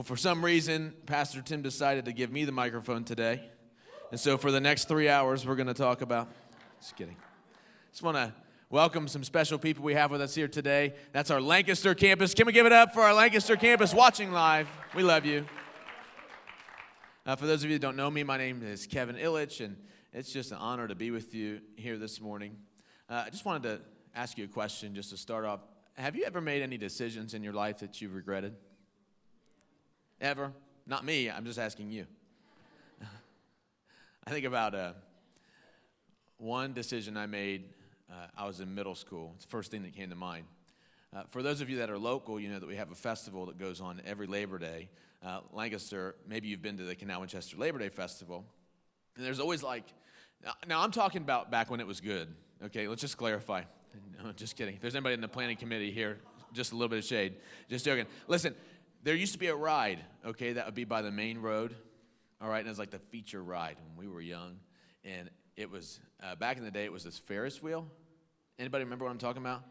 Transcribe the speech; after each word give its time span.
Well, 0.00 0.06
for 0.06 0.16
some 0.16 0.42
reason, 0.42 0.94
Pastor 1.04 1.42
Tim 1.42 1.60
decided 1.60 2.06
to 2.06 2.14
give 2.14 2.32
me 2.32 2.46
the 2.46 2.52
microphone 2.52 3.04
today. 3.04 3.42
And 4.10 4.18
so 4.18 4.38
for 4.38 4.50
the 4.50 4.58
next 4.58 4.88
three 4.88 5.10
hours, 5.10 5.46
we're 5.46 5.56
going 5.56 5.66
to 5.66 5.74
talk 5.74 6.00
about. 6.00 6.30
Just 6.80 6.96
kidding. 6.96 7.18
Just 7.90 8.02
want 8.02 8.16
to 8.16 8.32
welcome 8.70 9.08
some 9.08 9.22
special 9.22 9.58
people 9.58 9.84
we 9.84 9.92
have 9.92 10.10
with 10.10 10.22
us 10.22 10.34
here 10.34 10.48
today. 10.48 10.94
That's 11.12 11.30
our 11.30 11.38
Lancaster 11.38 11.94
campus. 11.94 12.32
Can 12.32 12.46
we 12.46 12.54
give 12.54 12.64
it 12.64 12.72
up 12.72 12.94
for 12.94 13.02
our 13.02 13.12
Lancaster 13.12 13.56
campus 13.56 13.92
watching 13.92 14.32
live? 14.32 14.70
We 14.94 15.02
love 15.02 15.26
you. 15.26 15.44
Uh, 17.26 17.36
for 17.36 17.44
those 17.44 17.62
of 17.62 17.68
you 17.68 17.76
that 17.76 17.82
don't 17.82 17.96
know 17.96 18.10
me, 18.10 18.22
my 18.22 18.38
name 18.38 18.62
is 18.62 18.86
Kevin 18.86 19.16
Illich, 19.16 19.62
and 19.62 19.76
it's 20.14 20.32
just 20.32 20.50
an 20.50 20.56
honor 20.56 20.88
to 20.88 20.94
be 20.94 21.10
with 21.10 21.34
you 21.34 21.60
here 21.76 21.98
this 21.98 22.22
morning. 22.22 22.56
Uh, 23.06 23.24
I 23.26 23.28
just 23.28 23.44
wanted 23.44 23.64
to 23.64 23.80
ask 24.14 24.38
you 24.38 24.46
a 24.46 24.48
question 24.48 24.94
just 24.94 25.10
to 25.10 25.18
start 25.18 25.44
off. 25.44 25.60
Have 25.98 26.16
you 26.16 26.24
ever 26.24 26.40
made 26.40 26.62
any 26.62 26.78
decisions 26.78 27.34
in 27.34 27.42
your 27.42 27.52
life 27.52 27.80
that 27.80 28.00
you've 28.00 28.14
regretted? 28.14 28.56
Ever? 30.20 30.52
Not 30.86 31.04
me, 31.04 31.30
I'm 31.30 31.46
just 31.46 31.58
asking 31.58 31.90
you. 31.90 32.06
I 34.26 34.30
think 34.30 34.44
about 34.44 34.74
uh, 34.74 34.92
one 36.36 36.74
decision 36.74 37.16
I 37.16 37.26
made. 37.26 37.64
Uh, 38.10 38.26
I 38.36 38.46
was 38.46 38.60
in 38.60 38.74
middle 38.74 38.94
school. 38.94 39.32
It's 39.36 39.46
the 39.46 39.50
first 39.50 39.70
thing 39.70 39.82
that 39.84 39.94
came 39.94 40.10
to 40.10 40.16
mind. 40.16 40.44
Uh, 41.16 41.22
for 41.30 41.42
those 41.42 41.62
of 41.62 41.70
you 41.70 41.78
that 41.78 41.88
are 41.88 41.98
local, 41.98 42.38
you 42.38 42.50
know 42.50 42.58
that 42.58 42.68
we 42.68 42.76
have 42.76 42.90
a 42.90 42.94
festival 42.94 43.46
that 43.46 43.58
goes 43.58 43.80
on 43.80 44.02
every 44.04 44.26
Labor 44.26 44.58
Day. 44.58 44.90
Uh, 45.24 45.40
Lancaster, 45.52 46.16
maybe 46.28 46.48
you've 46.48 46.62
been 46.62 46.76
to 46.76 46.84
the 46.84 46.94
Canal 46.94 47.20
Winchester 47.20 47.56
Labor 47.56 47.78
Day 47.78 47.88
Festival. 47.88 48.44
And 49.16 49.24
there's 49.24 49.40
always 49.40 49.62
like, 49.62 49.84
now 50.68 50.82
I'm 50.82 50.90
talking 50.90 51.22
about 51.22 51.50
back 51.50 51.70
when 51.70 51.80
it 51.80 51.86
was 51.86 52.00
good. 52.00 52.28
Okay, 52.64 52.88
let's 52.88 53.00
just 53.00 53.16
clarify. 53.16 53.62
No, 54.22 54.30
just 54.32 54.54
kidding. 54.54 54.76
If 54.76 54.82
there's 54.82 54.94
anybody 54.94 55.14
in 55.14 55.20
the 55.20 55.28
planning 55.28 55.56
committee 55.56 55.90
here, 55.90 56.18
just 56.52 56.72
a 56.72 56.74
little 56.74 56.88
bit 56.88 56.98
of 56.98 57.04
shade. 57.04 57.34
Just 57.68 57.84
joking. 57.84 58.06
Listen, 58.28 58.54
there 59.02 59.14
used 59.14 59.32
to 59.32 59.38
be 59.38 59.46
a 59.46 59.56
ride, 59.56 60.04
okay, 60.26 60.54
that 60.54 60.66
would 60.66 60.74
be 60.74 60.84
by 60.84 61.02
the 61.02 61.10
main 61.10 61.38
road, 61.38 61.74
all 62.40 62.48
right, 62.48 62.58
and 62.58 62.66
it 62.66 62.70
was 62.70 62.78
like 62.78 62.90
the 62.90 62.98
feature 62.98 63.42
ride 63.42 63.76
when 63.86 63.96
we 63.96 64.12
were 64.12 64.20
young. 64.20 64.56
And 65.04 65.30
it 65.56 65.70
was, 65.70 66.00
uh, 66.22 66.34
back 66.36 66.56
in 66.56 66.64
the 66.64 66.70
day, 66.70 66.84
it 66.84 66.92
was 66.92 67.04
this 67.04 67.18
Ferris 67.18 67.62
wheel. 67.62 67.86
Anybody 68.58 68.84
remember 68.84 69.04
what 69.04 69.10
I'm 69.10 69.18
talking 69.18 69.42
about? 69.42 69.62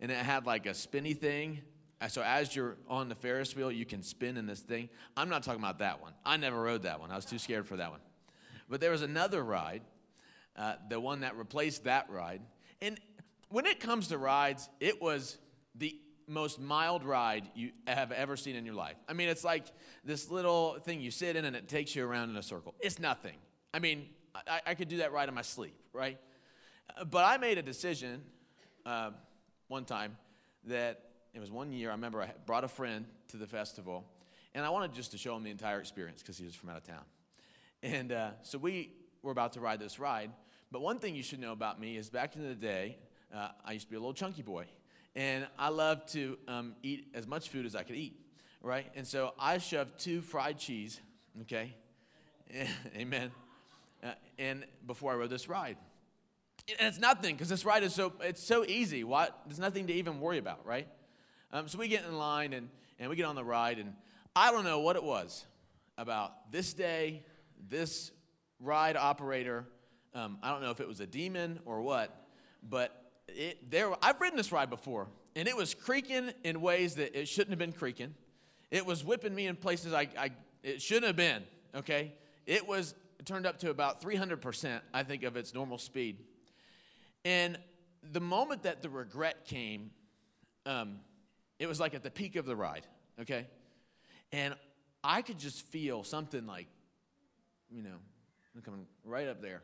And 0.00 0.10
it 0.10 0.16
had 0.16 0.46
like 0.46 0.66
a 0.66 0.74
spinny 0.74 1.14
thing. 1.14 1.60
Uh, 2.00 2.08
so 2.08 2.22
as 2.22 2.54
you're 2.54 2.76
on 2.88 3.08
the 3.08 3.14
Ferris 3.14 3.54
wheel, 3.56 3.72
you 3.72 3.84
can 3.84 4.02
spin 4.02 4.36
in 4.36 4.46
this 4.46 4.60
thing. 4.60 4.88
I'm 5.16 5.28
not 5.28 5.42
talking 5.42 5.60
about 5.60 5.80
that 5.80 6.00
one. 6.00 6.12
I 6.24 6.36
never 6.36 6.60
rode 6.60 6.82
that 6.82 7.00
one. 7.00 7.10
I 7.10 7.16
was 7.16 7.24
too 7.24 7.38
scared 7.38 7.66
for 7.66 7.76
that 7.76 7.90
one. 7.90 8.00
But 8.70 8.80
there 8.80 8.90
was 8.90 9.02
another 9.02 9.42
ride, 9.42 9.82
uh, 10.56 10.74
the 10.88 11.00
one 11.00 11.20
that 11.20 11.36
replaced 11.36 11.84
that 11.84 12.08
ride. 12.10 12.42
And 12.80 13.00
when 13.48 13.66
it 13.66 13.80
comes 13.80 14.08
to 14.08 14.18
rides, 14.18 14.68
it 14.80 15.00
was 15.00 15.38
the 15.74 15.98
most 16.28 16.60
mild 16.60 17.04
ride 17.04 17.48
you 17.54 17.70
have 17.86 18.12
ever 18.12 18.36
seen 18.36 18.56
in 18.56 18.64
your 18.64 18.74
life. 18.74 18.96
I 19.08 19.12
mean, 19.12 19.28
it's 19.28 19.44
like 19.44 19.64
this 20.04 20.30
little 20.30 20.78
thing 20.80 21.00
you 21.00 21.10
sit 21.10 21.36
in 21.36 21.44
and 21.44 21.56
it 21.56 21.68
takes 21.68 21.96
you 21.96 22.04
around 22.04 22.30
in 22.30 22.36
a 22.36 22.42
circle. 22.42 22.74
It's 22.80 22.98
nothing. 22.98 23.36
I 23.72 23.78
mean, 23.78 24.06
I, 24.34 24.60
I 24.66 24.74
could 24.74 24.88
do 24.88 24.98
that 24.98 25.12
right 25.12 25.28
in 25.28 25.34
my 25.34 25.42
sleep, 25.42 25.74
right? 25.92 26.18
But 27.10 27.24
I 27.24 27.38
made 27.38 27.58
a 27.58 27.62
decision 27.62 28.22
uh, 28.86 29.10
one 29.68 29.84
time 29.84 30.16
that 30.64 31.02
it 31.34 31.40
was 31.40 31.50
one 31.50 31.72
year. 31.72 31.90
I 31.90 31.92
remember 31.92 32.22
I 32.22 32.30
brought 32.46 32.64
a 32.64 32.68
friend 32.68 33.06
to 33.28 33.36
the 33.36 33.46
festival, 33.46 34.04
and 34.54 34.64
I 34.64 34.70
wanted 34.70 34.92
just 34.92 35.12
to 35.12 35.18
show 35.18 35.36
him 35.36 35.42
the 35.42 35.50
entire 35.50 35.80
experience 35.80 36.22
because 36.22 36.38
he 36.38 36.44
was 36.44 36.54
from 36.54 36.70
out 36.70 36.78
of 36.78 36.84
town. 36.84 37.04
And 37.82 38.12
uh, 38.12 38.30
so 38.42 38.58
we 38.58 38.92
were 39.22 39.32
about 39.32 39.52
to 39.54 39.60
ride 39.60 39.80
this 39.80 39.98
ride. 39.98 40.30
But 40.70 40.82
one 40.82 40.98
thing 40.98 41.14
you 41.14 41.22
should 41.22 41.40
know 41.40 41.52
about 41.52 41.80
me 41.80 41.96
is 41.96 42.10
back 42.10 42.36
in 42.36 42.42
the 42.42 42.54
day, 42.54 42.98
uh, 43.34 43.48
I 43.64 43.72
used 43.72 43.86
to 43.86 43.90
be 43.90 43.96
a 43.96 44.00
little 44.00 44.14
chunky 44.14 44.42
boy 44.42 44.66
and 45.18 45.48
I 45.58 45.70
love 45.70 46.06
to 46.12 46.38
um, 46.46 46.76
eat 46.80 47.08
as 47.12 47.26
much 47.26 47.48
food 47.48 47.66
as 47.66 47.74
I 47.74 47.82
could 47.82 47.96
eat, 47.96 48.16
right? 48.62 48.86
And 48.94 49.04
so 49.04 49.34
I 49.36 49.58
shoved 49.58 49.98
two 49.98 50.22
fried 50.22 50.58
cheese, 50.58 51.00
okay, 51.42 51.74
amen, 52.96 53.32
uh, 54.04 54.12
and 54.38 54.64
before 54.86 55.12
I 55.12 55.16
rode 55.16 55.30
this 55.30 55.48
ride. 55.48 55.76
And 56.78 56.86
it's 56.86 57.00
nothing 57.00 57.34
because 57.34 57.48
this 57.48 57.64
ride 57.64 57.82
is 57.82 57.92
so 57.94 58.12
it's 58.20 58.42
so 58.42 58.64
easy. 58.64 59.02
What 59.02 59.36
there's 59.46 59.58
nothing 59.58 59.88
to 59.88 59.92
even 59.92 60.20
worry 60.20 60.38
about, 60.38 60.64
right? 60.64 60.86
Um, 61.52 61.66
so 61.66 61.78
we 61.78 61.88
get 61.88 62.04
in 62.04 62.16
line 62.16 62.52
and 62.52 62.68
and 63.00 63.10
we 63.10 63.16
get 63.16 63.24
on 63.24 63.34
the 63.34 63.44
ride, 63.44 63.78
and 63.78 63.94
I 64.36 64.52
don't 64.52 64.64
know 64.64 64.78
what 64.80 64.94
it 64.94 65.02
was 65.02 65.46
about 65.96 66.52
this 66.52 66.74
day, 66.74 67.24
this 67.68 68.12
ride 68.60 68.96
operator. 68.96 69.66
Um, 70.14 70.38
I 70.44 70.52
don't 70.52 70.62
know 70.62 70.70
if 70.70 70.78
it 70.78 70.86
was 70.86 71.00
a 71.00 71.06
demon 71.06 71.58
or 71.64 71.82
what, 71.82 72.28
but 72.62 72.97
it, 73.28 73.70
there, 73.70 73.92
I've 74.02 74.20
ridden 74.20 74.36
this 74.36 74.52
ride 74.52 74.70
before, 74.70 75.08
and 75.36 75.48
it 75.48 75.56
was 75.56 75.74
creaking 75.74 76.32
in 76.44 76.60
ways 76.60 76.96
that 76.96 77.18
it 77.18 77.28
shouldn't 77.28 77.50
have 77.50 77.58
been 77.58 77.72
creaking. 77.72 78.14
It 78.70 78.84
was 78.84 79.04
whipping 79.04 79.34
me 79.34 79.46
in 79.46 79.56
places 79.56 79.92
I, 79.92 80.08
I 80.18 80.30
it 80.62 80.82
shouldn't 80.82 81.06
have 81.06 81.16
been, 81.16 81.42
okay? 81.74 82.14
It 82.46 82.66
was 82.66 82.94
it 83.18 83.26
turned 83.26 83.46
up 83.46 83.58
to 83.60 83.70
about 83.70 84.00
300%, 84.00 84.80
I 84.94 85.02
think, 85.02 85.22
of 85.22 85.36
its 85.36 85.54
normal 85.54 85.78
speed. 85.78 86.18
And 87.24 87.58
the 88.12 88.20
moment 88.20 88.62
that 88.62 88.82
the 88.82 88.88
regret 88.88 89.44
came, 89.44 89.90
um, 90.66 91.00
it 91.58 91.66
was 91.66 91.80
like 91.80 91.94
at 91.94 92.02
the 92.02 92.10
peak 92.10 92.36
of 92.36 92.46
the 92.46 92.54
ride, 92.54 92.86
okay? 93.20 93.46
And 94.32 94.54
I 95.02 95.22
could 95.22 95.38
just 95.38 95.62
feel 95.62 96.04
something 96.04 96.46
like, 96.46 96.66
you 97.70 97.82
know, 97.82 97.96
coming 98.64 98.86
right 99.04 99.28
up 99.28 99.40
there. 99.40 99.62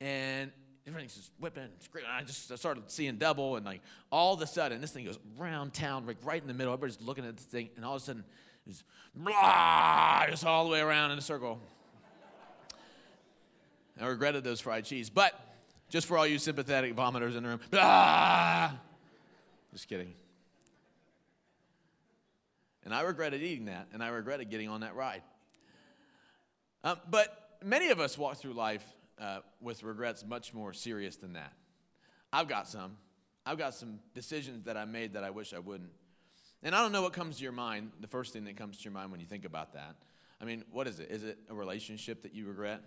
And 0.00 0.50
everything's 0.86 1.14
just 1.14 1.32
whipping, 1.38 1.68
screaming. 1.80 2.10
I 2.10 2.22
just 2.22 2.50
I 2.52 2.56
started 2.56 2.90
seeing 2.90 3.16
double, 3.16 3.56
and 3.56 3.64
like 3.64 3.80
all 4.10 4.34
of 4.34 4.40
a 4.40 4.46
sudden, 4.46 4.80
this 4.80 4.90
thing 4.90 5.04
goes 5.04 5.18
round 5.38 5.72
town, 5.72 6.06
like 6.06 6.18
right 6.22 6.40
in 6.40 6.48
the 6.48 6.54
middle. 6.54 6.72
Everybody's 6.72 7.00
looking 7.00 7.24
at 7.24 7.36
this 7.36 7.46
thing, 7.46 7.70
and 7.76 7.84
all 7.84 7.96
of 7.96 8.02
a 8.02 8.04
sudden, 8.04 8.24
it's 8.66 8.84
blah, 9.14 10.26
just 10.28 10.44
all 10.44 10.64
the 10.64 10.70
way 10.70 10.80
around 10.80 11.10
in 11.12 11.18
a 11.18 11.22
circle. 11.22 11.60
I 14.00 14.06
regretted 14.06 14.42
those 14.42 14.60
fried 14.60 14.84
cheese, 14.84 15.08
but 15.08 15.38
just 15.88 16.06
for 16.06 16.18
all 16.18 16.26
you 16.26 16.38
sympathetic 16.38 16.96
vomiters 16.96 17.36
in 17.36 17.44
the 17.44 17.48
room, 17.50 17.60
blah, 17.70 18.72
just 19.72 19.88
kidding. 19.88 20.14
And 22.84 22.92
I 22.92 23.02
regretted 23.02 23.42
eating 23.42 23.66
that, 23.66 23.86
and 23.92 24.02
I 24.02 24.08
regretted 24.08 24.50
getting 24.50 24.68
on 24.68 24.80
that 24.80 24.94
ride. 24.94 25.22
Um, 26.82 26.98
but 27.08 27.56
many 27.64 27.88
of 27.88 28.00
us 28.00 28.18
walk 28.18 28.36
through 28.36 28.52
life 28.52 28.84
uh, 29.20 29.40
with 29.60 29.82
regrets 29.82 30.24
much 30.24 30.54
more 30.54 30.72
serious 30.72 31.16
than 31.16 31.34
that. 31.34 31.52
I've 32.32 32.48
got 32.48 32.68
some. 32.68 32.96
I've 33.46 33.58
got 33.58 33.74
some 33.74 34.00
decisions 34.14 34.64
that 34.64 34.76
I 34.76 34.84
made 34.84 35.14
that 35.14 35.24
I 35.24 35.30
wish 35.30 35.52
I 35.52 35.58
wouldn't. 35.58 35.92
And 36.62 36.74
I 36.74 36.80
don't 36.80 36.92
know 36.92 37.02
what 37.02 37.12
comes 37.12 37.36
to 37.36 37.42
your 37.42 37.52
mind, 37.52 37.90
the 38.00 38.06
first 38.06 38.32
thing 38.32 38.44
that 38.44 38.56
comes 38.56 38.78
to 38.78 38.84
your 38.84 38.92
mind 38.92 39.10
when 39.10 39.20
you 39.20 39.26
think 39.26 39.44
about 39.44 39.74
that. 39.74 39.96
I 40.40 40.44
mean, 40.46 40.64
what 40.72 40.86
is 40.86 40.98
it? 40.98 41.10
Is 41.10 41.22
it 41.22 41.38
a 41.50 41.54
relationship 41.54 42.22
that 42.22 42.34
you 42.34 42.46
regret? 42.46 42.80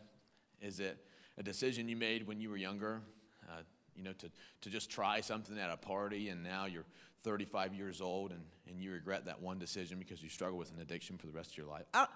Is 0.61 0.79
it 0.79 0.97
a 1.37 1.43
decision 1.43 1.87
you 1.87 1.95
made 1.95 2.27
when 2.27 2.41
you 2.41 2.49
were 2.49 2.57
younger? 2.57 3.01
Uh, 3.47 3.61
you 3.95 4.03
know, 4.03 4.13
to, 4.13 4.29
to 4.61 4.69
just 4.69 4.89
try 4.89 5.21
something 5.21 5.57
at 5.57 5.69
a 5.69 5.77
party 5.77 6.29
and 6.29 6.43
now 6.43 6.65
you're 6.65 6.85
35 7.23 7.73
years 7.73 7.99
old 7.99 8.31
and, 8.31 8.41
and 8.69 8.79
you 8.79 8.91
regret 8.91 9.25
that 9.25 9.41
one 9.41 9.59
decision 9.59 9.97
because 9.99 10.21
you 10.21 10.29
struggle 10.29 10.57
with 10.57 10.71
an 10.71 10.79
addiction 10.81 11.17
for 11.17 11.25
the 11.27 11.33
rest 11.33 11.51
of 11.51 11.57
your 11.57 11.67
life. 11.67 11.85
I, 11.93 12.07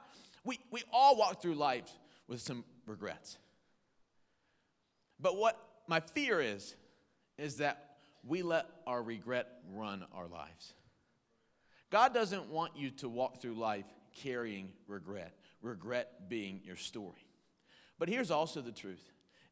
we, 0.44 0.60
we 0.72 0.84
all 0.92 1.16
walk 1.16 1.42
through 1.42 1.56
life 1.56 1.90
with 2.28 2.42
some 2.42 2.64
regrets. 2.86 3.38
But 5.22 5.38
what 5.38 5.62
my 5.88 6.00
fear 6.00 6.42
is, 6.42 6.76
is 7.38 7.58
that 7.58 7.98
we 8.26 8.42
let 8.42 8.68
our 8.86 9.02
regret 9.02 9.48
run 9.74 10.06
our 10.14 10.28
lives. 10.28 10.74
God 11.90 12.14
doesn't 12.14 12.50
want 12.50 12.78
you 12.78 12.92
to 12.92 13.09
walk 13.09 13.42
through 13.42 13.56
life 13.56 13.86
carrying 14.16 14.70
regret, 14.88 15.34
regret 15.62 16.30
being 16.30 16.62
your 16.64 16.76
story. 16.76 17.26
But 18.00 18.09
here's 18.09 18.32
also 18.32 18.62
the 18.62 18.72
truth 18.72 19.04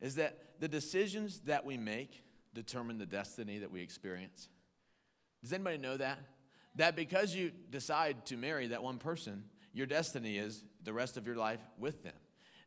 is 0.02 0.16
that 0.16 0.38
the 0.62 0.68
decisions 0.68 1.42
that 1.42 1.66
we 1.66 1.78
make 1.78 2.24
determine 2.54 2.98
the 2.98 3.06
destiny 3.06 3.58
that 3.60 3.72
we 3.72 3.82
experience. 3.82 4.48
Does 5.42 5.52
anybody 5.52 5.78
know 5.78 5.98
that? 5.98 6.20
That 6.76 6.96
because 6.96 7.36
you 7.36 7.52
decide 7.70 8.26
to 8.28 8.38
marry 8.38 8.68
that 8.68 8.82
one 8.82 8.98
person, 8.98 9.44
your 9.74 9.86
destiny 9.86 10.38
is 10.38 10.64
the 10.84 10.94
rest 10.94 11.18
of 11.18 11.28
your 11.28 11.36
life 11.36 11.60
with 11.78 12.04
them. 12.04 12.14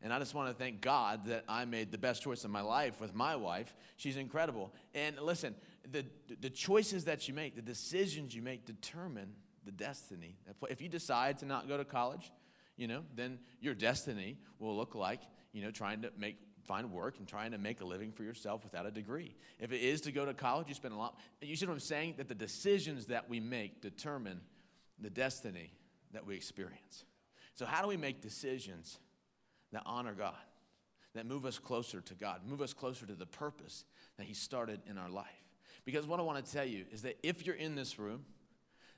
And 0.02 0.12
I 0.12 0.18
just 0.18 0.34
want 0.34 0.48
to 0.48 0.54
thank 0.54 0.80
God 0.80 1.26
that 1.26 1.44
I 1.48 1.64
made 1.64 1.92
the 1.92 1.98
best 1.98 2.22
choice 2.22 2.44
of 2.44 2.50
my 2.50 2.60
life 2.60 3.00
with 3.00 3.14
my 3.14 3.36
wife. 3.36 3.74
She's 3.96 4.16
incredible. 4.16 4.74
And 4.94 5.18
listen, 5.20 5.54
the, 5.90 6.04
the 6.40 6.50
choices 6.50 7.04
that 7.04 7.28
you 7.28 7.34
make, 7.34 7.54
the 7.54 7.62
decisions 7.62 8.34
you 8.34 8.42
make 8.42 8.66
determine 8.66 9.34
the 9.64 9.70
destiny. 9.70 10.36
If 10.68 10.80
you 10.80 10.88
decide 10.88 11.38
to 11.38 11.46
not 11.46 11.68
go 11.68 11.76
to 11.76 11.84
college, 11.84 12.32
you 12.76 12.88
know, 12.88 13.04
then 13.14 13.38
your 13.60 13.74
destiny 13.74 14.38
will 14.58 14.76
look 14.76 14.94
like, 14.94 15.20
you 15.52 15.62
know, 15.62 15.70
trying 15.70 16.02
to 16.02 16.10
make 16.18 16.36
find 16.64 16.92
work 16.92 17.18
and 17.18 17.26
trying 17.26 17.50
to 17.50 17.58
make 17.58 17.80
a 17.80 17.84
living 17.84 18.12
for 18.12 18.22
yourself 18.22 18.62
without 18.64 18.86
a 18.86 18.90
degree. 18.90 19.34
If 19.58 19.72
it 19.72 19.80
is 19.80 20.00
to 20.02 20.12
go 20.12 20.24
to 20.24 20.32
college, 20.32 20.68
you 20.68 20.74
spend 20.74 20.94
a 20.94 20.96
lot. 20.96 21.18
You 21.40 21.56
see 21.56 21.66
what 21.66 21.72
I'm 21.72 21.80
saying? 21.80 22.14
That 22.18 22.28
the 22.28 22.34
decisions 22.34 23.06
that 23.06 23.28
we 23.28 23.40
make 23.40 23.80
determine 23.80 24.40
the 25.00 25.10
destiny 25.10 25.72
that 26.12 26.24
we 26.24 26.36
experience. 26.36 27.04
So, 27.54 27.66
how 27.66 27.82
do 27.82 27.88
we 27.88 27.96
make 27.96 28.20
decisions 28.20 28.98
that 29.72 29.82
honor 29.86 30.14
God, 30.14 30.34
that 31.14 31.26
move 31.26 31.44
us 31.46 31.58
closer 31.58 32.00
to 32.00 32.14
God, 32.14 32.40
move 32.46 32.60
us 32.62 32.72
closer 32.72 33.06
to 33.06 33.14
the 33.14 33.26
purpose 33.26 33.84
that 34.18 34.26
He 34.26 34.34
started 34.34 34.80
in 34.88 34.98
our 34.98 35.10
life. 35.10 35.26
Because 35.84 36.06
what 36.06 36.20
I 36.20 36.22
want 36.22 36.44
to 36.44 36.52
tell 36.52 36.64
you 36.64 36.84
is 36.92 37.02
that 37.02 37.18
if 37.22 37.46
you're 37.46 37.56
in 37.56 37.74
this 37.74 37.98
room, 37.98 38.24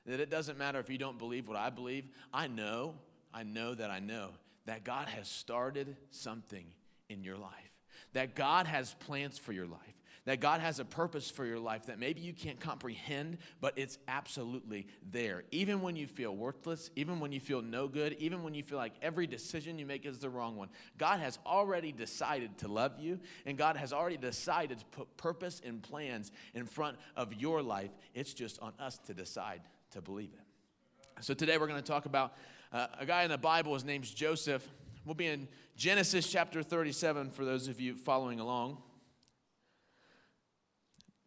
That 0.06 0.20
it 0.20 0.30
doesn't 0.30 0.58
matter 0.58 0.78
if 0.78 0.90
you 0.90 0.98
don't 0.98 1.18
believe 1.18 1.48
what 1.48 1.56
I 1.56 1.70
believe. 1.70 2.04
I 2.32 2.46
know, 2.46 2.94
I 3.32 3.42
know 3.42 3.74
that 3.74 3.90
I 3.90 4.00
know 4.00 4.30
that 4.66 4.84
God 4.84 5.08
has 5.08 5.28
started 5.28 5.96
something 6.10 6.66
in 7.08 7.24
your 7.24 7.36
life, 7.36 7.72
that 8.12 8.34
God 8.34 8.66
has 8.66 8.94
plans 8.94 9.38
for 9.38 9.52
your 9.52 9.66
life, 9.66 9.93
that 10.24 10.40
God 10.40 10.60
has 10.60 10.78
a 10.78 10.84
purpose 10.84 11.30
for 11.30 11.44
your 11.44 11.58
life 11.58 11.86
that 11.86 11.98
maybe 11.98 12.20
you 12.20 12.32
can't 12.32 12.58
comprehend, 12.58 13.38
but 13.60 13.74
it's 13.76 13.98
absolutely 14.08 14.86
there. 15.10 15.44
Even 15.50 15.82
when 15.82 15.96
you 15.96 16.06
feel 16.06 16.34
worthless, 16.34 16.90
even 16.96 17.20
when 17.20 17.30
you 17.30 17.40
feel 17.40 17.60
no 17.60 17.88
good, 17.88 18.14
even 18.18 18.42
when 18.42 18.54
you 18.54 18.62
feel 18.62 18.78
like 18.78 18.94
every 19.02 19.26
decision 19.26 19.78
you 19.78 19.84
make 19.84 20.06
is 20.06 20.18
the 20.18 20.30
wrong 20.30 20.56
one, 20.56 20.68
God 20.96 21.20
has 21.20 21.38
already 21.44 21.92
decided 21.92 22.56
to 22.58 22.68
love 22.68 22.98
you, 22.98 23.20
and 23.44 23.58
God 23.58 23.76
has 23.76 23.92
already 23.92 24.16
decided 24.16 24.78
to 24.78 24.84
put 24.86 25.16
purpose 25.16 25.60
and 25.64 25.82
plans 25.82 26.32
in 26.54 26.64
front 26.64 26.96
of 27.16 27.34
your 27.34 27.62
life. 27.62 27.90
It's 28.14 28.32
just 28.32 28.58
on 28.60 28.72
us 28.78 28.98
to 29.06 29.14
decide 29.14 29.60
to 29.90 30.00
believe 30.00 30.30
it. 30.32 31.22
So 31.22 31.34
today 31.34 31.58
we're 31.58 31.68
going 31.68 31.80
to 31.80 31.86
talk 31.86 32.06
about 32.06 32.34
uh, 32.72 32.86
a 32.98 33.06
guy 33.06 33.24
in 33.24 33.30
the 33.30 33.38
Bible. 33.38 33.74
His 33.74 33.84
name's 33.84 34.10
Joseph. 34.10 34.66
We'll 35.04 35.14
be 35.14 35.26
in 35.26 35.48
Genesis 35.76 36.30
chapter 36.30 36.62
37 36.62 37.30
for 37.30 37.44
those 37.44 37.68
of 37.68 37.78
you 37.78 37.94
following 37.94 38.40
along. 38.40 38.78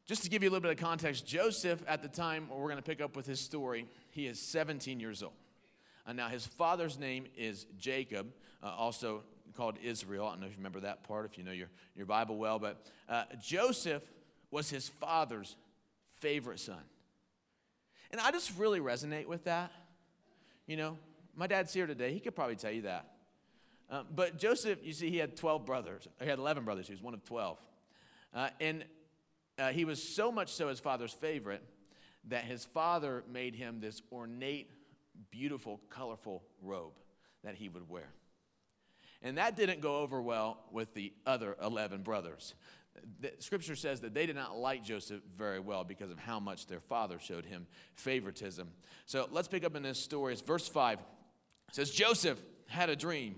Just 0.08 0.24
to 0.24 0.30
give 0.30 0.42
you 0.42 0.50
a 0.50 0.52
little 0.52 0.62
bit 0.62 0.72
of 0.72 0.78
context, 0.78 1.28
Joseph, 1.28 1.84
at 1.86 2.02
the 2.02 2.08
time 2.08 2.48
we're 2.50 2.70
going 2.70 2.78
to 2.78 2.82
pick 2.82 3.02
up 3.02 3.18
with 3.18 3.26
his 3.26 3.42
story, 3.42 3.88
he 4.12 4.26
is 4.26 4.40
17 4.40 5.02
years 5.02 5.22
old. 5.22 5.34
And 6.06 6.16
now 6.16 6.30
his 6.30 6.48
father's 6.48 6.98
name 6.98 7.26
is 7.36 7.66
Jacob, 7.78 8.28
uh, 8.64 8.68
also 8.68 9.24
called 9.58 9.76
Israel. 9.84 10.26
I 10.26 10.30
don't 10.32 10.40
know 10.40 10.46
if 10.46 10.54
you 10.54 10.60
remember 10.60 10.80
that 10.80 11.04
part, 11.04 11.26
if 11.26 11.38
you 11.38 11.44
know 11.44 11.52
your, 11.52 11.68
your 11.94 12.06
Bible 12.06 12.38
well, 12.38 12.58
but 12.58 12.86
uh, 13.10 13.24
Joseph 13.42 14.04
was 14.50 14.70
his 14.70 14.88
father's 14.88 15.58
favorite 16.20 16.62
son. 16.62 16.80
And 18.10 18.22
I 18.22 18.32
just 18.32 18.58
really 18.58 18.80
resonate 18.80 19.26
with 19.26 19.44
that. 19.44 19.74
You 20.68 20.78
know, 20.78 20.98
my 21.36 21.48
dad's 21.48 21.74
here 21.74 21.86
today. 21.86 22.14
He 22.14 22.22
could 22.22 22.34
probably 22.34 22.56
tell 22.56 22.72
you 22.72 22.84
that. 22.84 23.12
Uh, 23.90 24.04
but 24.16 24.38
Joseph, 24.38 24.80
you 24.84 24.94
see, 24.94 25.10
he 25.10 25.18
had 25.18 25.36
12 25.36 25.66
brothers. 25.66 26.08
He 26.22 26.30
had 26.30 26.40
11 26.40 26.64
brothers. 26.64 26.88
He 26.88 26.94
was 26.94 27.02
one 27.02 27.14
of 27.14 27.26
12. 27.26 27.58
Uh, 28.34 28.50
and 28.62 28.86
uh, 29.58 29.70
he 29.70 29.86
was 29.86 30.02
so 30.02 30.32
much 30.32 30.54
so 30.54 30.68
his 30.68 30.80
father's 30.80 31.14
favorite 31.14 31.64
that 32.30 32.44
his 32.44 32.66
father 32.66 33.24
made 33.32 33.56
him 33.56 33.80
this 33.80 34.02
ornate, 34.12 34.70
beautiful, 35.32 35.82
colorful 35.90 36.44
robe 36.62 36.94
that 37.44 37.56
he 37.56 37.70
would 37.70 37.90
wear. 37.90 38.10
And 39.22 39.38
that 39.38 39.56
didn't 39.56 39.82
go 39.82 39.98
over 39.98 40.22
well 40.22 40.60
with 40.72 40.94
the 40.94 41.14
other 41.26 41.56
11 41.64 42.04
brothers. 42.04 42.54
The 43.20 43.32
scripture 43.40 43.76
says 43.76 44.02
that 44.02 44.14
they 44.14 44.26
did 44.26 44.36
not 44.36 44.58
like 44.58 44.84
Joseph 44.84 45.22
very 45.36 45.60
well 45.60 45.84
because 45.84 46.12
of 46.12 46.20
how 46.20 46.40
much 46.40 46.68
their 46.68 46.80
father 46.80 47.20
showed 47.20 47.46
him 47.46 47.68
favoritism. 47.96 48.70
So 49.06 49.28
let's 49.32 49.48
pick 49.48 49.64
up 49.64 49.76
in 49.76 49.84
this 49.84 50.00
story. 50.00 50.34
It's 50.34 50.42
verse 50.42 50.68
5. 50.68 51.00
It 51.00 51.76
says, 51.76 51.92
Joseph 51.92 52.40
had 52.68 52.90
a 52.90 52.96
dream. 52.96 53.36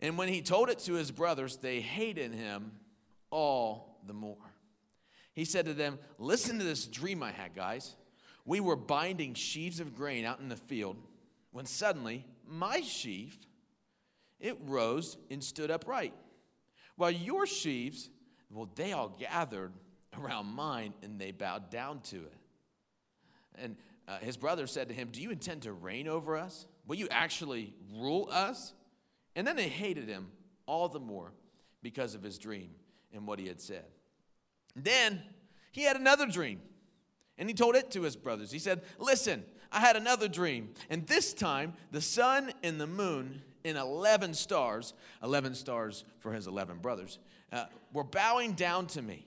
And 0.00 0.18
when 0.18 0.28
he 0.28 0.42
told 0.42 0.68
it 0.68 0.80
to 0.80 0.94
his 0.94 1.10
brothers, 1.10 1.56
they 1.56 1.80
hated 1.80 2.34
him 2.34 2.72
all 3.30 4.00
the 4.06 4.14
more. 4.14 4.53
He 5.34 5.44
said 5.44 5.66
to 5.66 5.74
them, 5.74 5.98
Listen 6.18 6.58
to 6.58 6.64
this 6.64 6.86
dream 6.86 7.22
I 7.22 7.32
had, 7.32 7.54
guys. 7.54 7.96
We 8.44 8.60
were 8.60 8.76
binding 8.76 9.34
sheaves 9.34 9.80
of 9.80 9.94
grain 9.94 10.24
out 10.24 10.40
in 10.40 10.48
the 10.48 10.56
field 10.56 10.96
when 11.50 11.66
suddenly 11.66 12.24
my 12.46 12.80
sheaf 12.80 13.38
it 14.40 14.58
rose 14.66 15.16
and 15.30 15.42
stood 15.42 15.70
upright 15.70 16.12
while 16.96 17.10
your 17.10 17.46
sheaves 17.46 18.10
well 18.50 18.68
they 18.74 18.92
all 18.92 19.08
gathered 19.08 19.72
around 20.18 20.46
mine 20.46 20.92
and 21.02 21.18
they 21.18 21.30
bowed 21.32 21.70
down 21.70 22.00
to 22.00 22.16
it. 22.16 22.36
And 23.56 23.76
uh, 24.06 24.18
his 24.18 24.36
brother 24.36 24.66
said 24.66 24.88
to 24.88 24.94
him 24.94 25.08
do 25.10 25.22
you 25.22 25.30
intend 25.30 25.62
to 25.62 25.72
reign 25.72 26.06
over 26.06 26.36
us? 26.36 26.66
Will 26.86 26.96
you 26.96 27.08
actually 27.10 27.72
rule 27.94 28.28
us? 28.30 28.74
And 29.34 29.46
then 29.46 29.56
they 29.56 29.68
hated 29.68 30.08
him 30.08 30.30
all 30.66 30.88
the 30.88 31.00
more 31.00 31.32
because 31.82 32.14
of 32.14 32.22
his 32.22 32.38
dream 32.38 32.70
and 33.12 33.26
what 33.26 33.38
he 33.38 33.48
had 33.48 33.60
said 33.60 33.86
then 34.76 35.22
he 35.72 35.82
had 35.82 35.96
another 35.96 36.26
dream, 36.26 36.60
and 37.38 37.48
he 37.48 37.54
told 37.54 37.76
it 37.76 37.90
to 37.92 38.02
his 38.02 38.16
brothers. 38.16 38.50
He 38.50 38.58
said, 38.58 38.82
Listen, 38.98 39.44
I 39.70 39.80
had 39.80 39.96
another 39.96 40.28
dream, 40.28 40.70
and 40.88 41.06
this 41.06 41.34
time 41.34 41.74
the 41.90 42.00
sun 42.00 42.52
and 42.62 42.80
the 42.80 42.86
moon 42.86 43.42
and 43.64 43.78
11 43.78 44.34
stars, 44.34 44.94
11 45.22 45.54
stars 45.54 46.04
for 46.18 46.32
his 46.32 46.46
11 46.46 46.78
brothers, 46.78 47.18
uh, 47.52 47.66
were 47.92 48.04
bowing 48.04 48.52
down 48.52 48.86
to 48.88 49.02
me. 49.02 49.26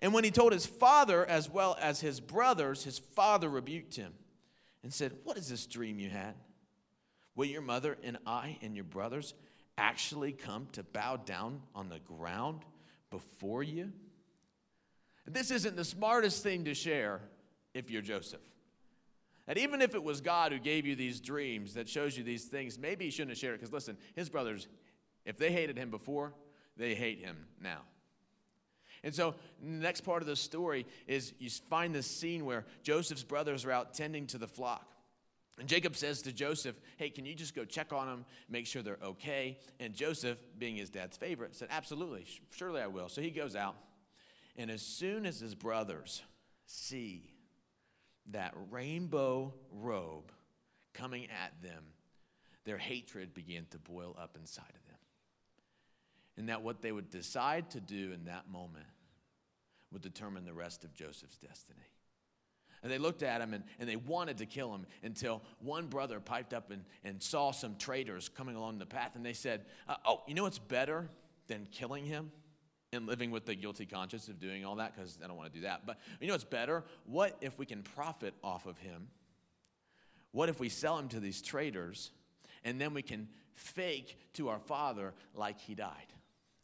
And 0.00 0.12
when 0.12 0.24
he 0.24 0.30
told 0.30 0.52
his 0.52 0.66
father 0.66 1.26
as 1.26 1.48
well 1.48 1.76
as 1.80 2.00
his 2.00 2.20
brothers, 2.20 2.84
his 2.84 2.98
father 2.98 3.48
rebuked 3.48 3.96
him 3.96 4.12
and 4.82 4.92
said, 4.92 5.12
What 5.24 5.36
is 5.36 5.48
this 5.48 5.66
dream 5.66 5.98
you 5.98 6.10
had? 6.10 6.34
Will 7.34 7.46
your 7.46 7.62
mother 7.62 7.96
and 8.02 8.18
I 8.26 8.58
and 8.62 8.74
your 8.74 8.84
brothers 8.84 9.34
actually 9.78 10.32
come 10.32 10.68
to 10.72 10.82
bow 10.82 11.16
down 11.16 11.62
on 11.74 11.88
the 11.88 12.00
ground 12.00 12.60
before 13.10 13.62
you? 13.62 13.92
This 15.26 15.50
isn't 15.50 15.76
the 15.76 15.84
smartest 15.84 16.42
thing 16.42 16.64
to 16.64 16.74
share 16.74 17.20
if 17.74 17.90
you're 17.90 18.02
Joseph. 18.02 18.40
And 19.46 19.58
even 19.58 19.82
if 19.82 19.94
it 19.94 20.02
was 20.02 20.20
God 20.20 20.52
who 20.52 20.58
gave 20.58 20.86
you 20.86 20.94
these 20.94 21.20
dreams 21.20 21.74
that 21.74 21.88
shows 21.88 22.16
you 22.16 22.22
these 22.22 22.44
things, 22.44 22.78
maybe 22.78 23.06
he 23.06 23.10
shouldn't 23.10 23.30
have 23.30 23.38
shared 23.38 23.54
it. 23.54 23.60
Because 23.60 23.72
listen, 23.72 23.96
his 24.14 24.28
brothers, 24.28 24.68
if 25.24 25.38
they 25.38 25.50
hated 25.50 25.76
him 25.76 25.90
before, 25.90 26.32
they 26.76 26.94
hate 26.94 27.18
him 27.18 27.46
now. 27.60 27.80
And 29.02 29.14
so, 29.14 29.34
the 29.62 29.68
next 29.68 30.02
part 30.02 30.22
of 30.22 30.28
the 30.28 30.36
story 30.36 30.86
is 31.06 31.32
you 31.38 31.48
find 31.48 31.94
this 31.94 32.06
scene 32.06 32.44
where 32.44 32.66
Joseph's 32.82 33.24
brothers 33.24 33.64
are 33.64 33.72
out 33.72 33.94
tending 33.94 34.26
to 34.28 34.38
the 34.38 34.46
flock. 34.46 34.86
And 35.58 35.68
Jacob 35.68 35.96
says 35.96 36.22
to 36.22 36.32
Joseph, 36.32 36.76
Hey, 36.96 37.10
can 37.10 37.24
you 37.24 37.34
just 37.34 37.54
go 37.54 37.64
check 37.64 37.92
on 37.92 38.06
them, 38.06 38.24
make 38.48 38.66
sure 38.66 38.82
they're 38.82 38.98
okay? 39.02 39.58
And 39.78 39.94
Joseph, 39.94 40.38
being 40.58 40.76
his 40.76 40.90
dad's 40.90 41.16
favorite, 41.16 41.54
said, 41.54 41.68
Absolutely, 41.70 42.26
surely 42.50 42.80
I 42.82 42.86
will. 42.86 43.08
So 43.08 43.20
he 43.20 43.30
goes 43.30 43.56
out. 43.56 43.76
And 44.56 44.70
as 44.70 44.82
soon 44.82 45.26
as 45.26 45.40
his 45.40 45.54
brothers 45.54 46.22
see 46.66 47.34
that 48.30 48.54
rainbow 48.70 49.54
robe 49.72 50.32
coming 50.92 51.24
at 51.24 51.52
them, 51.62 51.84
their 52.64 52.78
hatred 52.78 53.34
began 53.34 53.66
to 53.70 53.78
boil 53.78 54.16
up 54.20 54.36
inside 54.38 54.62
of 54.68 54.86
them. 54.86 54.98
And 56.36 56.48
that 56.48 56.62
what 56.62 56.82
they 56.82 56.92
would 56.92 57.10
decide 57.10 57.70
to 57.70 57.80
do 57.80 58.12
in 58.12 58.24
that 58.24 58.48
moment 58.50 58.86
would 59.92 60.02
determine 60.02 60.44
the 60.44 60.54
rest 60.54 60.84
of 60.84 60.94
Joseph's 60.94 61.36
destiny. 61.36 61.80
And 62.82 62.90
they 62.90 62.98
looked 62.98 63.22
at 63.22 63.40
him 63.40 63.52
and, 63.52 63.64
and 63.78 63.88
they 63.88 63.96
wanted 63.96 64.38
to 64.38 64.46
kill 64.46 64.74
him 64.74 64.86
until 65.02 65.42
one 65.58 65.86
brother 65.88 66.18
piped 66.18 66.54
up 66.54 66.70
and, 66.70 66.84
and 67.04 67.22
saw 67.22 67.50
some 67.50 67.76
traitors 67.76 68.28
coming 68.28 68.56
along 68.56 68.78
the 68.78 68.86
path. 68.86 69.16
And 69.16 69.24
they 69.24 69.34
said, 69.34 69.66
uh, 69.88 69.96
Oh, 70.06 70.22
you 70.26 70.34
know 70.34 70.44
what's 70.44 70.58
better 70.58 71.10
than 71.46 71.66
killing 71.70 72.06
him? 72.06 72.30
And 72.92 73.06
living 73.06 73.30
with 73.30 73.46
the 73.46 73.54
guilty 73.54 73.86
conscience 73.86 74.28
of 74.28 74.40
doing 74.40 74.64
all 74.64 74.76
that 74.76 74.94
because 74.94 75.18
I 75.22 75.28
don't 75.28 75.36
want 75.36 75.52
to 75.52 75.58
do 75.58 75.62
that. 75.62 75.86
But 75.86 75.98
you 76.20 76.26
know 76.26 76.34
what's 76.34 76.44
better? 76.44 76.84
What 77.04 77.36
if 77.40 77.58
we 77.58 77.66
can 77.66 77.82
profit 77.82 78.34
off 78.42 78.66
of 78.66 78.78
him? 78.78 79.08
What 80.32 80.48
if 80.48 80.58
we 80.58 80.68
sell 80.68 80.98
him 80.98 81.08
to 81.08 81.20
these 81.20 81.40
traders 81.40 82.10
and 82.64 82.80
then 82.80 82.92
we 82.92 83.02
can 83.02 83.28
fake 83.54 84.18
to 84.34 84.48
our 84.48 84.58
father 84.58 85.14
like 85.34 85.60
he 85.60 85.74
died? 85.74 86.12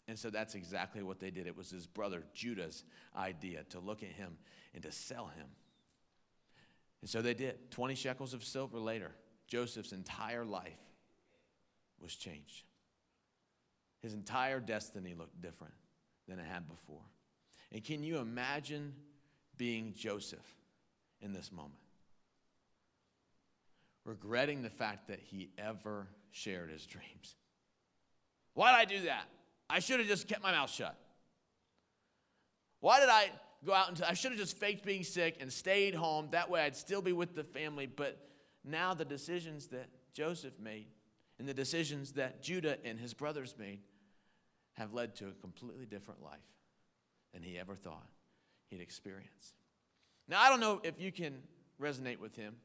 And 0.08 0.18
so 0.18 0.30
that's 0.30 0.54
exactly 0.54 1.02
what 1.02 1.20
they 1.20 1.30
did. 1.30 1.46
It 1.46 1.56
was 1.56 1.70
his 1.70 1.86
brother 1.86 2.24
Judah's 2.34 2.84
idea 3.16 3.64
to 3.70 3.80
look 3.80 4.02
at 4.02 4.10
him 4.10 4.36
and 4.74 4.82
to 4.82 4.92
sell 4.92 5.26
him. 5.26 5.46
And 7.02 7.10
so 7.10 7.22
they 7.22 7.34
did. 7.34 7.70
20 7.70 7.94
shekels 7.94 8.34
of 8.34 8.42
silver 8.42 8.78
later, 8.78 9.12
Joseph's 9.46 9.92
entire 9.92 10.44
life 10.44 10.78
was 12.00 12.14
changed. 12.16 12.64
His 14.02 14.12
entire 14.12 14.60
destiny 14.60 15.14
looked 15.14 15.40
different 15.40 15.74
than 16.28 16.38
it 16.38 16.46
had 16.46 16.68
before. 16.68 17.02
And 17.72 17.84
can 17.84 18.02
you 18.02 18.18
imagine 18.18 18.94
being 19.56 19.94
Joseph 19.96 20.54
in 21.20 21.32
this 21.32 21.50
moment? 21.50 21.74
Regretting 24.04 24.62
the 24.62 24.70
fact 24.70 25.08
that 25.08 25.20
he 25.20 25.50
ever 25.58 26.06
shared 26.30 26.70
his 26.70 26.86
dreams. 26.86 27.34
Why 28.54 28.72
did 28.72 28.88
I 28.88 28.98
do 28.98 29.04
that? 29.06 29.24
I 29.68 29.80
should 29.80 29.98
have 29.98 30.08
just 30.08 30.28
kept 30.28 30.42
my 30.42 30.52
mouth 30.52 30.70
shut. 30.70 30.96
Why 32.80 33.00
did 33.00 33.08
I 33.08 33.30
go 33.64 33.72
out 33.72 33.88
and 33.88 34.00
I 34.02 34.14
should 34.14 34.30
have 34.30 34.40
just 34.40 34.56
faked 34.58 34.84
being 34.84 35.02
sick 35.02 35.38
and 35.40 35.52
stayed 35.52 35.94
home? 35.94 36.28
That 36.30 36.48
way 36.50 36.60
I'd 36.62 36.76
still 36.76 37.02
be 37.02 37.12
with 37.12 37.34
the 37.34 37.42
family. 37.42 37.86
But 37.86 38.18
now 38.64 38.94
the 38.94 39.04
decisions 39.04 39.68
that 39.68 39.88
Joseph 40.14 40.58
made 40.60 40.86
and 41.38 41.48
the 41.48 41.54
decisions 41.54 42.12
that 42.12 42.42
Judah 42.42 42.78
and 42.84 42.98
his 42.98 43.12
brothers 43.12 43.54
made 43.58 43.80
have 44.76 44.92
led 44.92 45.14
to 45.16 45.28
a 45.28 45.32
completely 45.32 45.86
different 45.86 46.22
life 46.22 46.38
than 47.32 47.42
he 47.42 47.58
ever 47.58 47.74
thought 47.74 48.06
he'd 48.68 48.80
experience. 48.80 49.54
Now, 50.28 50.40
I 50.40 50.48
don't 50.48 50.60
know 50.60 50.80
if 50.82 51.00
you 51.00 51.12
can 51.12 51.42
resonate 51.80 52.18
with 52.18 52.36
him. 52.36 52.56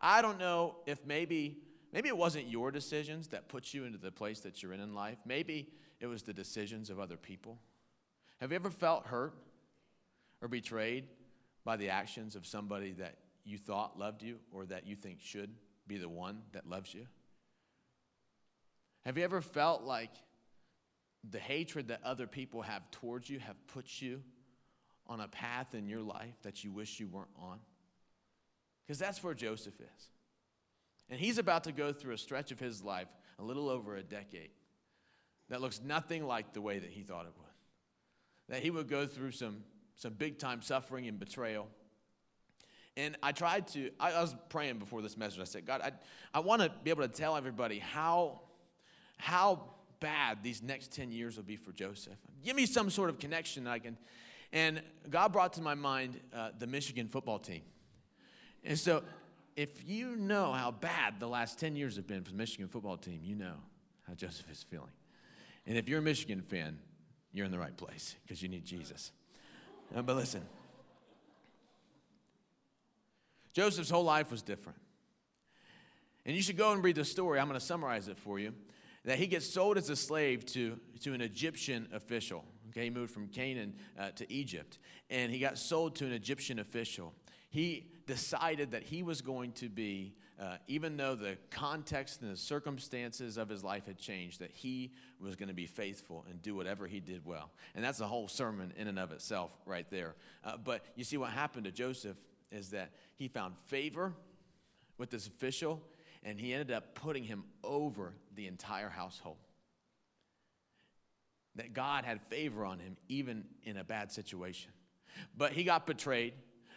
I 0.00 0.22
don't 0.22 0.38
know 0.38 0.76
if 0.86 1.04
maybe 1.06 1.58
maybe 1.92 2.08
it 2.08 2.16
wasn't 2.16 2.48
your 2.48 2.70
decisions 2.70 3.28
that 3.28 3.48
put 3.48 3.72
you 3.72 3.84
into 3.84 3.98
the 3.98 4.12
place 4.12 4.40
that 4.40 4.62
you're 4.62 4.72
in 4.72 4.80
in 4.80 4.94
life. 4.94 5.18
Maybe 5.24 5.68
it 6.00 6.06
was 6.06 6.22
the 6.22 6.32
decisions 6.32 6.90
of 6.90 7.00
other 7.00 7.16
people. 7.16 7.58
Have 8.40 8.50
you 8.50 8.56
ever 8.56 8.70
felt 8.70 9.06
hurt 9.06 9.34
or 10.42 10.48
betrayed 10.48 11.04
by 11.64 11.76
the 11.76 11.88
actions 11.88 12.36
of 12.36 12.46
somebody 12.46 12.92
that 12.92 13.16
you 13.44 13.56
thought 13.56 13.98
loved 13.98 14.22
you 14.22 14.38
or 14.52 14.66
that 14.66 14.86
you 14.86 14.94
think 14.94 15.20
should 15.20 15.50
be 15.86 15.96
the 15.96 16.08
one 16.08 16.42
that 16.52 16.68
loves 16.68 16.92
you? 16.92 17.06
Have 19.06 19.16
you 19.16 19.24
ever 19.24 19.40
felt 19.40 19.82
like 19.82 20.10
the 21.30 21.38
hatred 21.38 21.88
that 21.88 22.00
other 22.04 22.26
people 22.26 22.62
have 22.62 22.90
towards 22.90 23.28
you 23.28 23.38
have 23.38 23.56
put 23.68 24.00
you 24.00 24.22
on 25.06 25.20
a 25.20 25.28
path 25.28 25.74
in 25.74 25.88
your 25.88 26.02
life 26.02 26.34
that 26.42 26.64
you 26.64 26.72
wish 26.72 27.00
you 27.00 27.08
weren't 27.08 27.28
on? 27.40 27.58
Because 28.84 28.98
that's 28.98 29.22
where 29.22 29.34
Joseph 29.34 29.74
is. 29.80 30.08
And 31.08 31.18
he's 31.20 31.38
about 31.38 31.64
to 31.64 31.72
go 31.72 31.92
through 31.92 32.14
a 32.14 32.18
stretch 32.18 32.52
of 32.52 32.60
his 32.60 32.82
life, 32.82 33.08
a 33.38 33.42
little 33.42 33.68
over 33.68 33.96
a 33.96 34.02
decade, 34.02 34.50
that 35.48 35.60
looks 35.60 35.80
nothing 35.84 36.26
like 36.26 36.52
the 36.52 36.60
way 36.60 36.78
that 36.78 36.90
he 36.90 37.02
thought 37.02 37.26
it 37.26 37.32
would. 37.36 37.46
That 38.48 38.62
he 38.62 38.70
would 38.70 38.88
go 38.88 39.06
through 39.06 39.32
some, 39.32 39.62
some 39.94 40.14
big 40.14 40.38
time 40.38 40.62
suffering 40.62 41.06
and 41.06 41.18
betrayal. 41.18 41.68
And 42.96 43.16
I 43.22 43.32
tried 43.32 43.68
to, 43.68 43.90
I, 44.00 44.12
I 44.12 44.20
was 44.22 44.34
praying 44.48 44.78
before 44.78 45.02
this 45.02 45.16
message. 45.16 45.40
I 45.40 45.44
said, 45.44 45.66
God, 45.66 45.82
I, 45.82 45.92
I 46.32 46.40
want 46.40 46.62
to 46.62 46.72
be 46.82 46.90
able 46.90 47.02
to 47.02 47.08
tell 47.08 47.36
everybody 47.36 47.78
how, 47.78 48.40
how 49.18 49.75
bad 50.00 50.42
these 50.42 50.62
next 50.62 50.92
10 50.92 51.10
years 51.10 51.36
will 51.36 51.44
be 51.44 51.56
for 51.56 51.72
Joseph. 51.72 52.16
Give 52.44 52.56
me 52.56 52.66
some 52.66 52.90
sort 52.90 53.10
of 53.10 53.18
connection 53.18 53.64
that 53.64 53.70
I 53.70 53.78
can. 53.78 53.96
And 54.52 54.82
God 55.10 55.32
brought 55.32 55.54
to 55.54 55.62
my 55.62 55.74
mind 55.74 56.20
uh, 56.34 56.50
the 56.58 56.66
Michigan 56.66 57.08
football 57.08 57.38
team. 57.38 57.62
And 58.64 58.78
so, 58.78 59.02
if 59.56 59.88
you 59.88 60.16
know 60.16 60.52
how 60.52 60.70
bad 60.70 61.18
the 61.18 61.28
last 61.28 61.58
10 61.58 61.76
years 61.76 61.96
have 61.96 62.06
been 62.06 62.22
for 62.22 62.30
the 62.30 62.36
Michigan 62.36 62.68
football 62.68 62.96
team, 62.96 63.20
you 63.22 63.34
know 63.34 63.54
how 64.06 64.14
Joseph 64.14 64.50
is 64.50 64.62
feeling. 64.62 64.90
And 65.66 65.78
if 65.78 65.88
you're 65.88 66.00
a 66.00 66.02
Michigan 66.02 66.42
fan, 66.42 66.78
you're 67.32 67.46
in 67.46 67.52
the 67.52 67.58
right 67.58 67.76
place 67.76 68.16
because 68.22 68.42
you 68.42 68.48
need 68.48 68.64
Jesus. 68.64 69.12
Uh, 69.94 70.02
but 70.02 70.16
listen, 70.16 70.42
Joseph's 73.52 73.90
whole 73.90 74.04
life 74.04 74.30
was 74.30 74.42
different. 74.42 74.78
And 76.26 76.36
you 76.36 76.42
should 76.42 76.56
go 76.56 76.72
and 76.72 76.82
read 76.82 76.96
the 76.96 77.04
story. 77.04 77.38
I'm 77.38 77.46
going 77.48 77.58
to 77.58 77.64
summarize 77.64 78.08
it 78.08 78.18
for 78.18 78.38
you. 78.38 78.52
That 79.06 79.18
he 79.18 79.26
gets 79.26 79.46
sold 79.46 79.78
as 79.78 79.88
a 79.88 79.96
slave 79.96 80.44
to, 80.46 80.78
to 81.00 81.14
an 81.14 81.22
Egyptian 81.22 81.88
official. 81.94 82.44
Okay, 82.70 82.84
he 82.84 82.90
moved 82.90 83.12
from 83.12 83.28
Canaan 83.28 83.72
uh, 83.98 84.10
to 84.16 84.30
Egypt. 84.30 84.78
And 85.08 85.32
he 85.32 85.38
got 85.38 85.56
sold 85.56 85.96
to 85.96 86.04
an 86.04 86.12
Egyptian 86.12 86.58
official 86.58 87.14
he 87.56 87.86
decided 88.06 88.72
that 88.72 88.82
he 88.82 89.02
was 89.02 89.22
going 89.22 89.52
to 89.52 89.70
be, 89.70 90.14
uh, 90.38 90.56
even 90.66 90.98
though 90.98 91.14
the 91.14 91.38
context 91.50 92.20
and 92.20 92.30
the 92.30 92.36
circumstances 92.36 93.38
of 93.38 93.48
his 93.48 93.64
life 93.64 93.86
had 93.86 93.98
changed, 93.98 94.40
that 94.40 94.50
he 94.50 94.92
was 95.18 95.36
going 95.36 95.48
to 95.48 95.54
be 95.54 95.66
faithful 95.66 96.24
and 96.28 96.42
do 96.42 96.54
whatever 96.54 96.86
he 96.86 97.00
did 97.00 97.24
well. 97.24 97.50
And 97.74 97.82
that's 97.82 98.00
a 98.00 98.06
whole 98.06 98.28
sermon 98.28 98.74
in 98.76 98.88
and 98.88 98.98
of 98.98 99.10
itself, 99.10 99.56
right 99.64 99.88
there. 99.90 100.16
Uh, 100.44 100.58
but 100.62 100.84
you 100.96 101.04
see, 101.04 101.16
what 101.16 101.30
happened 101.30 101.64
to 101.64 101.72
Joseph 101.72 102.18
is 102.52 102.70
that 102.70 102.90
he 103.14 103.26
found 103.26 103.56
favor 103.56 104.12
with 104.98 105.08
this 105.10 105.26
official, 105.26 105.80
and 106.26 106.40
he 106.40 106.52
ended 106.52 106.72
up 106.72 106.96
putting 106.96 107.22
him 107.22 107.44
over 107.62 108.12
the 108.34 108.48
entire 108.48 108.90
household. 108.90 109.36
That 111.54 111.72
God 111.72 112.04
had 112.04 112.20
favor 112.22 112.66
on 112.66 112.80
him, 112.80 112.96
even 113.08 113.44
in 113.62 113.76
a 113.76 113.84
bad 113.84 114.10
situation. 114.10 114.72
But 115.36 115.52
he 115.52 115.62
got 115.62 115.86
betrayed 115.86 116.34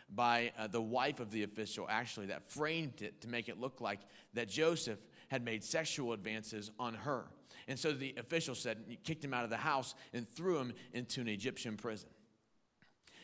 by 0.08 0.54
uh, 0.58 0.68
the 0.68 0.82
wife 0.82 1.20
of 1.20 1.32
the 1.32 1.44
official, 1.44 1.88
actually, 1.90 2.28
that 2.28 2.50
framed 2.50 3.02
it 3.02 3.22
to 3.22 3.28
make 3.28 3.50
it 3.50 3.60
look 3.60 3.82
like 3.82 4.00
that 4.36 4.48
Joseph 4.48 5.00
had 5.30 5.44
made 5.44 5.64
sexual 5.64 6.14
advances 6.14 6.70
on 6.80 6.94
her. 6.94 7.26
And 7.68 7.78
so 7.78 7.92
the 7.92 8.16
official 8.18 8.54
said, 8.54 8.78
kicked 9.04 9.24
him 9.24 9.34
out 9.34 9.44
of 9.44 9.50
the 9.50 9.58
house 9.58 9.96
and 10.14 10.30
threw 10.30 10.60
him 10.60 10.74
into 10.94 11.22
an 11.22 11.28
Egyptian 11.28 11.76
prison. 11.76 12.10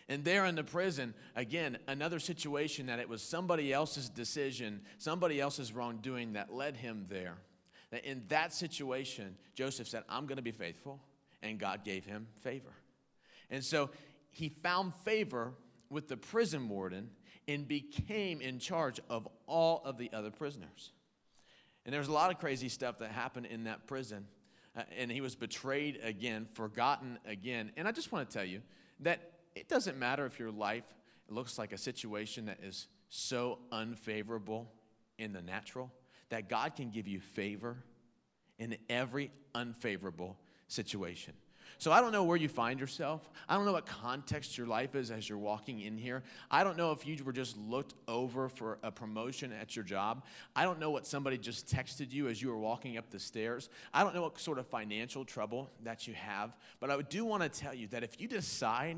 And 0.08 0.24
there 0.24 0.46
in 0.46 0.56
the 0.56 0.64
prison, 0.64 1.16
again, 1.36 1.78
another 1.88 2.20
situation 2.20 2.86
that 2.88 3.00
it 3.00 3.10
was 3.10 3.24
somebody 3.24 3.74
else's 3.74 4.08
decision, 4.08 4.82
somebody 5.00 5.42
else's 5.42 5.74
wrongdoing 5.74 6.34
that 6.34 6.54
led 6.54 6.78
him 6.78 7.06
there. 7.10 7.38
That 7.92 8.06
in 8.06 8.24
that 8.28 8.54
situation, 8.54 9.36
Joseph 9.56 9.88
said, 9.88 10.04
I'm 10.08 10.28
going 10.28 10.38
to 10.38 10.44
be 10.44 10.52
faithful, 10.52 11.02
and 11.42 11.60
God 11.60 11.84
gave 11.84 12.06
him 12.06 12.28
favor. 12.42 12.74
And 13.50 13.64
so 13.64 13.90
he 14.32 14.50
found 14.50 14.94
favor 14.94 15.54
with 15.90 16.08
the 16.08 16.18
prison 16.18 16.70
warden 16.70 17.10
and 17.48 17.68
became 17.68 18.42
in 18.42 18.60
charge 18.60 19.00
of 19.10 19.28
all 19.48 19.82
of 19.86 19.98
the 19.98 20.12
other 20.14 20.32
prisoners. 20.32 20.92
And 21.86 21.94
there 21.94 22.00
was 22.00 22.08
a 22.08 22.14
lot 22.14 22.32
of 22.32 22.40
crazy 22.40 22.70
stuff 22.70 23.00
that 23.00 23.12
happened 23.12 23.46
in 23.48 23.66
that 23.66 23.88
prison. 23.88 24.28
Uh, 24.76 24.82
and 24.98 25.12
he 25.12 25.22
was 25.22 25.36
betrayed 25.36 26.00
again, 26.04 26.48
forgotten 26.54 27.20
again. 27.26 27.72
And 27.78 27.88
I 27.88 27.92
just 27.92 28.12
want 28.12 28.30
to 28.30 28.38
tell 28.38 28.46
you 28.46 28.62
that 29.02 29.35
it 29.56 29.68
doesn't 29.68 29.98
matter 29.98 30.26
if 30.26 30.40
your 30.40 30.52
life 30.52 30.84
looks 31.30 31.58
like 31.58 31.74
a 31.74 31.78
situation 31.78 32.46
that 32.46 32.60
is 32.64 32.88
so 33.10 33.60
unfavorable 33.72 34.72
in 35.18 35.34
the 35.34 35.42
natural, 35.42 35.92
that 36.30 36.50
God 36.50 36.76
can 36.76 36.92
give 36.92 37.08
you 37.08 37.20
favor 37.20 37.78
in 38.60 38.78
every 38.90 39.32
unfavorable 39.54 40.38
situation. 40.68 41.34
So 41.78 41.92
I 41.92 42.00
don't 42.00 42.12
know 42.12 42.24
where 42.24 42.38
you 42.38 42.48
find 42.48 42.80
yourself. 42.80 43.30
I 43.50 43.56
don't 43.56 43.66
know 43.66 43.74
what 43.74 43.86
context 43.86 44.58
your 44.58 44.68
life 44.68 44.96
is 44.96 45.12
as 45.12 45.28
you're 45.28 45.38
walking 45.38 45.82
in 45.82 45.98
here. 45.98 46.24
I 46.50 46.64
don't 46.64 46.78
know 46.78 46.92
if 46.92 47.06
you 47.06 47.22
were 47.24 47.34
just 47.34 47.58
looked 47.58 47.94
over 48.08 48.50
for 48.50 48.78
a 48.84 48.92
promotion 48.92 49.52
at 49.52 49.76
your 49.76 49.84
job. 49.84 50.24
I 50.56 50.64
don't 50.64 50.80
know 50.80 50.90
what 50.90 51.06
somebody 51.06 51.38
just 51.38 51.68
texted 51.68 52.12
you 52.12 52.28
as 52.28 52.42
you 52.42 52.50
were 52.50 52.58
walking 52.58 52.98
up 52.98 53.10
the 53.10 53.20
stairs. 53.20 53.70
I 53.94 54.04
don't 54.04 54.16
know 54.16 54.22
what 54.22 54.40
sort 54.40 54.60
of 54.60 54.68
financial 54.68 55.26
trouble 55.26 55.70
that 55.84 56.08
you 56.08 56.14
have. 56.14 56.56
But 56.80 56.92
I 56.92 57.02
do 57.02 57.26
want 57.26 57.44
to 57.44 57.50
tell 57.50 57.74
you 57.74 57.88
that 57.88 58.04
if 58.04 58.22
you 58.22 58.28
decide 58.28 58.98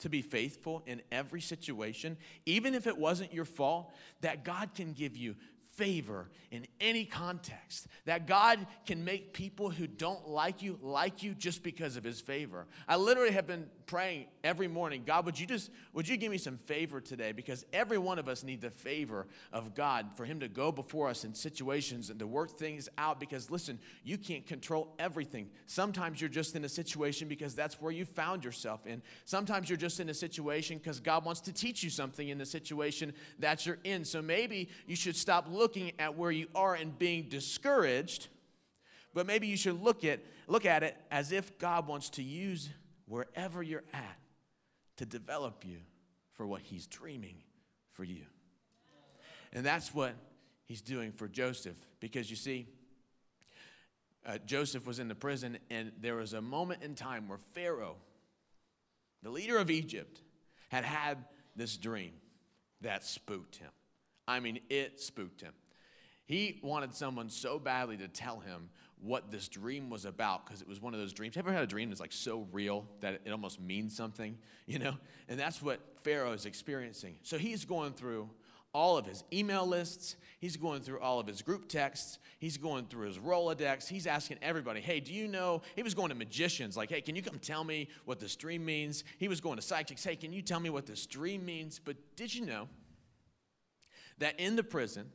to 0.00 0.08
be 0.08 0.22
faithful 0.22 0.82
in 0.86 1.02
every 1.10 1.40
situation, 1.40 2.16
even 2.46 2.74
if 2.74 2.86
it 2.86 2.98
wasn't 2.98 3.32
your 3.32 3.44
fault, 3.44 3.92
that 4.20 4.44
God 4.44 4.74
can 4.74 4.92
give 4.92 5.16
you 5.16 5.36
favor 5.80 6.28
in 6.50 6.66
any 6.78 7.06
context. 7.06 7.86
That 8.04 8.26
God 8.26 8.66
can 8.84 9.02
make 9.04 9.32
people 9.32 9.70
who 9.70 9.86
don't 9.86 10.28
like 10.28 10.62
you 10.62 10.78
like 10.82 11.22
you 11.22 11.34
just 11.34 11.62
because 11.62 11.96
of 11.96 12.04
his 12.04 12.20
favor. 12.20 12.66
I 12.86 12.96
literally 12.96 13.32
have 13.32 13.46
been 13.46 13.66
praying 13.86 14.26
every 14.44 14.68
morning, 14.68 15.02
God, 15.04 15.26
would 15.26 15.38
you 15.38 15.46
just 15.46 15.70
would 15.92 16.06
you 16.06 16.16
give 16.16 16.30
me 16.30 16.38
some 16.38 16.56
favor 16.58 17.00
today 17.00 17.32
because 17.32 17.64
every 17.72 17.98
one 17.98 18.18
of 18.18 18.28
us 18.28 18.44
need 18.44 18.60
the 18.60 18.70
favor 18.70 19.26
of 19.52 19.74
God 19.74 20.06
for 20.16 20.24
him 20.24 20.40
to 20.40 20.48
go 20.48 20.70
before 20.70 21.08
us 21.08 21.24
in 21.24 21.34
situations 21.34 22.10
and 22.10 22.18
to 22.20 22.26
work 22.26 22.58
things 22.58 22.88
out 22.98 23.18
because 23.18 23.50
listen, 23.50 23.78
you 24.04 24.16
can't 24.16 24.46
control 24.46 24.94
everything. 24.98 25.48
Sometimes 25.66 26.20
you're 26.20 26.30
just 26.30 26.54
in 26.54 26.64
a 26.64 26.68
situation 26.68 27.26
because 27.26 27.54
that's 27.54 27.80
where 27.80 27.92
you 27.92 28.04
found 28.04 28.44
yourself 28.44 28.86
in. 28.86 29.02
Sometimes 29.24 29.68
you're 29.68 29.76
just 29.76 29.98
in 29.98 30.08
a 30.08 30.14
situation 30.14 30.78
because 30.78 31.00
God 31.00 31.24
wants 31.24 31.40
to 31.42 31.52
teach 31.52 31.82
you 31.82 31.90
something 31.90 32.28
in 32.28 32.38
the 32.38 32.46
situation 32.46 33.12
that 33.40 33.66
you're 33.66 33.78
in. 33.84 34.04
So 34.04 34.22
maybe 34.22 34.68
you 34.86 34.94
should 34.94 35.16
stop 35.16 35.46
looking 35.50 35.69
at 35.98 36.16
where 36.16 36.30
you 36.30 36.48
are 36.54 36.74
and 36.74 36.98
being 36.98 37.28
discouraged, 37.28 38.28
but 39.14 39.26
maybe 39.26 39.46
you 39.46 39.56
should 39.56 39.82
look 39.82 40.04
at 40.04 40.20
look 40.46 40.66
at 40.66 40.82
it 40.82 40.96
as 41.10 41.32
if 41.32 41.58
God 41.58 41.86
wants 41.86 42.10
to 42.10 42.22
use 42.22 42.70
wherever 43.06 43.62
you're 43.62 43.84
at 43.92 44.18
to 44.96 45.06
develop 45.06 45.64
you 45.64 45.78
for 46.32 46.46
what 46.46 46.60
he's 46.62 46.86
dreaming 46.86 47.36
for 47.90 48.04
you. 48.04 48.24
And 49.52 49.64
that's 49.64 49.94
what 49.94 50.14
he's 50.66 50.80
doing 50.80 51.12
for 51.12 51.28
Joseph 51.28 51.76
because 52.00 52.30
you 52.30 52.36
see 52.36 52.66
uh, 54.26 54.38
Joseph 54.44 54.86
was 54.86 54.98
in 54.98 55.08
the 55.08 55.14
prison, 55.14 55.58
and 55.70 55.92
there 56.00 56.16
was 56.16 56.34
a 56.34 56.42
moment 56.42 56.82
in 56.82 56.94
time 56.94 57.28
where 57.28 57.38
Pharaoh, 57.38 57.96
the 59.22 59.30
leader 59.30 59.58
of 59.58 59.70
Egypt, 59.70 60.20
had 60.68 60.84
had 60.84 61.24
this 61.56 61.76
dream 61.76 62.12
that 62.82 63.04
spooked 63.04 63.56
him. 63.56 63.70
I 64.30 64.40
mean, 64.40 64.60
it 64.70 65.00
spooked 65.00 65.40
him. 65.40 65.52
He 66.24 66.60
wanted 66.62 66.94
someone 66.94 67.28
so 67.28 67.58
badly 67.58 67.96
to 67.96 68.06
tell 68.06 68.38
him 68.38 68.70
what 69.02 69.30
this 69.30 69.48
dream 69.48 69.90
was 69.90 70.04
about 70.04 70.46
because 70.46 70.62
it 70.62 70.68
was 70.68 70.80
one 70.80 70.94
of 70.94 71.00
those 71.00 71.12
dreams. 71.12 71.34
Have 71.34 71.44
you 71.44 71.50
ever 71.50 71.56
had 71.56 71.64
a 71.64 71.66
dream 71.66 71.88
that's 71.88 72.00
like 72.00 72.12
so 72.12 72.46
real 72.52 72.86
that 73.00 73.20
it 73.24 73.30
almost 73.30 73.60
means 73.60 73.96
something, 73.96 74.38
you 74.66 74.78
know? 74.78 74.96
And 75.28 75.38
that's 75.38 75.60
what 75.60 75.80
Pharaoh 76.02 76.32
is 76.32 76.46
experiencing. 76.46 77.16
So 77.22 77.38
he's 77.38 77.64
going 77.64 77.94
through 77.94 78.30
all 78.72 78.96
of 78.96 79.06
his 79.06 79.24
email 79.32 79.66
lists. 79.66 80.14
He's 80.38 80.56
going 80.56 80.82
through 80.82 81.00
all 81.00 81.18
of 81.18 81.26
his 81.26 81.42
group 81.42 81.68
texts. 81.68 82.20
He's 82.38 82.56
going 82.56 82.86
through 82.86 83.08
his 83.08 83.18
Rolodex. 83.18 83.88
He's 83.88 84.06
asking 84.06 84.38
everybody, 84.40 84.80
hey, 84.80 85.00
do 85.00 85.12
you 85.12 85.26
know? 85.26 85.62
He 85.74 85.82
was 85.82 85.94
going 85.94 86.10
to 86.10 86.14
magicians, 86.14 86.76
like, 86.76 86.90
hey, 86.90 87.00
can 87.00 87.16
you 87.16 87.22
come 87.22 87.40
tell 87.40 87.64
me 87.64 87.88
what 88.04 88.20
this 88.20 88.36
dream 88.36 88.64
means? 88.64 89.02
He 89.18 89.26
was 89.26 89.40
going 89.40 89.56
to 89.56 89.62
psychics, 89.62 90.04
hey, 90.04 90.14
can 90.14 90.32
you 90.32 90.42
tell 90.42 90.60
me 90.60 90.70
what 90.70 90.86
this 90.86 91.06
dream 91.06 91.44
means? 91.44 91.80
But 91.84 91.96
did 92.14 92.32
you 92.32 92.46
know 92.46 92.68
that 94.20 94.38
in 94.38 94.56
the 94.56 94.62
prison, 94.62 95.10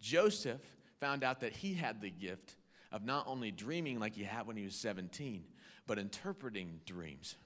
Joseph 0.00 0.60
found 1.00 1.24
out 1.24 1.40
that 1.40 1.52
he 1.52 1.74
had 1.74 2.00
the 2.00 2.10
gift 2.10 2.56
of 2.92 3.04
not 3.04 3.26
only 3.26 3.50
dreaming 3.50 3.98
like 3.98 4.14
he 4.14 4.24
had 4.24 4.46
when 4.46 4.56
he 4.56 4.64
was 4.64 4.74
17, 4.74 5.44
but 5.86 5.98
interpreting 5.98 6.80
dreams. 6.84 7.36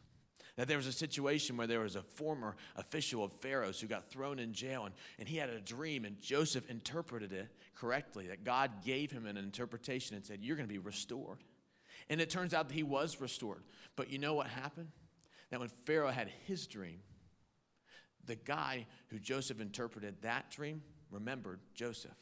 That 0.56 0.68
there 0.68 0.76
was 0.76 0.86
a 0.86 0.92
situation 0.92 1.56
where 1.56 1.66
there 1.66 1.80
was 1.80 1.96
a 1.96 2.02
former 2.02 2.56
official 2.76 3.24
of 3.24 3.32
Pharaoh's 3.32 3.80
who 3.80 3.88
got 3.88 4.08
thrown 4.08 4.38
in 4.38 4.52
jail, 4.52 4.84
and, 4.84 4.94
and 5.18 5.28
he 5.28 5.36
had 5.36 5.50
a 5.50 5.60
dream, 5.60 6.04
and 6.04 6.20
Joseph 6.20 6.70
interpreted 6.70 7.32
it 7.32 7.48
correctly. 7.74 8.28
That 8.28 8.44
God 8.44 8.84
gave 8.84 9.10
him 9.10 9.26
an 9.26 9.36
interpretation 9.36 10.14
and 10.14 10.24
said, 10.24 10.40
You're 10.42 10.56
going 10.56 10.68
to 10.68 10.72
be 10.72 10.78
restored. 10.78 11.38
And 12.08 12.20
it 12.20 12.30
turns 12.30 12.54
out 12.54 12.68
that 12.68 12.74
he 12.74 12.82
was 12.82 13.20
restored. 13.20 13.62
But 13.96 14.10
you 14.10 14.18
know 14.18 14.34
what 14.34 14.46
happened? 14.46 14.88
That 15.50 15.58
when 15.58 15.68
Pharaoh 15.68 16.10
had 16.10 16.28
his 16.46 16.66
dream, 16.66 17.00
the 18.26 18.36
guy 18.36 18.86
who 19.08 19.18
Joseph 19.18 19.60
interpreted 19.60 20.16
that 20.22 20.50
dream 20.50 20.82
remembered 21.10 21.60
Joseph. 21.74 22.16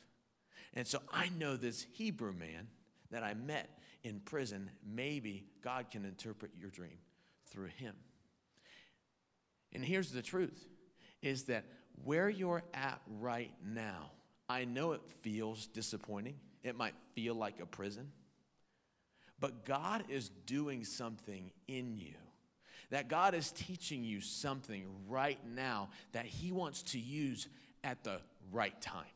And 0.74 0.86
so 0.86 1.00
I 1.12 1.30
know 1.38 1.56
this 1.56 1.86
Hebrew 1.92 2.32
man 2.32 2.68
that 3.10 3.22
I 3.22 3.34
met 3.34 3.78
in 4.02 4.20
prison, 4.20 4.70
maybe 4.84 5.44
God 5.62 5.90
can 5.90 6.04
interpret 6.04 6.52
your 6.58 6.70
dream 6.70 6.98
through 7.50 7.68
him. 7.76 7.94
And 9.72 9.84
here's 9.84 10.10
the 10.10 10.22
truth 10.22 10.66
is 11.22 11.44
that 11.44 11.64
where 12.04 12.28
you're 12.28 12.64
at 12.74 13.00
right 13.20 13.52
now, 13.64 14.10
I 14.48 14.64
know 14.64 14.92
it 14.92 15.02
feels 15.22 15.66
disappointing. 15.66 16.34
It 16.62 16.76
might 16.76 16.94
feel 17.14 17.34
like 17.34 17.60
a 17.60 17.66
prison. 17.66 18.10
But 19.38 19.64
God 19.64 20.04
is 20.08 20.30
doing 20.46 20.84
something 20.84 21.50
in 21.68 21.96
you. 21.96 22.14
That 22.92 23.08
God 23.08 23.34
is 23.34 23.50
teaching 23.50 24.04
you 24.04 24.20
something 24.20 24.84
right 25.08 25.38
now 25.54 25.88
that 26.12 26.26
He 26.26 26.52
wants 26.52 26.82
to 26.92 26.98
use 26.98 27.48
at 27.82 28.04
the 28.04 28.20
right 28.52 28.78
time 28.80 29.06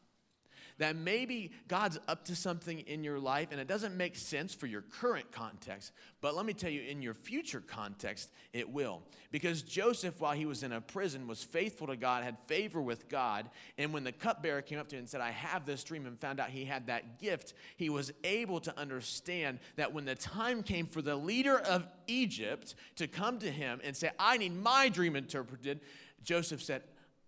that 0.78 0.96
maybe 0.96 1.52
God's 1.68 1.98
up 2.08 2.24
to 2.26 2.36
something 2.36 2.80
in 2.80 3.02
your 3.02 3.18
life 3.18 3.48
and 3.50 3.60
it 3.60 3.66
doesn't 3.66 3.96
make 3.96 4.16
sense 4.16 4.54
for 4.54 4.66
your 4.66 4.82
current 4.82 5.32
context, 5.32 5.92
but 6.20 6.34
let 6.34 6.44
me 6.44 6.52
tell 6.52 6.70
you, 6.70 6.82
in 6.82 7.02
your 7.02 7.14
future 7.14 7.60
context, 7.60 8.30
it 8.52 8.68
will. 8.68 9.02
Because 9.30 9.62
Joseph, 9.62 10.20
while 10.20 10.34
he 10.34 10.46
was 10.46 10.62
in 10.62 10.72
a 10.72 10.80
prison, 10.80 11.26
was 11.26 11.42
faithful 11.42 11.86
to 11.86 11.96
God, 11.96 12.24
had 12.24 12.38
favor 12.40 12.80
with 12.80 13.08
God, 13.08 13.48
and 13.78 13.92
when 13.92 14.04
the 14.04 14.12
cupbearer 14.12 14.62
came 14.62 14.78
up 14.78 14.88
to 14.88 14.96
him 14.96 15.00
and 15.00 15.08
said, 15.08 15.20
I 15.20 15.30
have 15.30 15.66
this 15.66 15.84
dream, 15.84 16.06
and 16.06 16.18
found 16.18 16.40
out 16.40 16.50
he 16.50 16.64
had 16.64 16.86
that 16.88 17.20
gift, 17.20 17.54
he 17.76 17.90
was 17.90 18.12
able 18.24 18.60
to 18.60 18.78
understand 18.78 19.58
that 19.76 19.92
when 19.92 20.04
the 20.04 20.14
time 20.14 20.62
came 20.62 20.86
for 20.86 21.02
the 21.02 21.16
leader 21.16 21.58
of 21.58 21.86
Egypt 22.06 22.74
to 22.96 23.06
come 23.06 23.38
to 23.38 23.50
him 23.50 23.80
and 23.84 23.96
say, 23.96 24.10
I 24.18 24.36
need 24.36 24.54
my 24.54 24.88
dream 24.88 25.16
interpreted, 25.16 25.80
Joseph 26.22 26.62
said, 26.62 26.82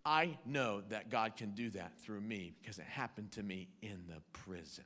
I 0.08 0.38
know 0.46 0.80
that 0.88 1.10
God 1.10 1.36
can 1.36 1.50
do 1.50 1.68
that 1.70 2.00
through 2.00 2.22
me 2.22 2.54
because 2.58 2.78
it 2.78 2.86
happened 2.86 3.30
to 3.32 3.42
me 3.42 3.68
in 3.82 4.04
the 4.08 4.22
prison. 4.32 4.84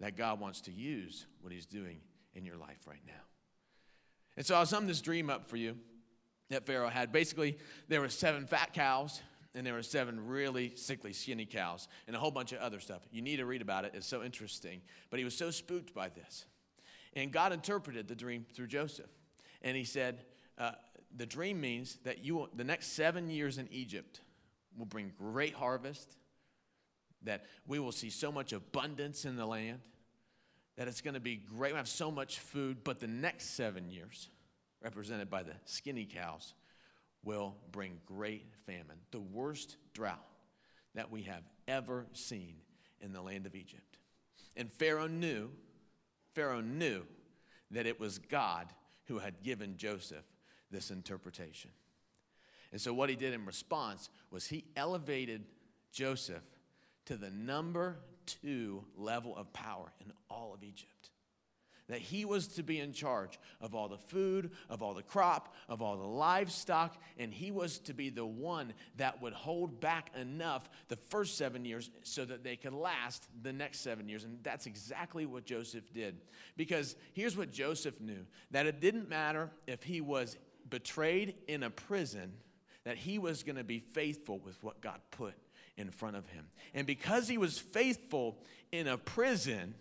That 0.00 0.16
God 0.16 0.40
wants 0.40 0.62
to 0.62 0.72
use 0.72 1.26
what 1.42 1.52
He's 1.52 1.64
doing 1.64 2.00
in 2.34 2.44
your 2.44 2.56
life 2.56 2.88
right 2.88 3.02
now. 3.06 3.12
And 4.36 4.44
so 4.44 4.56
I'll 4.56 4.66
sum 4.66 4.88
this 4.88 5.00
dream 5.00 5.30
up 5.30 5.48
for 5.48 5.56
you 5.56 5.76
that 6.50 6.66
Pharaoh 6.66 6.88
had. 6.88 7.12
Basically, 7.12 7.56
there 7.86 8.00
were 8.00 8.08
seven 8.08 8.48
fat 8.48 8.74
cows, 8.74 9.20
and 9.54 9.64
there 9.64 9.74
were 9.74 9.82
seven 9.84 10.26
really 10.26 10.72
sickly, 10.74 11.12
skinny 11.12 11.46
cows, 11.46 11.86
and 12.08 12.16
a 12.16 12.18
whole 12.18 12.32
bunch 12.32 12.50
of 12.50 12.58
other 12.58 12.80
stuff. 12.80 13.02
You 13.12 13.22
need 13.22 13.36
to 13.36 13.46
read 13.46 13.62
about 13.62 13.84
it, 13.84 13.92
it's 13.94 14.08
so 14.08 14.24
interesting. 14.24 14.80
But 15.08 15.20
he 15.20 15.24
was 15.24 15.36
so 15.36 15.52
spooked 15.52 15.94
by 15.94 16.08
this. 16.08 16.46
And 17.14 17.30
God 17.30 17.52
interpreted 17.52 18.08
the 18.08 18.16
dream 18.16 18.44
through 18.54 18.66
Joseph. 18.66 19.10
And 19.62 19.76
he 19.76 19.84
said, 19.84 20.24
uh, 20.58 20.72
the 21.16 21.26
dream 21.26 21.60
means 21.60 21.98
that 22.04 22.24
you 22.24 22.48
the 22.54 22.64
next 22.64 22.88
seven 22.88 23.30
years 23.30 23.58
in 23.58 23.68
Egypt 23.70 24.20
will 24.76 24.86
bring 24.86 25.12
great 25.18 25.54
harvest, 25.54 26.16
that 27.22 27.46
we 27.66 27.78
will 27.78 27.92
see 27.92 28.10
so 28.10 28.30
much 28.30 28.52
abundance 28.52 29.24
in 29.24 29.36
the 29.36 29.46
land, 29.46 29.80
that 30.76 30.86
it's 30.86 31.00
going 31.00 31.14
to 31.14 31.20
be 31.20 31.36
great. 31.36 31.72
We 31.72 31.78
have 31.78 31.88
so 31.88 32.10
much 32.10 32.38
food, 32.38 32.84
but 32.84 33.00
the 33.00 33.08
next 33.08 33.56
seven 33.56 33.90
years, 33.90 34.28
represented 34.82 35.28
by 35.28 35.42
the 35.42 35.54
skinny 35.64 36.04
cows, 36.04 36.54
will 37.24 37.56
bring 37.72 38.00
great 38.06 38.46
famine, 38.66 38.98
the 39.10 39.20
worst 39.20 39.76
drought 39.92 40.24
that 40.94 41.10
we 41.10 41.22
have 41.22 41.42
ever 41.66 42.06
seen 42.12 42.54
in 43.00 43.12
the 43.12 43.20
land 43.20 43.46
of 43.46 43.54
Egypt. 43.54 43.98
And 44.56 44.70
Pharaoh 44.70 45.08
knew, 45.08 45.50
Pharaoh 46.34 46.60
knew 46.60 47.02
that 47.70 47.86
it 47.86 47.98
was 47.98 48.18
God 48.18 48.68
who 49.06 49.18
had 49.18 49.42
given 49.42 49.76
Joseph 49.76 50.24
this 50.70 50.90
interpretation. 50.90 51.70
And 52.72 52.80
so, 52.80 52.92
what 52.92 53.08
he 53.08 53.16
did 53.16 53.32
in 53.32 53.46
response 53.46 54.10
was 54.30 54.46
he 54.46 54.64
elevated 54.76 55.44
Joseph 55.92 56.42
to 57.06 57.16
the 57.16 57.30
number 57.30 57.96
two 58.26 58.84
level 58.96 59.36
of 59.36 59.52
power 59.52 59.92
in 60.04 60.12
all 60.28 60.52
of 60.54 60.62
Egypt. 60.62 61.10
That 61.88 62.00
he 62.00 62.26
was 62.26 62.48
to 62.48 62.62
be 62.62 62.80
in 62.80 62.92
charge 62.92 63.38
of 63.62 63.74
all 63.74 63.88
the 63.88 63.96
food, 63.96 64.50
of 64.68 64.82
all 64.82 64.92
the 64.92 65.02
crop, 65.02 65.54
of 65.70 65.80
all 65.80 65.96
the 65.96 66.06
livestock, 66.06 67.00
and 67.18 67.32
he 67.32 67.50
was 67.50 67.78
to 67.80 67.94
be 67.94 68.10
the 68.10 68.26
one 68.26 68.74
that 68.96 69.22
would 69.22 69.32
hold 69.32 69.80
back 69.80 70.10
enough 70.14 70.68
the 70.88 70.96
first 70.96 71.38
seven 71.38 71.64
years 71.64 71.90
so 72.02 72.26
that 72.26 72.44
they 72.44 72.56
could 72.56 72.74
last 72.74 73.26
the 73.42 73.54
next 73.54 73.80
seven 73.80 74.06
years. 74.06 74.24
And 74.24 74.38
that's 74.42 74.66
exactly 74.66 75.24
what 75.24 75.46
Joseph 75.46 75.90
did. 75.94 76.20
Because 76.58 76.94
here's 77.14 77.38
what 77.38 77.52
Joseph 77.52 77.98
knew 78.02 78.26
that 78.50 78.66
it 78.66 78.80
didn't 78.82 79.08
matter 79.08 79.50
if 79.66 79.82
he 79.82 80.02
was 80.02 80.36
betrayed 80.70 81.34
in 81.46 81.62
a 81.62 81.70
prison 81.70 82.32
that 82.84 82.96
he 82.96 83.18
was 83.18 83.42
going 83.42 83.56
to 83.56 83.64
be 83.64 83.78
faithful 83.78 84.38
with 84.38 84.62
what 84.62 84.80
God 84.80 85.00
put 85.10 85.34
in 85.76 85.90
front 85.90 86.16
of 86.16 86.28
him. 86.28 86.46
And 86.74 86.86
because 86.86 87.28
he 87.28 87.38
was 87.38 87.58
faithful 87.58 88.38
in 88.72 88.86
a 88.86 88.98
prison, 88.98 89.74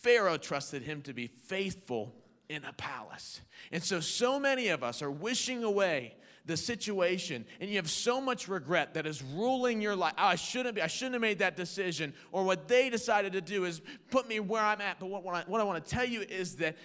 Pharaoh 0.00 0.38
trusted 0.38 0.82
him 0.82 1.02
to 1.02 1.12
be 1.12 1.26
faithful 1.26 2.14
in 2.48 2.64
a 2.64 2.72
palace. 2.72 3.40
And 3.72 3.82
so, 3.82 4.00
so 4.00 4.38
many 4.38 4.68
of 4.68 4.82
us 4.82 5.02
are 5.02 5.10
wishing 5.10 5.64
away 5.64 6.14
the 6.44 6.56
situation, 6.56 7.44
and 7.60 7.68
you 7.68 7.76
have 7.76 7.90
so 7.90 8.20
much 8.20 8.46
regret 8.46 8.94
that 8.94 9.04
is 9.04 9.20
ruling 9.20 9.80
your 9.80 9.96
life. 9.96 10.12
Oh, 10.16 10.26
I 10.26 10.36
shouldn't 10.36 10.76
be, 10.76 10.82
I 10.82 10.86
shouldn't 10.86 11.14
have 11.14 11.22
made 11.22 11.40
that 11.40 11.56
decision. 11.56 12.14
Or 12.30 12.44
what 12.44 12.68
they 12.68 12.88
decided 12.88 13.32
to 13.32 13.40
do 13.40 13.64
is 13.64 13.82
put 14.10 14.28
me 14.28 14.38
where 14.38 14.62
I'm 14.62 14.80
at. 14.80 15.00
But 15.00 15.06
what, 15.06 15.24
what 15.24 15.34
I, 15.34 15.42
what 15.48 15.60
I 15.60 15.64
want 15.64 15.84
to 15.84 15.90
tell 15.90 16.04
you 16.04 16.20
is 16.20 16.56
that 16.56 16.76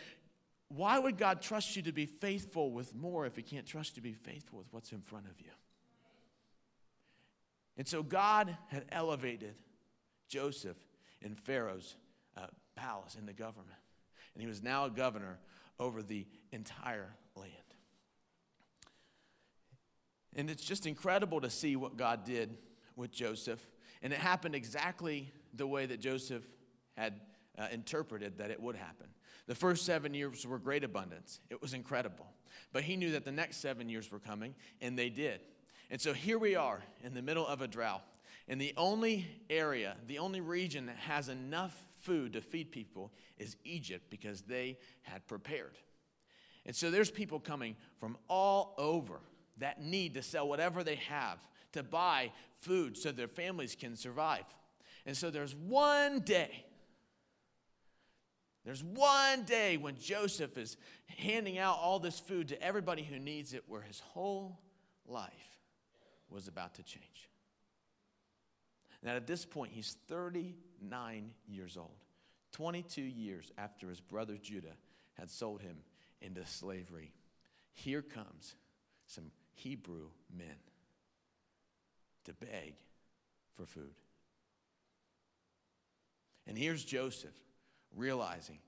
why 0.75 0.97
would 0.97 1.17
God 1.17 1.41
trust 1.41 1.75
you 1.75 1.81
to 1.83 1.91
be 1.91 2.05
faithful 2.05 2.71
with 2.71 2.95
more 2.95 3.25
if 3.25 3.35
He 3.35 3.41
can't 3.41 3.65
trust 3.65 3.91
you 3.91 3.95
to 3.95 4.01
be 4.01 4.13
faithful 4.13 4.57
with 4.59 4.67
what's 4.71 4.91
in 4.91 5.01
front 5.01 5.25
of 5.25 5.39
you? 5.39 5.51
And 7.77 7.87
so 7.87 8.03
God 8.03 8.55
had 8.67 8.85
elevated 8.91 9.55
Joseph 10.27 10.77
in 11.21 11.35
Pharaoh's 11.35 11.95
uh, 12.37 12.47
palace 12.75 13.15
in 13.15 13.25
the 13.25 13.33
government. 13.33 13.69
And 14.33 14.41
he 14.41 14.47
was 14.47 14.61
now 14.61 14.85
a 14.85 14.89
governor 14.89 15.39
over 15.79 16.01
the 16.01 16.25
entire 16.51 17.15
land. 17.35 17.51
And 20.35 20.49
it's 20.49 20.63
just 20.63 20.85
incredible 20.85 21.41
to 21.41 21.49
see 21.49 21.75
what 21.75 21.97
God 21.97 22.23
did 22.23 22.57
with 22.95 23.11
Joseph. 23.11 23.59
And 24.01 24.13
it 24.13 24.19
happened 24.19 24.55
exactly 24.55 25.31
the 25.53 25.67
way 25.67 25.85
that 25.85 25.99
Joseph 25.99 26.43
had 26.95 27.19
uh, 27.57 27.67
interpreted 27.71 28.37
that 28.37 28.51
it 28.51 28.61
would 28.61 28.75
happen. 28.75 29.07
The 29.47 29.55
first 29.55 29.85
seven 29.85 30.13
years 30.13 30.45
were 30.45 30.59
great 30.59 30.83
abundance, 30.83 31.39
it 31.49 31.61
was 31.61 31.73
incredible. 31.73 32.27
But 32.73 32.83
he 32.83 32.95
knew 32.95 33.11
that 33.11 33.25
the 33.25 33.31
next 33.31 33.57
seven 33.57 33.89
years 33.89 34.11
were 34.11 34.19
coming, 34.19 34.55
and 34.81 34.97
they 34.97 35.09
did. 35.09 35.41
And 35.89 35.99
so 35.99 36.13
here 36.13 36.39
we 36.39 36.55
are 36.55 36.81
in 37.03 37.13
the 37.13 37.21
middle 37.21 37.45
of 37.45 37.61
a 37.61 37.67
drought. 37.67 38.03
And 38.47 38.59
the 38.59 38.73
only 38.77 39.27
area, 39.49 39.95
the 40.07 40.19
only 40.19 40.41
region 40.41 40.85
that 40.85 40.97
has 40.97 41.29
enough 41.29 41.83
food 42.01 42.33
to 42.33 42.41
feed 42.41 42.71
people 42.71 43.11
is 43.37 43.55
Egypt 43.63 44.05
because 44.09 44.41
they 44.41 44.77
had 45.03 45.25
prepared. 45.27 45.77
And 46.65 46.75
so 46.75 46.91
there's 46.91 47.11
people 47.11 47.39
coming 47.39 47.75
from 47.99 48.17
all 48.27 48.75
over 48.77 49.19
that 49.57 49.81
need 49.81 50.13
to 50.15 50.21
sell 50.21 50.47
whatever 50.47 50.83
they 50.83 50.95
have 50.95 51.39
to 51.73 51.83
buy 51.83 52.31
food 52.53 52.97
so 52.97 53.11
their 53.11 53.27
families 53.27 53.75
can 53.75 53.95
survive. 53.95 54.45
And 55.05 55.15
so 55.15 55.29
there's 55.29 55.55
one 55.55 56.19
day 56.19 56.65
there's 58.63 58.83
one 58.83 59.43
day 59.43 59.77
when 59.77 59.97
Joseph 59.97 60.57
is 60.57 60.77
handing 61.17 61.57
out 61.57 61.77
all 61.79 61.99
this 61.99 62.19
food 62.19 62.49
to 62.49 62.61
everybody 62.61 63.03
who 63.03 63.17
needs 63.17 63.53
it, 63.53 63.63
where 63.67 63.81
his 63.81 63.99
whole 63.99 64.59
life 65.07 65.31
was 66.29 66.47
about 66.47 66.75
to 66.75 66.83
change. 66.83 67.29
Now, 69.03 69.15
at 69.15 69.25
this 69.25 69.45
point, 69.45 69.71
he's 69.71 69.97
39 70.07 71.31
years 71.47 71.75
old, 71.75 71.97
22 72.51 73.01
years 73.01 73.51
after 73.57 73.89
his 73.89 73.99
brother 73.99 74.37
Judah 74.39 74.75
had 75.13 75.31
sold 75.31 75.61
him 75.61 75.77
into 76.21 76.45
slavery. 76.45 77.13
Here 77.73 78.03
comes 78.03 78.55
some 79.07 79.31
Hebrew 79.53 80.09
men 80.35 80.55
to 82.25 82.33
beg 82.33 82.75
for 83.55 83.65
food. 83.65 83.95
And 86.45 86.57
here's 86.57 86.83
Joseph 86.83 87.33
realizing 87.95 88.59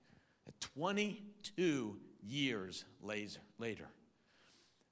that 0.45 0.59
22 0.75 1.97
years 2.21 2.86
later, 3.01 3.88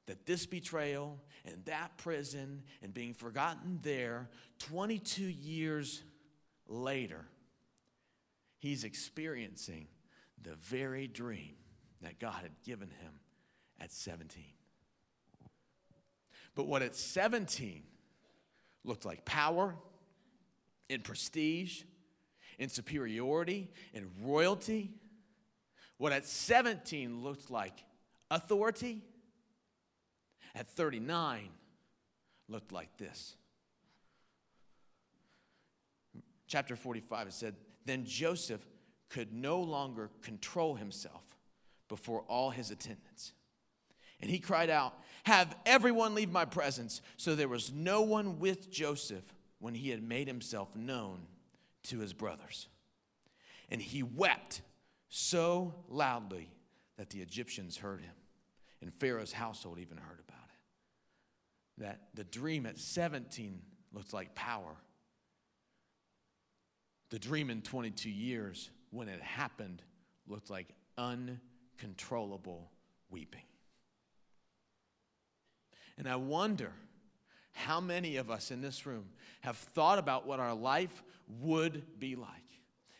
that 0.08 0.26
this 0.26 0.46
betrayal 0.46 1.20
and 1.46 1.64
that 1.66 1.98
prison 1.98 2.64
and 2.82 2.94
being 2.94 3.14
forgotten 3.14 3.80
there, 3.82 4.30
22 4.60 5.24
years 5.24 6.04
later, 6.68 7.26
he's 8.60 8.84
experiencing 8.84 9.88
the 10.42 10.56
very 10.56 11.08
dream 11.08 11.56
that 12.02 12.20
God 12.20 12.42
had 12.42 12.52
given 12.64 12.90
him 12.90 13.14
at 13.80 13.92
17. 13.92 14.44
But 16.56 16.68
what 16.68 16.82
at 16.82 16.96
17 16.96 17.84
looked 18.84 19.06
like 19.06 19.24
power 19.26 19.76
and 20.90 21.04
prestige 21.04 21.84
in 22.62 22.70
superiority 22.70 23.68
and 23.96 24.08
royalty. 24.22 24.92
What 25.98 26.14
at 26.14 26.28
17 26.28 27.24
looked 27.24 27.50
like 27.50 27.84
authority, 28.30 29.02
at 30.54 30.68
39 30.68 31.50
looked 32.48 32.72
like 32.72 32.96
this. 32.98 33.36
Chapter 36.46 36.76
45, 36.76 37.28
it 37.28 37.34
said, 37.34 37.56
Then 37.86 38.06
Joseph 38.06 38.64
could 39.10 39.34
no 39.34 39.60
longer 39.60 40.12
control 40.22 40.76
himself 40.76 41.36
before 41.90 42.22
all 42.28 42.52
his 42.52 42.70
attendants. 42.70 43.34
And 44.22 44.30
he 44.30 44.38
cried 44.38 44.70
out, 44.70 44.94
Have 45.24 45.56
everyone 45.66 46.14
leave 46.14 46.32
my 46.32 46.46
presence. 46.46 47.02
So 47.18 47.34
there 47.34 47.48
was 47.48 47.72
no 47.74 48.02
one 48.02 48.38
with 48.38 48.70
Joseph 48.70 49.34
when 49.58 49.74
he 49.74 49.90
had 49.90 50.04
made 50.04 50.28
himself 50.28 50.76
known 50.76 51.26
to 51.84 52.00
his 52.00 52.14
brothers. 52.14 52.68
And 53.70 53.82
he 53.82 54.04
wept 54.04 54.62
so 55.10 55.74
loudly 55.88 56.52
that 56.98 57.10
the 57.10 57.22
Egyptians 57.22 57.78
heard 57.78 58.02
him, 58.02 58.14
and 58.82 58.94
Pharaoh's 58.94 59.32
household 59.32 59.80
even 59.80 59.98
heard 59.98 60.20
about 60.28 60.48
it. 60.50 61.82
That 61.84 62.00
the 62.14 62.24
dream 62.24 62.66
at 62.66 62.78
17 62.78 63.62
looked 63.94 64.14
like 64.14 64.36
power. 64.36 64.76
The 67.10 67.20
dream 67.20 67.50
in 67.50 67.62
22 67.62 68.10
years, 68.10 68.70
when 68.92 69.10
it 69.10 69.22
happened, 69.22 69.82
looked 70.28 70.50
like 70.50 70.68
uncontrollable 70.98 72.72
weeping. 73.10 73.42
And 75.98 76.08
I 76.08 76.16
wonder 76.16 76.72
how 77.54 77.80
many 77.80 78.18
of 78.18 78.30
us 78.32 78.52
in 78.52 78.62
this 78.62 78.86
room 78.86 79.06
have 79.42 79.58
thought 79.58 80.00
about 80.00 80.26
what 80.26 80.40
our 80.40 80.54
life 80.54 81.04
would 81.40 82.00
be 82.00 82.16
like. 82.16 82.30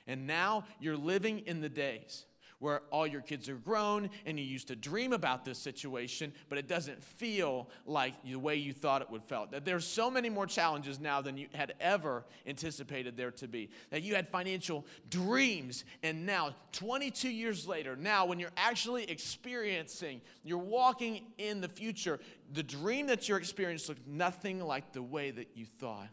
And 0.08 0.28
now 0.28 0.66
you're 0.80 0.98
living 0.98 1.40
in 1.46 1.62
the 1.62 1.70
days 1.70 2.26
where 2.62 2.84
all 2.92 3.08
your 3.08 3.22
kids 3.22 3.50
are 3.50 3.56
grown 3.56 4.08
and 4.28 4.40
you 4.40 4.46
used 4.46 4.68
to 4.68 4.76
dream 4.76 5.14
about 5.14 5.44
this 5.44 5.58
situation, 5.58 6.32
but 6.48 6.60
it 6.60 6.68
doesn't 6.68 7.04
feel 7.04 7.68
like 7.88 8.14
the 8.24 8.36
way 8.36 8.56
you 8.56 8.72
thought 8.72 9.02
it 9.02 9.10
would 9.10 9.24
felt. 9.24 9.50
That 9.52 9.66
there's 9.66 9.84
so 9.84 10.12
many 10.12 10.30
more 10.30 10.46
challenges 10.46 11.00
now 11.00 11.22
than 11.22 11.38
you 11.38 11.48
had 11.56 11.74
ever 11.82 12.24
anticipated 12.46 13.18
there 13.18 13.32
to 13.32 13.48
be. 13.48 13.72
That 13.90 14.04
you 14.04 14.14
had 14.14 14.28
financial 14.28 14.86
dreams, 15.10 15.86
and 16.04 16.24
now, 16.28 16.54
22 16.74 17.30
years 17.30 17.68
later, 17.68 17.96
now 17.96 18.28
when 18.28 18.40
you're 18.40 18.52
actually 18.56 19.10
experiencing, 19.10 20.22
you're 20.44 20.60
walking 20.60 21.24
in 21.40 21.62
the 21.62 21.68
future, 21.68 22.20
the 22.54 22.62
dream 22.62 23.08
that 23.08 23.28
you're 23.28 23.40
experiencing 23.40 23.96
looked 23.96 24.08
nothing 24.08 24.62
like 24.62 24.94
the 24.94 25.02
way 25.02 25.32
that 25.32 25.50
you 25.56 25.66
thought 25.66 26.10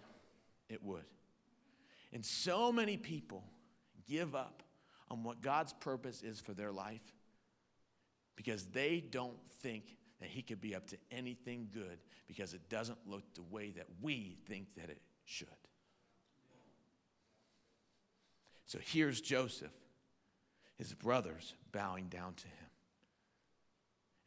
it 0.71 0.83
would. 0.83 1.05
And 2.15 2.25
so 2.25 2.73
many 2.73 2.97
people 2.97 3.45
give 4.09 4.35
up 4.35 4.63
on 5.11 5.23
what 5.23 5.41
God's 5.41 5.73
purpose 5.73 6.23
is 6.23 6.41
for 6.41 6.53
their 6.53 6.73
life 6.73 7.03
because 8.37 8.67
they 8.67 9.01
don't 9.11 9.39
think 9.63 9.97
that 10.21 10.29
He 10.29 10.43
could 10.43 10.61
be 10.61 10.75
up 10.75 10.87
to 10.89 10.97
anything 11.11 11.69
good 11.73 11.99
because 12.27 12.55
it 12.55 12.69
doesn't 12.69 12.99
look 13.07 13.23
the 13.35 13.43
way 13.43 13.71
that 13.71 13.87
we 14.01 14.37
think 14.47 14.67
that 14.77 14.91
it 14.91 15.01
should. 15.25 15.49
So 18.69 18.79
here's 18.83 19.23
Joseph, 19.23 19.73
his 20.77 20.93
brothers 20.93 21.55
bowing 21.73 22.09
down 22.09 22.35
to 22.35 22.47
him. 22.47 22.71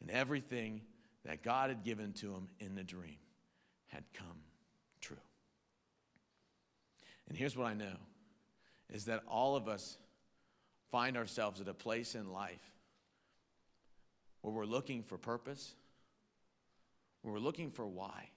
And 0.00 0.10
everything 0.10 0.82
that 1.24 1.44
God 1.44 1.68
had 1.70 1.84
given 1.84 2.12
to 2.14 2.34
him 2.34 2.48
in 2.58 2.74
the 2.74 2.82
dream 2.82 3.18
had 3.86 4.02
come 4.12 4.42
true. 5.00 5.16
And 7.28 7.38
here's 7.38 7.56
what 7.56 7.68
I 7.68 7.74
know 7.74 7.94
is 8.92 9.04
that 9.04 9.22
all 9.28 9.54
of 9.54 9.68
us 9.68 9.96
find 10.92 11.16
ourselves 11.16 11.60
at 11.60 11.66
a 11.66 11.74
place 11.74 12.14
in 12.14 12.30
life 12.30 12.70
where 14.42 14.52
we're 14.52 14.66
looking 14.66 15.02
for 15.02 15.16
purpose, 15.16 15.74
where 17.22 17.32
we're 17.32 17.40
looking 17.40 17.70
for 17.70 17.86
why, 17.86 18.28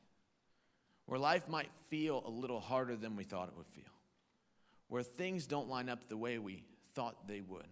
where 1.05 1.19
life 1.19 1.47
might 1.49 1.69
feel 1.89 2.23
a 2.25 2.29
little 2.29 2.61
harder 2.61 2.95
than 2.95 3.15
we 3.15 3.25
thought 3.25 3.49
it 3.49 3.57
would 3.57 3.67
feel, 3.67 3.83
where 4.87 5.03
things 5.03 5.45
don't 5.45 5.69
line 5.69 5.89
up 5.89 6.07
the 6.07 6.17
way 6.17 6.39
we 6.39 6.63
thought 6.95 7.27
they 7.27 7.41
would. 7.41 7.67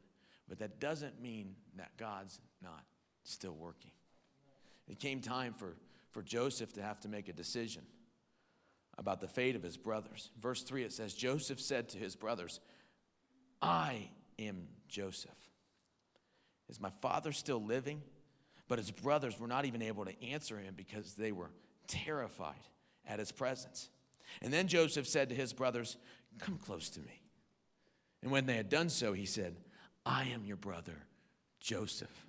But 0.50 0.60
that 0.60 0.82
doesn't 0.82 1.22
mean 1.22 1.56
that 1.78 1.96
God's 1.98 2.40
not 2.62 2.84
still 3.24 3.56
working. 3.56 3.92
It 4.90 5.00
came 5.00 5.22
time 5.22 5.54
for, 5.54 5.78
for 6.12 6.22
Joseph 6.22 6.74
to 6.74 6.82
have 6.82 7.00
to 7.02 7.08
make 7.08 7.30
a 7.30 7.34
decision 7.34 7.84
about 8.98 9.22
the 9.22 9.28
fate 9.30 9.56
of 9.56 9.64
his 9.64 9.78
brothers. 9.78 10.30
Verse 10.42 10.62
3 10.64 10.84
it 10.84 10.92
says, 10.92 11.14
Joseph 11.14 11.62
said 11.62 11.88
to 11.90 11.98
his 11.98 12.18
brothers, 12.18 12.60
I 13.62 14.10
am 14.40 14.68
Joseph. 14.88 15.32
Is 16.70 16.80
my 16.80 16.90
father 17.02 17.32
still 17.32 17.64
living? 17.64 18.02
But 18.68 18.80
his 18.80 18.92
brothers 18.92 19.40
were 19.40 19.48
not 19.48 19.66
even 19.66 19.82
able 19.82 20.06
to 20.06 20.24
answer 20.24 20.58
him 20.58 20.74
because 20.76 21.14
they 21.14 21.32
were 21.32 21.52
terrified 21.88 22.68
at 23.06 23.20
his 23.20 23.32
presence. 23.32 23.90
And 24.42 24.54
then 24.54 24.68
Joseph 24.68 25.08
said 25.08 25.30
to 25.30 25.36
his 25.36 25.54
brothers, 25.54 25.98
Come 26.40 26.58
close 26.58 26.90
to 26.92 27.00
me. 27.02 27.22
And 28.22 28.32
when 28.32 28.46
they 28.46 28.56
had 28.56 28.70
done 28.70 28.90
so, 28.90 29.14
he 29.14 29.26
said, 29.26 29.58
I 30.06 30.24
am 30.26 30.46
your 30.46 30.58
brother, 30.58 30.96
Joseph, 31.60 32.26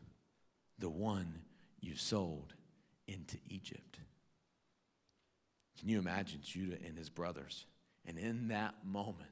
the 0.78 0.90
one 0.90 1.40
you 1.80 1.96
sold 1.96 2.52
into 3.06 3.38
Egypt. 3.48 3.98
Can 5.78 5.88
you 5.88 5.98
imagine 5.98 6.40
Judah 6.42 6.78
and 6.84 6.98
his 6.98 7.10
brothers? 7.10 7.66
And 8.06 8.18
in 8.18 8.48
that 8.48 8.74
moment, 8.84 9.30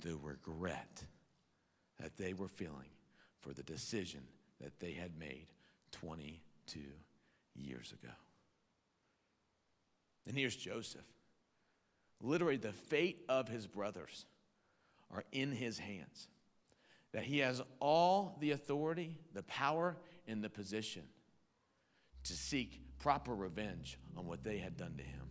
the 0.00 0.16
regret 0.16 1.04
that 2.00 2.16
they 2.16 2.32
were 2.32 2.48
feeling 2.48 2.90
for 3.40 3.52
the 3.52 3.62
decision 3.62 4.22
that 4.60 4.78
they 4.80 4.92
had 4.92 5.18
made 5.18 5.46
22 5.92 6.80
years 7.54 7.92
ago. 7.92 8.12
And 10.26 10.36
here's 10.36 10.56
Joseph. 10.56 11.06
Literally, 12.20 12.56
the 12.56 12.72
fate 12.72 13.24
of 13.28 13.48
his 13.48 13.66
brothers 13.66 14.26
are 15.12 15.24
in 15.32 15.52
his 15.52 15.78
hands. 15.78 16.28
That 17.12 17.22
he 17.22 17.38
has 17.38 17.62
all 17.80 18.36
the 18.40 18.50
authority, 18.50 19.16
the 19.32 19.44
power, 19.44 19.96
and 20.26 20.42
the 20.42 20.50
position 20.50 21.04
to 22.24 22.32
seek 22.34 22.82
proper 22.98 23.34
revenge 23.34 23.98
on 24.16 24.26
what 24.26 24.44
they 24.44 24.58
had 24.58 24.76
done 24.76 24.94
to 24.98 25.02
him. 25.02 25.22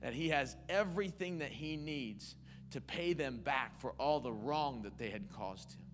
That 0.00 0.14
he 0.14 0.30
has 0.30 0.56
everything 0.68 1.38
that 1.38 1.50
he 1.50 1.76
needs 1.76 2.36
to 2.70 2.80
pay 2.80 3.12
them 3.12 3.38
back 3.38 3.78
for 3.80 3.92
all 3.98 4.20
the 4.20 4.32
wrong 4.32 4.82
that 4.82 4.98
they 4.98 5.10
had 5.10 5.30
caused 5.30 5.72
him, 5.72 5.84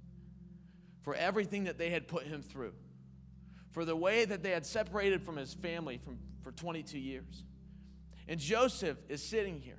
for 1.02 1.14
everything 1.14 1.64
that 1.64 1.78
they 1.78 1.90
had 1.90 2.06
put 2.06 2.24
him 2.24 2.42
through, 2.42 2.74
for 3.70 3.84
the 3.84 3.96
way 3.96 4.24
that 4.24 4.42
they 4.42 4.50
had 4.50 4.64
separated 4.64 5.22
from 5.22 5.36
his 5.36 5.54
family 5.54 5.98
from, 5.98 6.18
for 6.42 6.52
22 6.52 6.98
years. 6.98 7.44
And 8.28 8.40
Joseph 8.40 8.98
is 9.08 9.22
sitting 9.22 9.60
here, 9.60 9.78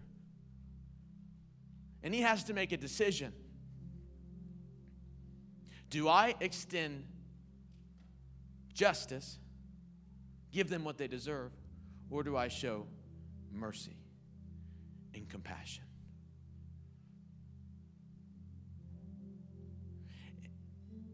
and 2.03 2.13
he 2.13 2.21
has 2.21 2.43
to 2.45 2.53
make 2.53 2.71
a 2.71 2.77
decision. 2.77 3.33
Do 5.89 6.07
I 6.07 6.35
extend 6.39 7.05
justice, 8.73 9.39
give 10.51 10.69
them 10.69 10.83
what 10.83 10.97
they 10.97 11.07
deserve, 11.07 11.51
or 12.09 12.23
do 12.23 12.37
I 12.37 12.47
show 12.47 12.85
mercy 13.51 13.97
and 15.13 15.27
compassion? 15.27 15.86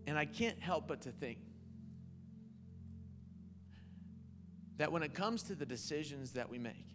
And 0.06 0.18
I 0.18 0.26
can't 0.26 0.60
help 0.60 0.88
but 0.88 1.02
to 1.02 1.12
think 1.12 1.40
that 4.78 4.92
when 4.92 5.04
it 5.04 5.14
comes 5.14 5.44
to 5.44 5.56
the 5.56 5.66
decisions 5.66 6.32
that 6.32 6.50
we 6.50 6.58
make, 6.58 6.94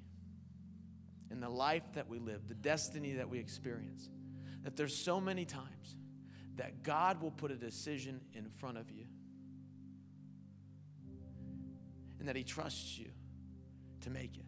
in 1.30 1.40
the 1.40 1.48
life 1.48 1.82
that 1.94 2.08
we 2.08 2.18
live, 2.18 2.48
the 2.48 2.54
destiny 2.54 3.12
that 3.14 3.28
we 3.28 3.38
experience, 3.38 4.08
that 4.64 4.76
there's 4.76 4.96
so 4.96 5.20
many 5.20 5.44
times 5.44 5.96
that 6.56 6.82
God 6.82 7.20
will 7.22 7.30
put 7.30 7.50
a 7.50 7.56
decision 7.56 8.20
in 8.34 8.48
front 8.50 8.78
of 8.78 8.90
you 8.90 9.04
and 12.18 12.28
that 12.28 12.36
He 12.36 12.42
trusts 12.42 12.98
you 12.98 13.10
to 14.00 14.10
make 14.10 14.36
it. 14.36 14.44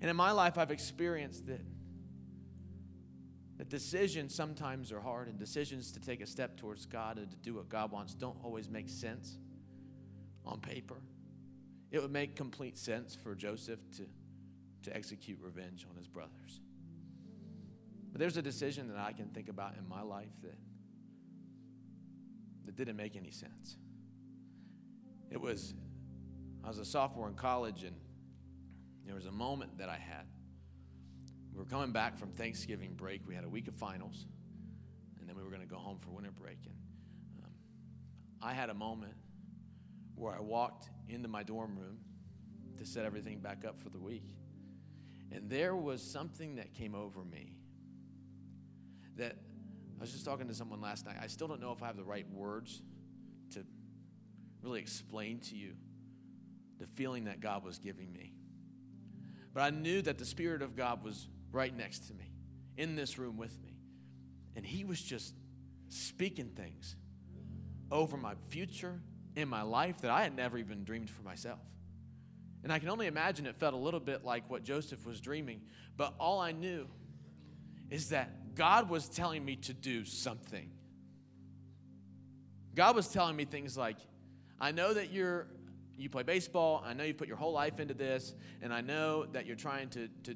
And 0.00 0.08
in 0.08 0.16
my 0.16 0.30
life, 0.32 0.56
I've 0.56 0.70
experienced 0.70 1.46
that 1.46 1.60
that 3.60 3.68
decisions 3.68 4.34
sometimes 4.34 4.90
are 4.90 5.00
hard, 5.00 5.28
and 5.28 5.38
decisions 5.38 5.92
to 5.92 6.00
take 6.00 6.22
a 6.22 6.26
step 6.26 6.56
towards 6.56 6.86
God 6.86 7.18
and 7.18 7.30
to 7.30 7.36
do 7.36 7.52
what 7.52 7.68
God 7.68 7.92
wants 7.92 8.14
don't 8.14 8.38
always 8.42 8.70
make 8.70 8.88
sense 8.88 9.36
on 10.46 10.60
paper. 10.60 10.96
It 11.90 12.00
would 12.00 12.10
make 12.10 12.36
complete 12.36 12.78
sense 12.78 13.14
for 13.14 13.34
Joseph 13.34 13.78
to, 13.98 14.06
to 14.84 14.96
execute 14.96 15.38
revenge 15.42 15.86
on 15.90 15.94
his 15.94 16.08
brothers. 16.08 16.62
But 18.10 18.18
there's 18.18 18.38
a 18.38 18.42
decision 18.42 18.88
that 18.88 18.96
I 18.96 19.12
can 19.12 19.26
think 19.28 19.50
about 19.50 19.74
in 19.76 19.86
my 19.86 20.00
life 20.00 20.32
that, 20.40 20.56
that 22.64 22.76
didn't 22.76 22.96
make 22.96 23.14
any 23.14 23.30
sense. 23.30 23.76
It 25.30 25.38
was, 25.38 25.74
I 26.64 26.68
was 26.68 26.78
a 26.78 26.86
sophomore 26.86 27.28
in 27.28 27.34
college, 27.34 27.84
and 27.84 27.96
there 29.04 29.16
was 29.16 29.26
a 29.26 29.32
moment 29.32 29.76
that 29.76 29.90
I 29.90 29.98
had 29.98 30.24
we 31.52 31.58
were 31.58 31.64
coming 31.64 31.92
back 31.92 32.16
from 32.16 32.30
Thanksgiving 32.30 32.94
break. 32.94 33.22
We 33.26 33.34
had 33.34 33.44
a 33.44 33.48
week 33.48 33.68
of 33.68 33.74
finals, 33.74 34.26
and 35.18 35.28
then 35.28 35.36
we 35.36 35.42
were 35.42 35.50
going 35.50 35.62
to 35.62 35.68
go 35.68 35.76
home 35.76 35.98
for 35.98 36.10
winter 36.10 36.30
break. 36.30 36.58
And 36.64 37.44
um, 37.44 37.50
I 38.42 38.52
had 38.52 38.70
a 38.70 38.74
moment 38.74 39.14
where 40.14 40.34
I 40.34 40.40
walked 40.40 40.88
into 41.08 41.28
my 41.28 41.42
dorm 41.42 41.78
room 41.78 41.98
to 42.78 42.86
set 42.86 43.04
everything 43.04 43.40
back 43.40 43.64
up 43.66 43.80
for 43.80 43.88
the 43.88 43.98
week. 43.98 44.34
And 45.32 45.48
there 45.48 45.76
was 45.76 46.02
something 46.02 46.56
that 46.56 46.74
came 46.74 46.94
over 46.94 47.24
me 47.24 47.54
that 49.16 49.36
I 49.98 50.00
was 50.00 50.12
just 50.12 50.24
talking 50.24 50.48
to 50.48 50.54
someone 50.54 50.80
last 50.80 51.04
night. 51.04 51.16
I 51.20 51.26
still 51.26 51.46
don't 51.46 51.60
know 51.60 51.72
if 51.72 51.82
I 51.82 51.86
have 51.86 51.96
the 51.96 52.04
right 52.04 52.26
words 52.32 52.82
to 53.52 53.64
really 54.62 54.80
explain 54.80 55.40
to 55.40 55.56
you 55.56 55.74
the 56.78 56.86
feeling 56.86 57.24
that 57.24 57.40
God 57.40 57.64
was 57.64 57.78
giving 57.78 58.12
me. 58.12 58.32
But 59.52 59.60
I 59.60 59.70
knew 59.70 60.00
that 60.02 60.18
the 60.18 60.24
Spirit 60.24 60.62
of 60.62 60.74
God 60.74 61.04
was 61.04 61.28
right 61.52 61.74
next 61.76 62.08
to 62.08 62.14
me, 62.14 62.32
in 62.76 62.96
this 62.96 63.18
room 63.18 63.36
with 63.36 63.60
me. 63.62 63.76
And 64.56 64.64
He 64.64 64.84
was 64.84 65.00
just 65.00 65.34
speaking 65.88 66.50
things 66.50 66.96
over 67.90 68.16
my 68.16 68.34
future 68.48 69.00
in 69.36 69.48
my 69.48 69.62
life 69.62 70.00
that 70.02 70.10
I 70.10 70.22
had 70.22 70.36
never 70.36 70.58
even 70.58 70.84
dreamed 70.84 71.10
for 71.10 71.22
myself. 71.22 71.58
And 72.62 72.72
I 72.72 72.78
can 72.78 72.88
only 72.88 73.06
imagine 73.06 73.46
it 73.46 73.56
felt 73.56 73.74
a 73.74 73.78
little 73.78 74.00
bit 74.00 74.24
like 74.24 74.48
what 74.50 74.62
Joseph 74.62 75.06
was 75.06 75.20
dreaming, 75.20 75.62
but 75.96 76.14
all 76.20 76.40
I 76.40 76.52
knew 76.52 76.86
is 77.88 78.10
that 78.10 78.54
God 78.54 78.90
was 78.90 79.08
telling 79.08 79.44
me 79.44 79.56
to 79.56 79.72
do 79.72 80.04
something. 80.04 80.70
God 82.74 82.94
was 82.94 83.08
telling 83.08 83.34
me 83.34 83.44
things 83.44 83.76
like, 83.76 83.96
I 84.60 84.72
know 84.72 84.92
that 84.94 85.12
you're 85.12 85.48
you 86.00 86.08
play 86.08 86.22
baseball. 86.22 86.82
I 86.84 86.94
know 86.94 87.04
you 87.04 87.12
put 87.12 87.28
your 87.28 87.36
whole 87.36 87.52
life 87.52 87.78
into 87.78 87.92
this, 87.92 88.34
and 88.62 88.72
I 88.72 88.80
know 88.80 89.26
that 89.26 89.44
you're 89.44 89.56
trying 89.56 89.90
to, 89.90 90.08
to 90.24 90.34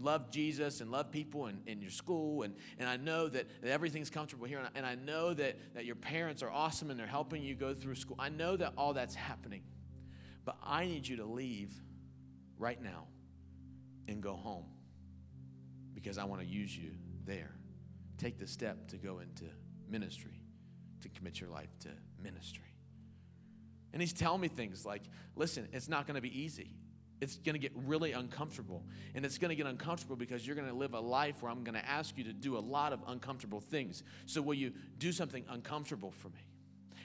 love 0.00 0.30
Jesus 0.30 0.80
and 0.80 0.90
love 0.90 1.10
people 1.10 1.46
in, 1.46 1.80
your 1.80 1.90
school, 1.90 2.42
and, 2.42 2.54
and 2.78 2.88
I 2.88 2.96
know 2.96 3.28
that, 3.28 3.46
that 3.62 3.70
everything's 3.70 4.10
comfortable 4.10 4.46
here, 4.46 4.58
and 4.58 4.66
I, 4.66 4.70
and 4.74 4.86
I 4.86 4.94
know 4.94 5.34
that, 5.34 5.56
that 5.74 5.84
your 5.84 5.96
parents 5.96 6.42
are 6.42 6.50
awesome 6.50 6.90
and 6.90 6.98
they're 6.98 7.06
helping 7.06 7.42
you 7.42 7.54
go 7.54 7.74
through 7.74 7.94
school. 7.94 8.16
I 8.18 8.28
know 8.28 8.56
that 8.56 8.72
all 8.76 8.94
that's 8.94 9.14
happening, 9.14 9.62
but 10.44 10.56
I 10.62 10.86
need 10.86 11.06
you 11.06 11.16
to 11.16 11.24
leave 11.24 11.72
right 12.58 12.80
now 12.80 13.06
and 14.08 14.22
go 14.22 14.34
home 14.34 14.66
because 15.94 16.18
I 16.18 16.24
want 16.24 16.42
to 16.42 16.46
use 16.46 16.76
you 16.76 16.90
there. 17.24 17.54
Take 18.18 18.38
the 18.38 18.46
step 18.46 18.88
to 18.88 18.96
go 18.96 19.20
into 19.20 19.44
ministry, 19.88 20.42
to 21.02 21.08
commit 21.08 21.40
your 21.40 21.50
life 21.50 21.70
to 21.80 21.88
ministry. 22.22 22.64
And 23.92 24.00
he's 24.00 24.12
telling 24.12 24.40
me 24.40 24.48
things 24.48 24.86
like, 24.86 25.02
listen, 25.36 25.68
it's 25.72 25.88
not 25.88 26.06
going 26.06 26.14
to 26.14 26.20
be 26.20 26.40
easy. 26.40 26.70
It's 27.20 27.36
going 27.36 27.54
to 27.54 27.58
get 27.58 27.72
really 27.74 28.12
uncomfortable. 28.12 28.82
And 29.14 29.24
it's 29.24 29.38
going 29.38 29.50
to 29.50 29.54
get 29.54 29.66
uncomfortable 29.66 30.16
because 30.16 30.46
you're 30.46 30.56
going 30.56 30.68
to 30.68 30.74
live 30.74 30.94
a 30.94 31.00
life 31.00 31.42
where 31.42 31.52
I'm 31.52 31.64
going 31.64 31.74
to 31.74 31.86
ask 31.86 32.16
you 32.16 32.24
to 32.24 32.32
do 32.32 32.56
a 32.56 32.60
lot 32.60 32.92
of 32.92 33.00
uncomfortable 33.06 33.60
things. 33.60 34.02
So, 34.26 34.40
will 34.40 34.54
you 34.54 34.72
do 34.98 35.12
something 35.12 35.44
uncomfortable 35.48 36.10
for 36.10 36.28
me? 36.28 36.46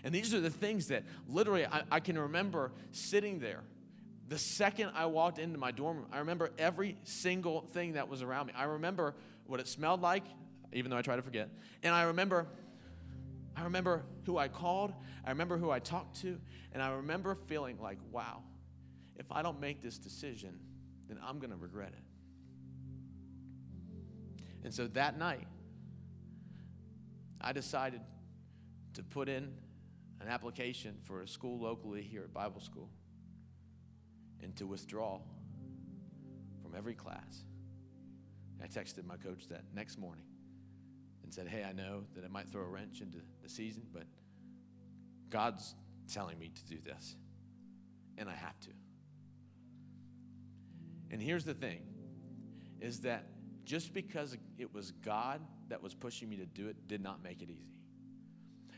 And 0.04 0.14
these 0.14 0.34
are 0.34 0.40
the 0.40 0.50
things 0.50 0.88
that 0.88 1.04
literally 1.28 1.66
I, 1.66 1.84
I 1.92 2.00
can 2.00 2.18
remember 2.18 2.72
sitting 2.92 3.40
there. 3.40 3.64
The 4.28 4.38
second 4.38 4.92
I 4.96 5.06
walked 5.06 5.38
into 5.38 5.58
my 5.58 5.72
dorm 5.72 5.98
room, 5.98 6.08
I 6.12 6.20
remember 6.20 6.52
every 6.58 6.98
single 7.04 7.62
thing 7.62 7.94
that 7.94 8.10
was 8.10 8.22
around 8.22 8.48
me. 8.48 8.54
I 8.56 8.64
remember 8.64 9.16
what 9.46 9.60
it 9.60 9.68
smelled 9.68 10.02
like, 10.02 10.24
even 10.74 10.90
though 10.90 10.98
I 10.98 11.02
try 11.02 11.16
to 11.16 11.22
forget. 11.22 11.50
And 11.84 11.94
I 11.94 12.04
remember 12.04 12.48
I 13.58 13.64
remember 13.64 14.04
who 14.26 14.38
I 14.38 14.48
called, 14.48 14.94
I 15.24 15.30
remember 15.30 15.58
who 15.58 15.72
I 15.72 15.80
talked 15.80 16.22
to, 16.22 16.40
and 16.74 16.84
I 16.84 16.90
remember 16.92 17.36
feeling 17.36 17.78
like, 17.82 17.98
wow, 18.12 18.44
if 19.18 19.32
I 19.32 19.42
don't 19.42 19.60
make 19.60 19.82
this 19.82 19.98
decision, 19.98 20.60
then 21.08 21.20
I'm 21.26 21.40
going 21.40 21.52
to 21.52 21.58
regret 21.58 21.94
it. 21.94 22.04
And 24.64 24.74
so 24.74 24.88
that 24.88 25.18
night, 25.18 25.48
I 27.40 27.54
decided 27.54 28.02
to 28.96 29.04
put 29.04 29.30
in 29.30 29.54
an 30.22 30.28
application 30.28 30.96
for 31.04 31.22
a 31.22 31.28
school 31.28 31.60
locally 31.60 32.02
here 32.02 32.24
at 32.24 32.34
Bible 32.34 32.62
School 32.62 32.90
and 34.42 34.56
to 34.56 34.66
withdraw 34.66 35.20
from 36.64 36.74
every 36.76 36.96
class. 36.96 37.44
I 38.64 38.68
texted 38.68 39.06
my 39.06 39.18
coach 39.18 39.48
that 39.50 39.64
next 39.76 40.00
morning 40.00 40.26
and 41.24 41.34
said, 41.34 41.48
Hey, 41.48 41.64
I 41.64 41.74
know 41.74 42.04
that 42.16 42.24
it 42.24 42.32
might 42.32 42.50
throw 42.50 42.64
a 42.64 42.68
wrench 42.68 43.02
into 43.02 43.20
the 43.44 43.50
season, 43.50 43.84
but 43.94 44.06
God's 45.30 45.76
telling 46.12 46.40
me 46.40 46.50
to 46.54 46.66
do 46.66 46.78
this, 46.84 47.16
and 48.18 48.30
I 48.30 48.34
have 48.34 48.60
to. 48.62 48.70
And 51.12 51.22
here's 51.22 51.44
the 51.46 51.54
thing 51.54 51.82
is 52.82 53.02
that 53.02 53.26
just 53.64 53.94
because 53.94 54.38
it 54.58 54.74
was 54.74 54.92
God 54.92 55.42
that 55.70 55.82
was 55.82 55.94
pushing 55.94 56.30
me 56.30 56.38
to 56.38 56.46
do 56.46 56.68
it 56.68 56.88
did 56.88 57.02
not 57.02 57.24
make 57.24 57.42
it 57.42 57.50
easy. 57.50 57.76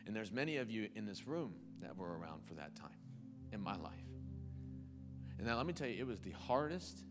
And 0.05 0.15
there's 0.15 0.31
many 0.31 0.57
of 0.57 0.69
you 0.69 0.89
in 0.95 1.05
this 1.05 1.27
room 1.27 1.55
that 1.81 1.97
were 1.97 2.17
around 2.17 2.45
for 2.45 2.53
that 2.55 2.75
time 2.75 2.89
in 3.51 3.61
my 3.61 3.75
life. 3.75 3.93
And 5.37 5.45
now 5.45 5.57
let 5.57 5.65
me 5.65 5.73
tell 5.73 5.87
you, 5.87 5.99
it 5.99 6.07
was 6.07 6.19
the 6.19 6.31
hardest 6.31 7.03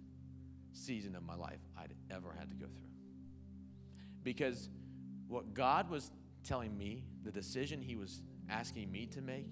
season 0.73 1.15
of 1.15 1.23
my 1.23 1.35
life 1.35 1.61
I'd 1.79 1.95
ever 2.11 2.35
had 2.39 2.49
to 2.49 2.55
go 2.55 2.67
through. 2.67 2.89
Because 4.23 4.69
what 5.29 5.55
God 5.55 5.91
was 5.91 6.11
telling 6.45 6.77
me, 6.77 7.05
the 7.23 7.31
decision 7.31 7.81
He 7.81 7.97
was 7.97 8.23
asking 8.49 8.91
me 8.91 9.07
to 9.07 9.21
make, 9.21 9.47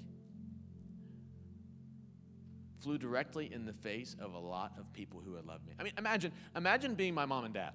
flew 2.84 2.98
directly 2.98 3.50
in 3.52 3.64
the 3.64 3.72
face 3.72 4.14
of 4.20 4.34
a 4.34 4.38
lot 4.38 4.72
of 4.78 4.92
people 4.92 5.22
who 5.24 5.34
had 5.34 5.46
loved 5.46 5.66
me. 5.66 5.72
I 5.80 5.82
mean, 5.82 5.94
imagine, 5.96 6.32
imagine 6.54 6.94
being 6.94 7.14
my 7.14 7.24
mom 7.24 7.46
and 7.46 7.54
dad. 7.54 7.72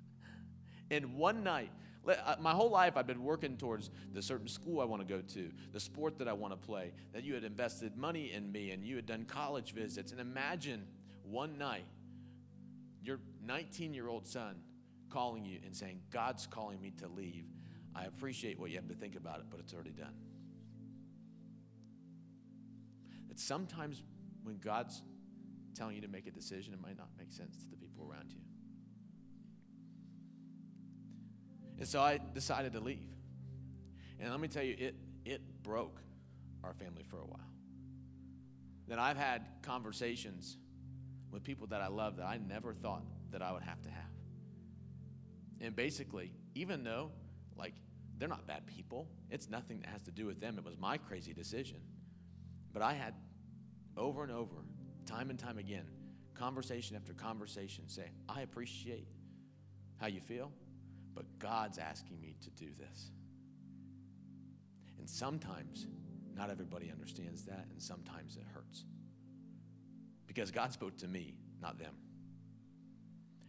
and 0.90 1.14
one 1.14 1.44
night, 1.44 1.70
uh, 2.08 2.36
my 2.40 2.52
whole 2.52 2.70
life 2.70 2.96
I've 2.96 3.06
been 3.06 3.22
working 3.22 3.58
towards 3.58 3.90
the 4.12 4.22
certain 4.22 4.48
school 4.48 4.80
I 4.80 4.84
want 4.84 5.06
to 5.06 5.08
go 5.08 5.20
to, 5.20 5.50
the 5.72 5.80
sport 5.80 6.18
that 6.18 6.28
I 6.28 6.32
want 6.32 6.52
to 6.52 6.66
play, 6.66 6.92
that 7.12 7.22
you 7.22 7.34
had 7.34 7.44
invested 7.44 7.96
money 7.96 8.32
in 8.32 8.50
me 8.50 8.70
and 8.70 8.82
you 8.82 8.96
had 8.96 9.06
done 9.06 9.26
college 9.26 9.72
visits. 9.72 10.10
And 10.10 10.20
imagine 10.20 10.86
one 11.22 11.58
night, 11.58 11.84
your 13.02 13.20
19 13.44 13.92
year 13.92 14.08
old 14.08 14.26
son 14.26 14.56
calling 15.10 15.44
you 15.44 15.58
and 15.64 15.76
saying, 15.76 16.00
God's 16.10 16.46
calling 16.46 16.80
me 16.80 16.92
to 16.98 17.08
leave. 17.08 17.44
I 17.94 18.04
appreciate 18.04 18.58
what 18.58 18.70
you 18.70 18.76
have 18.76 18.88
to 18.88 18.94
think 18.94 19.16
about 19.16 19.40
it, 19.40 19.46
but 19.50 19.60
it's 19.60 19.74
already 19.74 19.90
done. 19.90 20.14
That 23.28 23.38
sometimes 23.38 24.02
when 24.44 24.58
God's 24.58 25.02
telling 25.74 25.96
you 25.96 26.02
to 26.02 26.08
make 26.08 26.26
a 26.26 26.30
decision, 26.30 26.72
it 26.72 26.80
might 26.80 26.96
not 26.96 27.08
make 27.18 27.32
sense 27.32 27.56
to 27.56 27.68
the 27.68 27.76
people 27.76 28.08
around 28.08 28.30
you. 28.30 28.38
And 31.78 31.88
so 31.88 32.00
I 32.00 32.20
decided 32.32 32.72
to 32.74 32.80
leave. 32.80 33.08
And 34.20 34.30
let 34.30 34.38
me 34.38 34.48
tell 34.48 34.62
you, 34.62 34.76
it, 34.78 34.94
it 35.24 35.62
broke 35.62 36.00
our 36.62 36.72
family 36.74 37.02
for 37.02 37.16
a 37.16 37.26
while. 37.26 37.40
That 38.86 38.98
I've 38.98 39.16
had 39.16 39.42
conversations 39.62 40.56
with 41.32 41.42
people 41.42 41.66
that 41.68 41.80
I 41.80 41.88
love 41.88 42.16
that 42.18 42.26
I 42.26 42.38
never 42.38 42.74
thought 42.74 43.02
that 43.32 43.42
I 43.42 43.50
would 43.50 43.62
have 43.62 43.82
to 43.82 43.90
have. 43.90 44.04
And 45.60 45.74
basically, 45.74 46.30
even 46.54 46.84
though, 46.84 47.10
like, 47.56 47.74
they're 48.18 48.28
not 48.28 48.46
bad 48.46 48.66
people, 48.66 49.08
it's 49.30 49.48
nothing 49.48 49.80
that 49.80 49.88
has 49.88 50.02
to 50.02 50.12
do 50.12 50.26
with 50.26 50.40
them. 50.40 50.56
It 50.58 50.64
was 50.64 50.78
my 50.78 50.98
crazy 50.98 51.32
decision. 51.32 51.78
But 52.72 52.82
I 52.82 52.92
had 52.92 53.14
over 53.96 54.22
and 54.22 54.32
over, 54.32 54.56
time 55.06 55.30
and 55.30 55.38
time 55.38 55.58
again, 55.58 55.84
conversation 56.34 56.96
after 56.96 57.12
conversation 57.12 57.88
say, 57.88 58.10
I 58.28 58.42
appreciate 58.42 59.08
how 60.00 60.08
you 60.08 60.20
feel, 60.20 60.50
but 61.14 61.24
God's 61.38 61.78
asking 61.78 62.20
me 62.20 62.36
to 62.42 62.50
do 62.50 62.70
this. 62.78 63.10
And 64.98 65.08
sometimes, 65.08 65.86
not 66.34 66.50
everybody 66.50 66.90
understands 66.90 67.44
that, 67.44 67.66
and 67.70 67.80
sometimes 67.80 68.36
it 68.36 68.44
hurts. 68.54 68.84
Because 70.26 70.50
God 70.50 70.72
spoke 70.72 70.96
to 70.98 71.08
me, 71.08 71.34
not 71.62 71.78
them. 71.78 71.94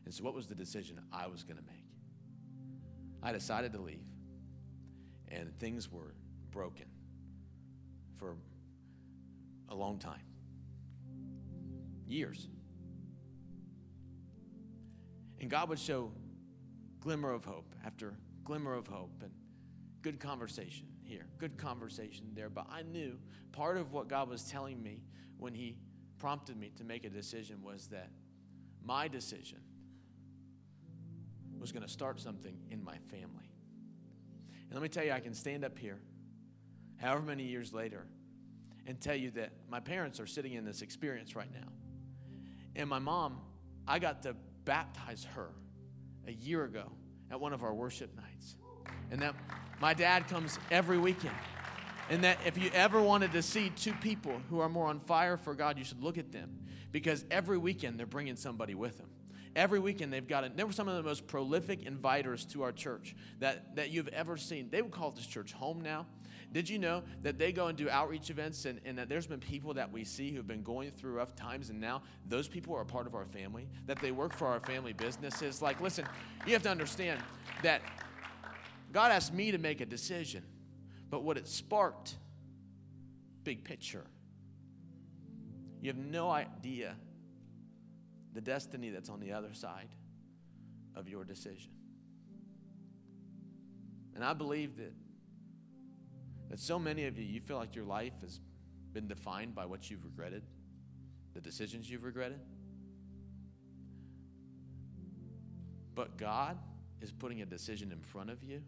And 0.05 0.13
so, 0.13 0.23
what 0.23 0.36
was 0.36 0.45
the 0.45 0.53
decision 0.53 0.99
I 1.12 1.27
was 1.27 1.43
going 1.43 1.58
to 1.58 1.63
make? 1.63 1.86
I 3.23 3.31
decided 3.31 3.73
to 3.73 3.79
leave, 3.81 4.05
and 5.29 5.58
things 5.60 5.91
were 5.91 6.13
broken 6.51 6.86
for 8.15 8.36
a 9.69 9.75
long 9.75 9.97
time 9.97 10.21
years. 12.08 12.48
And 15.39 15.50
God 15.50 15.70
would 15.70 15.80
show 15.80 16.12
glimmer 17.00 17.32
of 17.32 17.46
hope 17.46 17.76
after 17.86 18.15
glimmer 18.44 18.74
of 18.74 18.88
hope 18.88 19.22
and 19.22 19.32
good 20.02 20.20
conversation 20.20 20.88
here, 21.04 21.26
good 21.38 21.58
conversation 21.58 22.28
there. 22.34 22.50
But 22.50 22.68
I 22.72 22.84
knew 22.84 23.18
part 23.52 23.78
of 23.78 23.91
what 23.91 24.08
God 24.08 24.30
was 24.30 24.44
telling 24.44 24.82
me 24.82 25.04
when 25.38 25.54
He 25.54 25.78
prompted 26.18 26.58
me 26.58 26.72
to 26.78 26.84
make 26.84 27.06
a 27.06 27.10
decision 27.10 27.62
was 27.62 27.88
that 27.88 28.10
my 28.84 29.08
decision 29.08 29.60
was 31.60 31.72
going 31.72 31.84
to 31.84 31.91
start 31.91 32.20
something 32.20 32.58
in 32.70 32.84
my 32.84 32.98
family. 33.10 33.52
And 34.65 34.74
let 34.74 34.82
me 34.82 34.89
tell 34.89 35.04
you, 35.04 35.12
I 35.12 35.20
can 35.20 35.34
stand 35.34 35.63
up 35.63 35.78
here, 35.78 36.00
however 36.98 37.22
many 37.22 37.44
years 37.44 37.74
later, 37.74 38.06
and 38.88 39.00
tell 39.00 39.15
you 39.15 39.32
that 39.32 39.52
my 39.70 39.80
parents 39.80 40.20
are 40.20 40.28
sitting 40.28 40.54
in 40.54 40.65
this 40.65 40.82
experience 40.82 41.36
right 41.36 41.52
now. 41.52 41.68
And 42.75 42.89
my 42.89 42.99
mom, 42.99 43.39
I 43.88 43.99
got 43.99 44.23
to 44.23 44.35
baptize 44.65 45.25
her 45.35 45.49
a 46.27 46.31
year 46.31 46.63
ago 46.63 46.91
at 47.31 47.39
one 47.39 47.53
of 47.53 47.63
our 47.63 47.73
worship 47.73 48.15
nights. 48.15 48.55
And 49.11 49.21
that 49.21 49.35
my 49.79 49.93
dad 49.93 50.27
comes 50.27 50.59
every 50.71 50.97
weekend. 50.97 51.35
And 52.09 52.23
that 52.23 52.38
if 52.45 52.57
you 52.57 52.69
ever 52.73 53.01
wanted 53.01 53.31
to 53.31 53.41
see 53.41 53.71
two 53.71 53.93
people 53.93 54.39
who 54.49 54.59
are 54.59 54.69
more 54.69 54.88
on 54.88 54.99
fire 54.99 55.38
for 55.38 55.55
God, 55.55 55.77
you 55.77 55.83
should 55.83 56.03
look 56.03 56.17
at 56.17 56.31
them 56.31 56.59
because 56.91 57.25
every 57.31 57.57
weekend 57.57 57.97
they're 57.99 58.05
bringing 58.05 58.35
somebody 58.35 58.75
with 58.75 58.97
them. 58.97 59.09
Every 59.56 59.80
weekend 59.80 60.12
they've 60.12 60.28
got 60.28 60.44
it. 60.44 60.58
They 60.58 60.65
were 60.65 60.74
some 60.74 60.88
of 60.88 60.98
the 60.98 61.04
most 61.04 61.28
prolific 61.28 61.86
inviters 61.86 62.50
to 62.52 62.63
our 62.63 62.74
church 62.74 63.15
that, 63.39 63.76
that 63.78 63.89
you've 63.89 64.10
ever 64.10 64.36
seen. 64.36 64.70
They 64.70 64.82
would 64.82 64.91
call 64.91 65.12
this 65.12 65.26
church 65.26 65.54
home 65.54 65.82
now. 65.82 66.08
Did 66.52 66.70
you 66.70 66.78
know 66.78 67.04
that 67.24 67.38
they 67.38 67.52
go 67.52 67.68
and 67.68 67.78
do 67.78 67.89
outreach 67.89 68.30
events 68.30 68.65
and, 68.65 68.80
and 68.86 68.98
that 68.98 69.10
there's 69.10 69.28
been 69.28 69.39
people 69.39 69.74
that 69.74 69.91
we 69.91 70.04
see 70.04 70.32
who've 70.32 70.48
been 70.48 70.63
going 70.63 70.91
through 70.91 71.13
rough 71.13 71.36
times 71.36 71.70
and 71.70 71.80
now 71.80 72.02
those 72.28 72.48
people 72.48 72.76
are 72.76 72.82
a 72.82 72.86
part 72.86 73.08
of 73.08 73.15
our 73.15 73.26
family, 73.26 73.68
that 73.88 74.00
they 74.00 74.12
work 74.12 74.34
for 74.34 74.48
our 74.48 74.60
family 74.60 74.94
businesses? 74.94 75.62
Like, 75.62 75.82
listen, 75.82 76.06
you 76.46 76.54
have 76.54 76.63
to 76.63 76.70
understand 76.70 77.22
that 77.63 77.82
God 78.91 79.12
asked 79.12 79.34
me 79.34 79.52
to 79.52 79.58
make 79.58 79.82
a 79.82 79.86
decision, 79.86 80.44
but 81.10 81.24
what 81.24 81.38
it 81.38 81.48
sparked, 81.48 82.15
big 83.44 83.63
picture. 83.63 84.06
You 85.82 85.89
have 85.89 85.98
no 85.98 86.30
idea 86.30 86.96
the 88.36 88.41
destiny 88.41 88.89
that's 88.89 89.10
on 89.10 89.19
the 89.19 89.32
other 89.32 89.54
side 89.54 89.89
of 90.93 91.10
your 91.10 91.24
decision. 91.24 91.71
And 94.13 94.24
I 94.24 94.34
believe 94.34 94.78
that 94.78 94.93
that 96.50 96.60
so 96.60 96.78
many 96.78 97.06
of 97.06 97.17
you, 97.17 97.26
you 97.26 97.41
feel 97.41 97.58
like 97.58 97.76
your 97.76 97.86
life 97.86 98.13
has 98.21 98.39
been 98.93 99.08
defined 99.08 99.56
by 99.56 99.65
what 99.65 99.89
you've 99.89 100.04
regretted, 100.04 100.43
the 101.34 101.41
decisions 101.41 101.89
you've 101.89 102.04
regretted. 102.04 102.39
But 105.95 106.17
God 106.17 106.58
is 107.02 107.12
putting 107.12 107.41
a 107.41 107.45
decision 107.45 107.91
in 107.91 108.00
front 108.02 108.30
of 108.30 108.43
you 108.43 108.62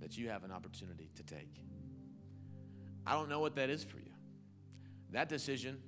that 0.00 0.16
you 0.16 0.28
have 0.28 0.44
an 0.44 0.50
opportunity 0.50 1.10
to 1.14 1.22
take. 1.22 1.62
I 3.06 3.12
don't 3.12 3.28
know 3.28 3.40
what 3.40 3.54
that 3.56 3.70
is 3.70 3.84
for 3.84 3.98
you. 3.98 4.12
That 5.12 5.28
decision 5.28 5.80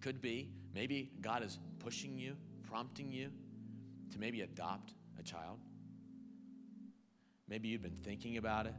could 0.00 0.20
be 0.20 0.50
maybe 0.74 1.10
God 1.20 1.42
is 1.42 1.58
pushing 1.78 2.18
you, 2.18 2.36
prompting 2.68 3.10
you 3.12 3.30
to 4.12 4.18
maybe 4.18 4.42
adopt 4.42 4.94
a 5.18 5.22
child. 5.22 5.58
Maybe 7.48 7.68
you've 7.68 7.82
been 7.82 7.98
thinking 8.02 8.36
about 8.36 8.66
it. 8.66 8.74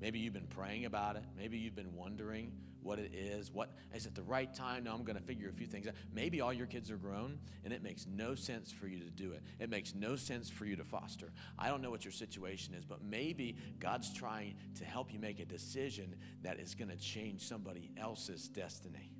Maybe 0.00 0.18
you've 0.18 0.34
been 0.34 0.48
praying 0.48 0.84
about 0.84 1.16
it. 1.16 1.24
Maybe 1.36 1.58
you've 1.58 1.76
been 1.76 1.94
wondering 1.94 2.52
what 2.82 2.98
it 2.98 3.14
is. 3.14 3.52
What 3.52 3.70
is 3.94 4.06
it 4.06 4.14
the 4.14 4.22
right 4.22 4.52
time? 4.52 4.84
No, 4.84 4.92
I'm 4.92 5.04
going 5.04 5.18
to 5.18 5.22
figure 5.22 5.48
a 5.48 5.52
few 5.52 5.66
things 5.66 5.86
out. 5.86 5.94
Maybe 6.12 6.40
all 6.40 6.52
your 6.52 6.66
kids 6.66 6.90
are 6.90 6.96
grown 6.96 7.38
and 7.64 7.72
it 7.72 7.82
makes 7.82 8.06
no 8.06 8.34
sense 8.34 8.72
for 8.72 8.88
you 8.88 8.98
to 8.98 9.10
do 9.10 9.32
it. 9.32 9.42
It 9.60 9.70
makes 9.70 9.94
no 9.94 10.16
sense 10.16 10.50
for 10.50 10.64
you 10.64 10.76
to 10.76 10.84
foster. 10.84 11.32
I 11.58 11.68
don't 11.68 11.82
know 11.82 11.90
what 11.90 12.04
your 12.04 12.12
situation 12.12 12.74
is, 12.74 12.84
but 12.84 13.02
maybe 13.02 13.56
God's 13.78 14.12
trying 14.12 14.56
to 14.78 14.84
help 14.84 15.12
you 15.12 15.20
make 15.20 15.38
a 15.38 15.44
decision 15.44 16.16
that 16.42 16.58
is 16.58 16.74
going 16.74 16.90
to 16.90 16.96
change 16.96 17.46
somebody 17.46 17.90
else's 17.96 18.48
destiny. 18.48 19.12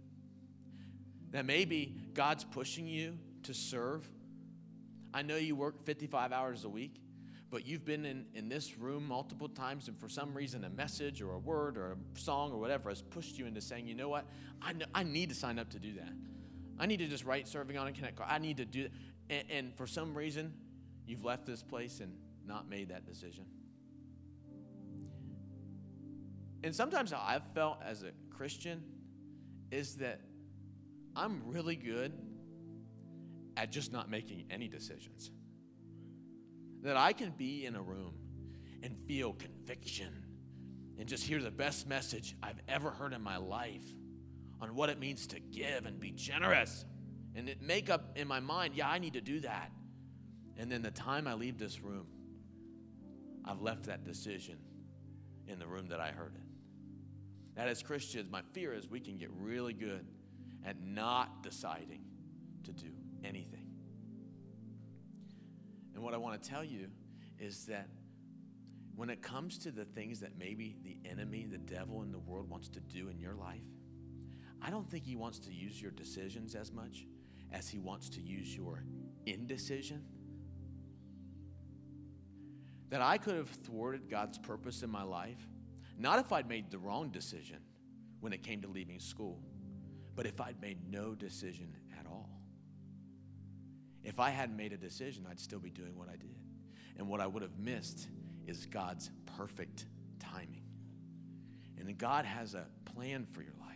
That 1.33 1.45
maybe 1.45 1.95
God's 2.15 2.45
pushing 2.45 2.87
you 2.87 3.19
to 3.45 3.53
serve. 3.55 4.09
I 5.13 5.23
know 5.23 5.37
you 5.37 5.57
work 5.57 5.83
55 5.83 6.33
hours 6.33 6.65
a 6.65 6.69
week 6.69 7.03
but 7.53 7.67
you've 7.67 7.85
been 7.85 8.07
in, 8.07 8.25
in 8.35 8.49
this 8.49 8.79
room 8.79 9.07
multiple 9.07 9.47
times, 9.47 9.87
and 9.87 10.01
for 10.01 10.09
some 10.09 10.33
reason, 10.33 10.65
a 10.65 10.71
message 10.71 11.21
or 11.21 11.33
a 11.33 11.39
word 11.39 11.77
or 11.77 11.93
a 11.93 12.19
song 12.19 12.51
or 12.51 12.59
whatever 12.59 12.89
has 12.89 13.03
pushed 13.03 13.39
you 13.39 13.45
into 13.45 13.61
saying, 13.61 13.87
you 13.87 13.95
know 13.95 14.09
what? 14.09 14.25
I, 14.63 14.73
know, 14.73 14.87
I 14.95 15.03
need 15.03 15.29
to 15.29 15.35
sign 15.35 15.59
up 15.59 15.69
to 15.73 15.79
do 15.79 15.93
that. 15.97 16.15
I 16.79 16.87
need 16.87 17.01
to 17.01 17.07
just 17.07 17.27
write 17.27 17.47
serving 17.47 17.77
on 17.77 17.87
a 17.87 17.93
connect 17.93 18.17
card. 18.17 18.31
I 18.33 18.39
need 18.39 18.57
to 18.57 18.65
do 18.65 18.85
that. 18.85 18.93
And, 19.29 19.51
and 19.51 19.77
for 19.77 19.87
some 19.87 20.15
reason, 20.15 20.55
you've 21.07 21.27
left 21.27 21.45
this 21.45 21.63
place 21.63 22.01
and 22.01 22.17
not 22.47 22.71
made 22.71 22.89
that 22.89 23.05
decision. 23.05 23.45
And 26.65 26.75
sometimes 26.75 27.13
how 27.13 27.23
I've 27.23 27.47
felt 27.53 27.83
as 27.85 28.03
a 28.03 28.13
Christian 28.35 28.83
is 29.71 29.97
that 29.97 30.23
I'm 31.15 31.43
really 31.47 31.77
good 31.77 32.13
at 33.57 33.71
just 33.71 33.93
not 33.93 34.11
making 34.11 34.47
any 34.51 34.69
decisions 34.69 35.31
that 36.83 36.97
I 36.97 37.13
can 37.13 37.31
be 37.31 37.65
in 37.65 37.77
a 37.77 37.83
room 37.83 38.15
and 38.83 38.97
feel 39.07 39.33
conviction 39.35 40.25
and 40.99 41.09
just 41.09 41.25
hear 41.25 41.41
the 41.41 41.51
best 41.51 41.87
message 41.87 42.37
I've 42.43 42.61
ever 42.69 42.91
heard 42.91 43.13
in 43.13 43.23
my 43.23 43.37
life 43.37 43.85
on 44.61 44.75
what 44.75 44.89
it 44.89 44.99
means 44.99 45.27
to 45.29 45.41
give 45.41 45.87
and 45.87 46.01
be 46.01 46.11
generous 46.13 46.85
and 47.35 47.55
make 47.61 47.89
up 47.89 48.17
in 48.17 48.29
my 48.29 48.41
mind, 48.41 48.75
yeah, 48.75 48.89
I 48.89 48.99
need 48.99 49.15
to 49.15 49.21
do 49.21 49.41
that. 49.41 49.71
And 50.57 50.71
then 50.71 50.83
the 50.83 50.91
time 50.91 51.27
I 51.27 51.35
leave 51.35 51.59
this 51.59 51.81
room, 51.81 52.07
I've 53.45 53.61
left 53.61 53.85
that 53.85 54.05
decision 54.05 54.59
in 55.47 55.59
the 55.59 55.67
room 55.67 55.89
that 55.89 56.01
I 56.01 56.11
heard 56.11 56.35
it. 56.35 57.57
That 57.57 57.69
as 57.69 57.83
Christians, 57.83 58.31
my 58.31 58.43
fear 58.53 58.75
is 58.75 58.89
we 58.89 59.01
can 59.01 59.17
get 59.17 59.31
really 59.33 59.73
good 59.73 60.07
at 60.65 60.81
not 60.81 61.43
deciding 61.43 62.05
to 62.65 62.73
do 62.73 62.91
anything. 63.25 63.67
And 65.95 66.03
what 66.03 66.15
I 66.15 66.17
want 66.17 66.43
to 66.43 66.49
tell 66.49 66.65
you 66.65 66.89
is 67.39 67.67
that 67.67 67.89
when 68.95 69.11
it 69.11 69.23
comes 69.23 69.59
to 69.59 69.71
the 69.71 69.85
things 69.85 70.21
that 70.21 70.39
maybe 70.39 70.77
the 70.83 70.99
enemy, 71.09 71.47
the 71.51 71.59
devil, 71.59 72.03
and 72.03 72.13
the 72.13 72.19
world 72.19 72.49
wants 72.49 72.69
to 72.69 72.81
do 72.81 73.09
in 73.09 73.19
your 73.19 73.35
life, 73.35 73.65
I 74.61 74.71
don't 74.71 74.89
think 74.89 75.05
he 75.05 75.17
wants 75.17 75.39
to 75.41 75.53
use 75.53 75.81
your 75.81 75.91
decisions 75.91 76.55
as 76.55 76.71
much 76.71 77.07
as 77.53 77.69
he 77.69 77.79
wants 77.79 78.09
to 78.11 78.21
use 78.21 78.55
your 78.55 78.85
indecision. 79.27 80.05
That 82.91 83.03
I 83.03 83.19
could 83.19 83.35
have 83.35 83.49
thwarted 83.49 84.09
God's 84.09 84.39
purpose 84.39 84.83
in 84.83 84.91
my 84.91 85.03
life, 85.03 85.49
not 85.99 86.19
if 86.19 86.33
I'd 86.33 86.49
made 86.49 86.71
the 86.71 86.79
wrong 86.79 87.11
decision 87.11 87.59
when 88.21 88.33
it 88.33 88.43
came 88.43 88.61
to 88.63 88.69
leaving 88.69 89.01
school, 89.01 89.41
but 90.15 90.27
if 90.27 90.41
I'd 90.41 90.61
made 90.61 90.79
no 90.91 91.15
decision 91.15 91.75
at 91.99 92.07
all, 92.07 92.31
if 94.05 94.19
I 94.19 94.31
hadn't 94.31 94.57
made 94.57 94.73
a 94.73 94.77
decision, 94.77 95.27
I'd 95.31 95.41
still 95.41 95.61
be 95.61 95.71
doing 95.71 95.97
what 95.97 96.09
I 96.09 96.17
did. 96.17 96.37
And 96.99 97.09
what 97.09 97.21
I 97.21 97.27
would 97.27 97.43
have 97.43 97.59
missed 97.59 98.09
is 98.47 98.67
God's 98.67 99.11
perfect 99.37 99.87
timing. 100.19 100.63
And 101.79 101.97
God 101.97 102.25
has 102.25 102.55
a 102.55 102.67
plan 102.95 103.27
for 103.31 103.43
your 103.43 103.55
life. 103.61 103.69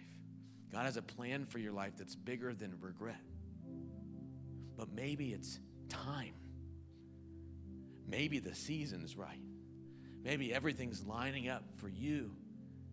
God 0.73 0.85
has 0.85 0.97
a 0.97 1.03
plan 1.03 1.47
for 1.47 1.59
your 1.59 1.73
life 1.73 1.93
that's 1.97 2.15
bigger 2.15 2.53
than 2.55 2.75
regret. 2.81 3.21
But 4.77 4.93
maybe 4.93 5.33
it's 5.33 5.59
time. 5.89 6.35
Maybe 8.07 8.39
the 8.39 8.55
season's 8.55 9.17
right. 9.17 9.41
Maybe 10.23 10.53
everything's 10.53 11.05
lining 11.05 11.49
up 11.49 11.63
for 11.77 11.89
you 11.89 12.33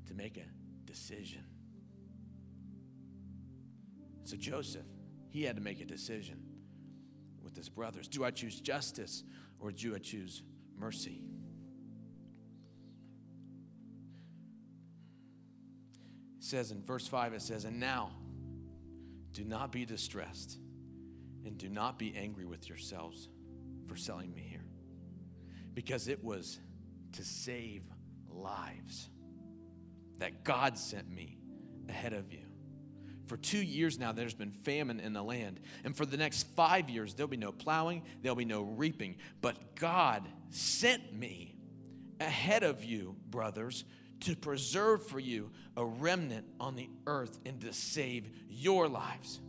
to 0.08 0.14
make 0.14 0.38
a 0.38 0.46
decision. 0.86 1.44
So, 4.24 4.38
Joseph, 4.38 4.86
he 5.30 5.44
had 5.44 5.56
to 5.58 5.62
make 5.62 5.82
a 5.82 5.86
decision 5.86 6.40
with 7.44 7.56
his 7.56 7.70
brothers? 7.70 8.08
Do 8.08 8.24
I 8.24 8.32
choose 8.32 8.60
justice 8.60 9.24
or 9.60 9.72
do 9.72 9.96
I 9.96 10.00
choose 10.00 10.42
mercy? 10.78 11.22
It 16.38 16.44
says 16.44 16.72
in 16.72 16.84
verse 16.84 17.08
5, 17.08 17.34
it 17.34 17.42
says, 17.42 17.66
And 17.66 17.80
now 17.80 18.12
do 19.32 19.44
not 19.44 19.72
be 19.72 19.86
distressed 19.86 20.58
and 21.46 21.58
do 21.58 21.70
not 21.70 22.00
be 22.00 22.16
angry 22.16 22.46
with 22.46 22.70
yourselves 22.70 23.30
for 23.88 23.96
selling 23.96 24.34
me 24.34 24.42
here, 24.42 24.66
because 25.74 26.08
it 26.08 26.24
was 26.24 26.60
to 27.14 27.24
save 27.24 27.84
lives 28.30 29.10
that 30.20 30.44
God 30.44 30.78
sent 30.78 31.10
me 31.10 31.38
ahead 31.90 32.14
of 32.14 32.32
you. 32.32 32.43
For 33.26 33.38
two 33.38 33.62
years 33.62 33.98
now, 33.98 34.12
there's 34.12 34.34
been 34.34 34.52
famine 34.52 35.00
in 35.00 35.14
the 35.14 35.24
land. 35.24 35.60
And 35.84 35.96
for 35.96 36.06
the 36.06 36.18
next 36.18 36.48
five 36.56 36.90
years, 36.90 37.14
there'll 37.14 37.30
be 37.30 37.38
no 37.38 37.52
plowing, 37.52 38.04
there'll 38.22 38.36
be 38.36 38.46
no 38.46 38.64
reaping. 38.64 39.18
But 39.42 39.76
God 39.76 40.28
sent 40.50 41.14
me 41.14 41.56
ahead 42.20 42.64
of 42.64 42.84
you, 42.84 43.16
brothers, 43.30 43.86
to 44.22 44.36
preserve 44.36 45.06
for 45.08 45.20
you 45.20 45.52
a 45.76 45.86
remnant 45.86 46.48
on 46.60 46.76
the 46.76 46.90
earth 47.08 47.40
and 47.46 47.60
to 47.62 47.74
save 47.74 48.30
your 48.50 48.88
lives 48.88 49.40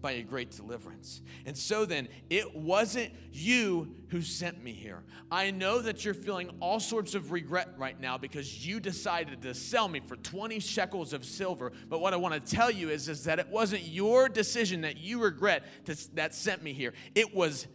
by 0.00 0.12
a 0.12 0.22
great 0.22 0.50
deliverance. 0.50 1.22
And 1.46 1.56
so 1.56 1.84
then, 1.84 2.08
it 2.28 2.54
wasn't 2.54 3.12
you 3.32 3.94
who 4.08 4.22
sent 4.22 4.62
me 4.62 4.72
here. 4.72 5.02
I 5.30 5.50
know 5.50 5.80
that 5.80 6.04
you're 6.04 6.14
feeling 6.14 6.50
all 6.60 6.80
sorts 6.80 7.14
of 7.14 7.32
regret 7.32 7.68
right 7.76 7.98
now 8.00 8.18
because 8.18 8.66
you 8.66 8.80
decided 8.80 9.42
to 9.42 9.54
sell 9.54 9.88
me 9.88 10.00
for 10.00 10.16
20 10.16 10.58
shekels 10.60 11.12
of 11.12 11.24
silver. 11.24 11.72
But 11.88 12.00
what 12.00 12.12
I 12.14 12.16
want 12.16 12.34
to 12.34 12.56
tell 12.56 12.70
you 12.70 12.90
is, 12.90 13.08
is 13.08 13.24
that 13.24 13.38
it 13.38 13.48
wasn't 13.48 13.82
your 13.82 14.28
decision 14.28 14.80
that 14.82 14.96
you 14.96 15.22
regret 15.22 15.64
to, 15.86 16.14
that 16.14 16.34
sent 16.34 16.62
me 16.62 16.72
here, 16.72 16.92
it 17.14 17.34
was 17.34 17.66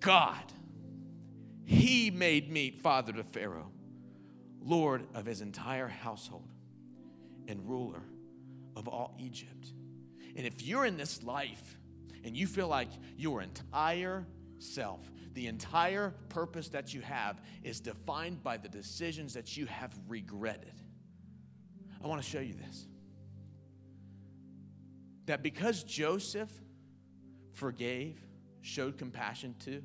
God. 0.00 0.52
He 1.64 2.10
made 2.10 2.50
me 2.50 2.70
father 2.70 3.12
to 3.12 3.24
Pharaoh, 3.24 3.70
Lord 4.60 5.06
of 5.14 5.26
his 5.26 5.40
entire 5.40 5.88
household, 5.88 6.48
and 7.48 7.68
ruler 7.68 8.02
of 8.76 8.88
all 8.88 9.14
Egypt. 9.18 9.72
And 10.36 10.46
if 10.46 10.62
you're 10.62 10.86
in 10.86 10.96
this 10.96 11.22
life 11.22 11.78
and 12.24 12.36
you 12.36 12.46
feel 12.46 12.68
like 12.68 12.88
your 13.16 13.42
entire 13.42 14.26
self, 14.58 15.00
the 15.34 15.46
entire 15.46 16.14
purpose 16.28 16.68
that 16.70 16.94
you 16.94 17.00
have 17.02 17.40
is 17.62 17.80
defined 17.80 18.42
by 18.42 18.56
the 18.56 18.68
decisions 18.68 19.34
that 19.34 19.56
you 19.56 19.66
have 19.66 19.92
regretted, 20.08 20.74
I 22.02 22.06
want 22.06 22.22
to 22.22 22.28
show 22.28 22.40
you 22.40 22.54
this. 22.54 22.86
that 25.26 25.42
because 25.42 25.84
Joseph 25.84 26.50
forgave, 27.52 28.20
showed 28.60 28.98
compassion 28.98 29.54
to, 29.60 29.82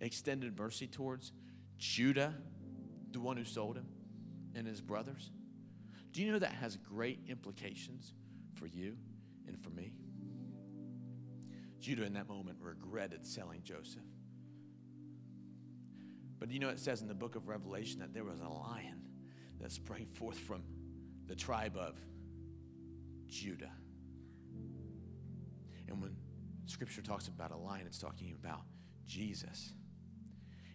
extended 0.00 0.58
mercy 0.58 0.86
towards 0.86 1.32
Judah, 1.76 2.34
the 3.10 3.20
one 3.20 3.36
who 3.36 3.44
sold 3.44 3.76
him, 3.76 3.86
and 4.54 4.66
his 4.66 4.80
brothers, 4.80 5.30
do 6.12 6.22
you 6.22 6.32
know 6.32 6.38
that 6.38 6.52
has 6.52 6.76
great 6.76 7.20
implications 7.28 8.12
for 8.54 8.66
you 8.66 8.96
and 9.48 9.58
for 9.58 9.70
me? 9.70 9.92
Judah, 11.80 12.04
in 12.04 12.12
that 12.14 12.28
moment, 12.28 12.58
regretted 12.60 13.26
selling 13.26 13.62
Joseph. 13.62 14.02
But 16.38 16.50
you 16.50 16.60
know, 16.60 16.68
it 16.68 16.78
says 16.78 17.02
in 17.02 17.08
the 17.08 17.14
book 17.14 17.34
of 17.34 17.48
Revelation 17.48 18.00
that 18.00 18.14
there 18.14 18.24
was 18.24 18.40
a 18.40 18.48
lion 18.48 19.02
that 19.60 19.72
sprang 19.72 20.06
forth 20.14 20.38
from 20.38 20.62
the 21.26 21.34
tribe 21.34 21.76
of 21.76 21.96
Judah. 23.26 23.72
And 25.88 26.00
when 26.00 26.14
scripture 26.66 27.02
talks 27.02 27.28
about 27.28 27.50
a 27.50 27.56
lion, 27.56 27.86
it's 27.86 27.98
talking 27.98 28.34
about 28.40 28.62
Jesus. 29.06 29.72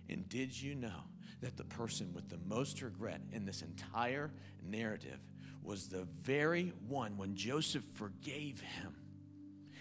And 0.10 0.28
did 0.28 0.60
you 0.60 0.76
know 0.76 1.04
that 1.42 1.56
the 1.56 1.64
person 1.64 2.14
with 2.14 2.30
the 2.30 2.40
most 2.46 2.82
regret 2.82 3.22
in 3.32 3.46
this 3.46 3.62
entire 3.62 4.32
narrative 4.62 5.20
was 5.64 5.88
the 5.88 6.08
very 6.24 6.74
one 6.88 7.18
when 7.18 7.36
Joseph 7.36 7.84
forgave 7.96 8.62
him? 8.62 8.96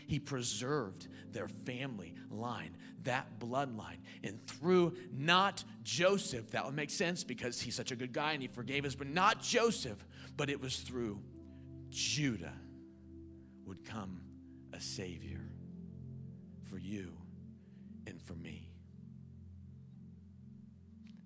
He 0.06 0.18
preserved 0.18 1.08
their 1.30 1.48
family 1.48 2.14
line, 2.30 2.76
that 3.04 3.38
bloodline. 3.38 3.98
And 4.22 4.46
through 4.46 4.94
not 5.12 5.64
Joseph, 5.82 6.50
that 6.50 6.64
would 6.64 6.74
make 6.74 6.90
sense 6.90 7.24
because 7.24 7.60
he's 7.60 7.74
such 7.74 7.92
a 7.92 7.96
good 7.96 8.12
guy 8.12 8.32
and 8.32 8.42
he 8.42 8.48
forgave 8.48 8.84
us, 8.84 8.94
but 8.94 9.06
not 9.06 9.42
Joseph, 9.42 10.04
but 10.36 10.50
it 10.50 10.60
was 10.60 10.76
through 10.76 11.20
Judah 11.90 12.52
would 13.64 13.84
come 13.84 14.20
a 14.72 14.80
Savior 14.80 15.40
for 16.70 16.78
you 16.78 17.12
and 18.06 18.20
for 18.20 18.34
me. 18.34 18.68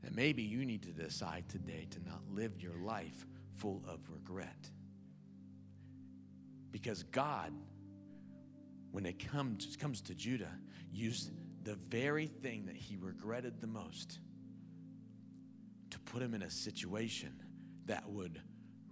And 0.04 0.14
maybe 0.14 0.42
you 0.42 0.64
need 0.64 0.82
to 0.82 0.90
decide 0.90 1.48
today 1.48 1.88
to 1.90 1.98
not 2.08 2.20
live 2.32 2.60
your 2.60 2.76
life 2.76 3.26
full 3.56 3.82
of 3.88 4.00
regret. 4.10 4.70
Because 6.70 7.02
God, 7.04 7.52
when 8.90 9.06
it 9.06 9.28
comes, 9.30 9.76
comes 9.76 10.00
to 10.02 10.14
Judah, 10.14 10.52
used 10.92 11.30
the 11.64 11.74
very 11.74 12.26
thing 12.26 12.66
that 12.66 12.76
he 12.76 12.96
regretted 12.96 13.60
the 13.60 13.66
most 13.66 14.18
to 15.90 15.98
put 16.00 16.22
him 16.22 16.34
in 16.34 16.42
a 16.42 16.50
situation 16.50 17.32
that 17.86 18.08
would 18.08 18.40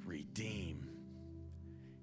redeem 0.04 0.88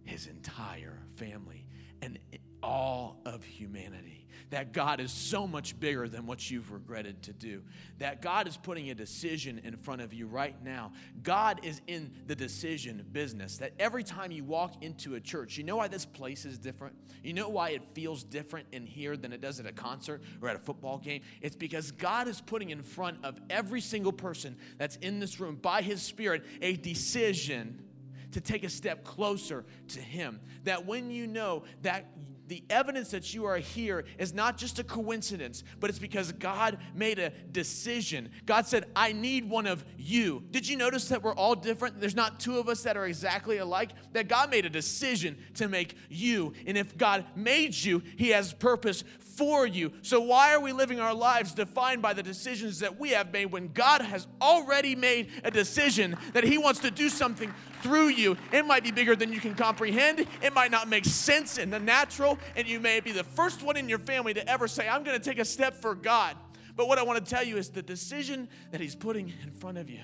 his 0.04 0.28
entire 0.28 1.00
family 1.16 1.68
and 2.02 2.18
all 2.64 3.20
of 3.26 3.44
humanity. 3.44 4.28
That 4.50 4.74
God 4.74 5.00
is 5.00 5.12
so 5.12 5.48
much 5.48 5.80
bigger 5.80 6.10
than 6.10 6.26
what 6.26 6.52
you've 6.52 6.72
regretted 6.72 7.24
to 7.24 7.34
do. 7.34 7.64
That 8.00 8.22
God 8.22 8.48
is 8.50 8.58
putting 8.58 8.90
a 8.90 8.96
decision 8.96 9.62
in 9.64 9.78
front 9.78 10.02
of 10.02 10.14
you 10.14 10.28
right 10.28 10.62
now. 10.62 10.92
God 11.24 11.62
is 11.64 11.82
in 11.88 12.12
the 12.28 12.36
decision 12.36 13.06
business. 13.14 13.58
That 13.58 13.72
every 13.80 14.04
time 14.04 14.32
you 14.32 14.44
walk 14.44 14.84
into 14.84 15.16
a 15.16 15.22
church, 15.22 15.58
you 15.58 15.64
know 15.64 15.78
why 15.78 15.88
this 15.88 16.06
place 16.06 16.44
is 16.44 16.58
different? 16.58 16.96
You 17.24 17.34
know 17.34 17.48
why 17.48 17.70
it 17.70 17.84
feels 17.94 18.26
different 18.26 18.68
in 18.74 18.86
here 18.86 19.16
than 19.16 19.32
it 19.32 19.40
does 19.40 19.60
at 19.62 19.66
a 19.66 19.72
concert 19.72 20.22
or 20.42 20.50
at 20.50 20.58
a 20.58 20.60
football 20.60 20.98
game? 20.98 21.22
It's 21.42 21.56
because 21.56 21.92
God 21.92 22.28
is 22.28 22.42
putting 22.42 22.72
in 22.72 22.84
front 22.84 23.24
of 23.24 23.40
every 23.50 23.80
single 23.80 24.12
person 24.14 24.58
that's 24.78 24.98
in 24.98 25.20
this 25.20 25.40
room 25.40 25.56
by 25.56 25.82
His 25.82 26.02
Spirit 26.02 26.44
a 26.62 26.76
decision 26.76 27.86
to 28.32 28.42
take 28.42 28.64
a 28.64 28.70
step 28.70 29.04
closer 29.04 29.66
to 29.90 30.00
Him. 30.00 30.40
That 30.64 30.86
when 30.86 31.12
you 31.12 31.28
know 31.28 31.64
that 31.84 32.06
the 32.52 32.64
evidence 32.70 33.12
that 33.12 33.34
you 33.34 33.46
are 33.46 33.60
here 33.60 34.04
is 34.18 34.34
not 34.34 34.58
just 34.58 34.78
a 34.78 34.84
coincidence, 34.84 35.64
but 35.80 35.90
it's 35.90 35.98
because 35.98 36.34
God 36.34 36.80
made 36.94 37.18
a 37.18 37.30
decision. 37.30 38.30
God 38.46 38.68
said, 38.68 38.88
I 38.94 39.14
need 39.14 39.50
one 39.50 39.66
of 39.66 39.86
you. 39.98 40.44
Did 40.52 40.68
you 40.68 40.76
notice 40.76 41.08
that 41.08 41.24
we're 41.24 41.34
all 41.34 41.56
different? 41.56 42.02
There's 42.02 42.14
not 42.14 42.42
two 42.42 42.60
of 42.60 42.68
us 42.68 42.84
that 42.84 42.98
are 42.98 43.06
exactly 43.06 43.60
alike. 43.60 43.92
That 44.12 44.28
God 44.28 44.52
made 44.52 44.66
a 44.66 44.70
decision 44.70 45.38
to 45.54 45.70
make 45.70 45.96
you. 46.10 46.52
And 46.68 46.78
if 46.78 46.98
God 46.98 47.24
made 47.38 47.74
you, 47.74 48.04
He 48.18 48.32
has 48.32 48.52
purpose 48.52 49.06
for 49.36 49.66
you. 49.66 49.92
So 50.02 50.22
why 50.22 50.54
are 50.54 50.60
we 50.60 50.72
living 50.72 51.00
our 51.00 51.14
lives 51.14 51.54
defined 51.54 52.02
by 52.02 52.14
the 52.14 52.24
decisions 52.24 52.80
that 52.80 53.00
we 53.00 53.10
have 53.10 53.32
made 53.32 53.48
when 53.48 53.70
God 53.74 54.02
has 54.02 54.28
already 54.42 54.96
made 54.96 55.30
a 55.44 55.52
decision 55.52 56.18
that 56.34 56.44
He 56.44 56.58
wants 56.58 56.80
to 56.82 56.92
do 56.92 57.10
something 57.10 57.54
through 57.82 58.10
you. 58.10 58.38
It 58.52 58.66
might 58.66 58.84
be 58.84 58.92
bigger 58.92 59.16
than 59.16 59.34
you 59.34 59.40
can 59.40 59.56
comprehend. 59.56 60.26
It 60.42 60.54
might 60.54 60.72
not 60.72 60.88
make 60.88 61.06
sense 61.06 61.58
in 61.58 61.70
the 61.70 61.80
natural, 61.80 62.38
and 62.56 62.68
you 62.68 62.80
may 62.80 63.00
be 63.00 63.12
the 63.12 63.24
first 63.24 63.64
one 63.64 63.78
in 63.78 63.90
your 63.90 64.00
family 64.00 64.34
to 64.34 64.48
ever 64.48 64.68
say, 64.68 64.88
I'm 64.88 65.04
going 65.04 65.20
to 65.20 65.24
take 65.24 65.40
a 65.40 65.46
step 65.46 65.74
for 65.74 65.96
God. 65.96 66.36
But 66.76 66.88
what 66.88 66.98
I 66.98 67.04
want 67.04 67.24
to 67.24 67.30
tell 67.30 67.44
you 67.44 67.58
is 67.58 67.70
the 67.70 67.82
decision 67.82 68.48
that 68.72 68.82
He's 68.82 68.96
putting 68.96 69.34
in 69.44 69.52
front 69.52 69.78
of 69.78 69.90
you 69.90 70.02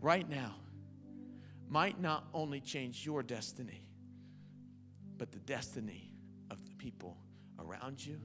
right 0.00 0.28
now 0.28 0.56
might 1.68 2.00
not 2.00 2.24
only 2.32 2.60
change 2.60 3.04
your 3.04 3.22
destiny, 3.22 3.84
but 5.16 5.32
the 5.32 5.38
destiny 5.40 6.10
of 6.50 6.64
the 6.64 6.74
people 6.76 7.16
around 7.68 8.04
you 8.04 8.20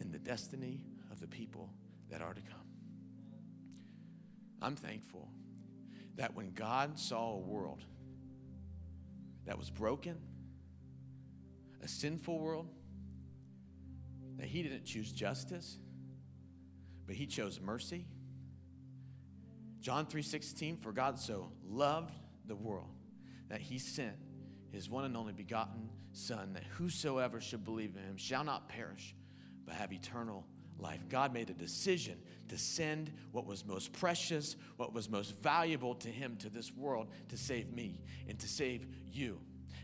and 0.00 0.12
the 0.12 0.18
destiny 0.18 0.84
of 1.10 1.20
the 1.20 1.26
people 1.26 1.70
that 2.10 2.22
are 2.22 2.34
to 2.34 2.40
come. 2.40 2.66
I'm 4.60 4.76
thankful 4.76 5.28
that 6.16 6.34
when 6.34 6.52
God 6.52 6.98
saw 6.98 7.34
a 7.34 7.38
world 7.38 7.84
that 9.46 9.56
was 9.56 9.70
broken, 9.70 10.18
a 11.82 11.88
sinful 11.88 12.38
world, 12.38 12.68
that 14.36 14.46
He 14.46 14.62
didn't 14.62 14.84
choose 14.84 15.12
justice, 15.12 15.78
but 17.06 17.14
He 17.14 17.26
chose 17.26 17.60
mercy. 17.60 18.06
John 19.80 20.06
3:16 20.06 20.76
for 20.76 20.92
God 20.92 21.18
so 21.18 21.52
loved 21.64 22.14
the 22.46 22.56
world 22.56 22.90
that 23.48 23.60
he 23.60 23.78
sent 23.78 24.16
his 24.72 24.88
one 24.88 25.04
and 25.04 25.16
only 25.16 25.32
begotten 25.32 25.88
son 26.12 26.52
that 26.54 26.64
whosoever 26.64 27.40
should 27.40 27.64
believe 27.64 27.96
in 27.96 28.02
him 28.02 28.16
shall 28.16 28.44
not 28.44 28.68
perish 28.68 29.14
but 29.64 29.74
have 29.74 29.92
eternal 29.92 30.44
life. 30.78 31.08
God 31.08 31.32
made 31.32 31.50
a 31.50 31.54
decision 31.54 32.18
to 32.48 32.56
send 32.56 33.12
what 33.32 33.46
was 33.46 33.66
most 33.66 33.92
precious, 33.92 34.56
what 34.76 34.92
was 34.92 35.10
most 35.10 35.36
valuable 35.36 35.94
to 35.96 36.08
him 36.08 36.36
to 36.36 36.48
this 36.48 36.72
world 36.72 37.08
to 37.28 37.36
save 37.36 37.72
me 37.72 38.00
and 38.28 38.38
to 38.38 38.48
save 38.48 38.86
you. 39.12 39.40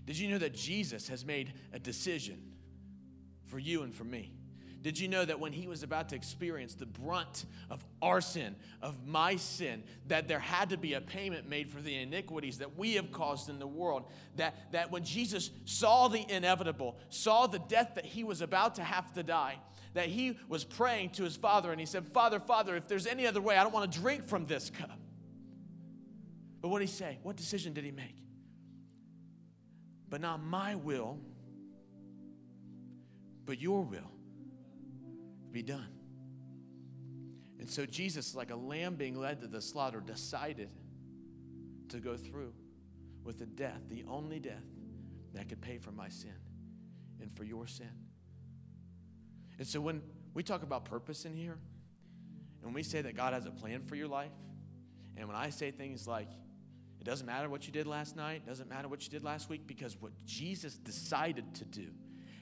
Did 0.06 0.18
you 0.18 0.28
know 0.28 0.38
that 0.38 0.54
Jesus 0.54 1.08
has 1.08 1.24
made 1.24 1.52
a 1.72 1.78
decision 1.78 2.52
for 3.46 3.58
you 3.58 3.82
and 3.82 3.94
for 3.94 4.04
me? 4.04 4.32
Did 4.84 4.98
you 4.98 5.08
know 5.08 5.24
that 5.24 5.40
when 5.40 5.54
he 5.54 5.66
was 5.66 5.82
about 5.82 6.10
to 6.10 6.14
experience 6.14 6.74
the 6.74 6.84
brunt 6.84 7.46
of 7.70 7.82
our 8.02 8.20
sin, 8.20 8.54
of 8.82 9.06
my 9.06 9.36
sin, 9.36 9.82
that 10.08 10.28
there 10.28 10.38
had 10.38 10.68
to 10.70 10.76
be 10.76 10.92
a 10.92 11.00
payment 11.00 11.48
made 11.48 11.70
for 11.70 11.80
the 11.80 11.96
iniquities 11.96 12.58
that 12.58 12.76
we 12.76 12.96
have 12.96 13.10
caused 13.10 13.48
in 13.48 13.58
the 13.58 13.66
world? 13.66 14.04
That, 14.36 14.72
that 14.72 14.92
when 14.92 15.02
Jesus 15.02 15.50
saw 15.64 16.08
the 16.08 16.30
inevitable, 16.30 16.98
saw 17.08 17.46
the 17.46 17.60
death 17.60 17.92
that 17.94 18.04
he 18.04 18.24
was 18.24 18.42
about 18.42 18.74
to 18.74 18.84
have 18.84 19.10
to 19.14 19.22
die, 19.22 19.56
that 19.94 20.08
he 20.08 20.36
was 20.50 20.64
praying 20.64 21.10
to 21.12 21.24
his 21.24 21.34
father 21.34 21.70
and 21.70 21.80
he 21.80 21.86
said, 21.86 22.06
Father, 22.06 22.38
Father, 22.38 22.76
if 22.76 22.86
there's 22.86 23.06
any 23.06 23.26
other 23.26 23.40
way, 23.40 23.56
I 23.56 23.62
don't 23.62 23.72
want 23.72 23.90
to 23.90 23.98
drink 23.98 24.28
from 24.28 24.44
this 24.44 24.68
cup. 24.68 25.00
But 26.60 26.68
what 26.68 26.80
did 26.80 26.90
he 26.90 26.94
say? 26.94 27.18
What 27.22 27.36
decision 27.36 27.72
did 27.72 27.84
he 27.84 27.90
make? 27.90 28.16
But 30.10 30.20
not 30.20 30.42
my 30.42 30.74
will, 30.74 31.20
but 33.46 33.58
your 33.58 33.82
will 33.82 34.13
be 35.54 35.62
done. 35.62 35.88
And 37.58 37.70
so 37.70 37.86
Jesus, 37.86 38.34
like 38.34 38.50
a 38.50 38.56
lamb 38.56 38.96
being 38.96 39.18
led 39.18 39.40
to 39.40 39.46
the 39.46 39.62
slaughter, 39.62 40.00
decided 40.00 40.68
to 41.88 41.98
go 41.98 42.16
through 42.16 42.52
with 43.22 43.38
the 43.38 43.46
death, 43.46 43.80
the 43.88 44.04
only 44.06 44.38
death 44.38 44.66
that 45.32 45.48
could 45.48 45.62
pay 45.62 45.78
for 45.78 45.92
my 45.92 46.10
sin 46.10 46.34
and 47.22 47.32
for 47.32 47.44
your 47.44 47.66
sin. 47.66 47.88
And 49.58 49.66
so 49.66 49.80
when 49.80 50.02
we 50.34 50.42
talk 50.42 50.62
about 50.62 50.84
purpose 50.84 51.24
in 51.24 51.32
here, 51.32 51.56
and 52.62 52.74
we 52.74 52.82
say 52.82 53.00
that 53.00 53.16
God 53.16 53.32
has 53.32 53.46
a 53.46 53.50
plan 53.50 53.82
for 53.82 53.94
your 53.94 54.08
life, 54.08 54.32
and 55.16 55.28
when 55.28 55.36
I 55.36 55.50
say 55.50 55.70
things 55.70 56.06
like, 56.06 56.28
it 57.00 57.04
doesn't 57.04 57.26
matter 57.26 57.48
what 57.48 57.66
you 57.66 57.72
did 57.72 57.86
last 57.86 58.16
night, 58.16 58.42
it 58.44 58.48
doesn't 58.48 58.68
matter 58.68 58.88
what 58.88 59.04
you 59.04 59.10
did 59.10 59.22
last 59.22 59.48
week, 59.48 59.66
because 59.66 59.96
what 60.00 60.12
Jesus 60.26 60.74
decided 60.74 61.54
to 61.54 61.64
do 61.64 61.86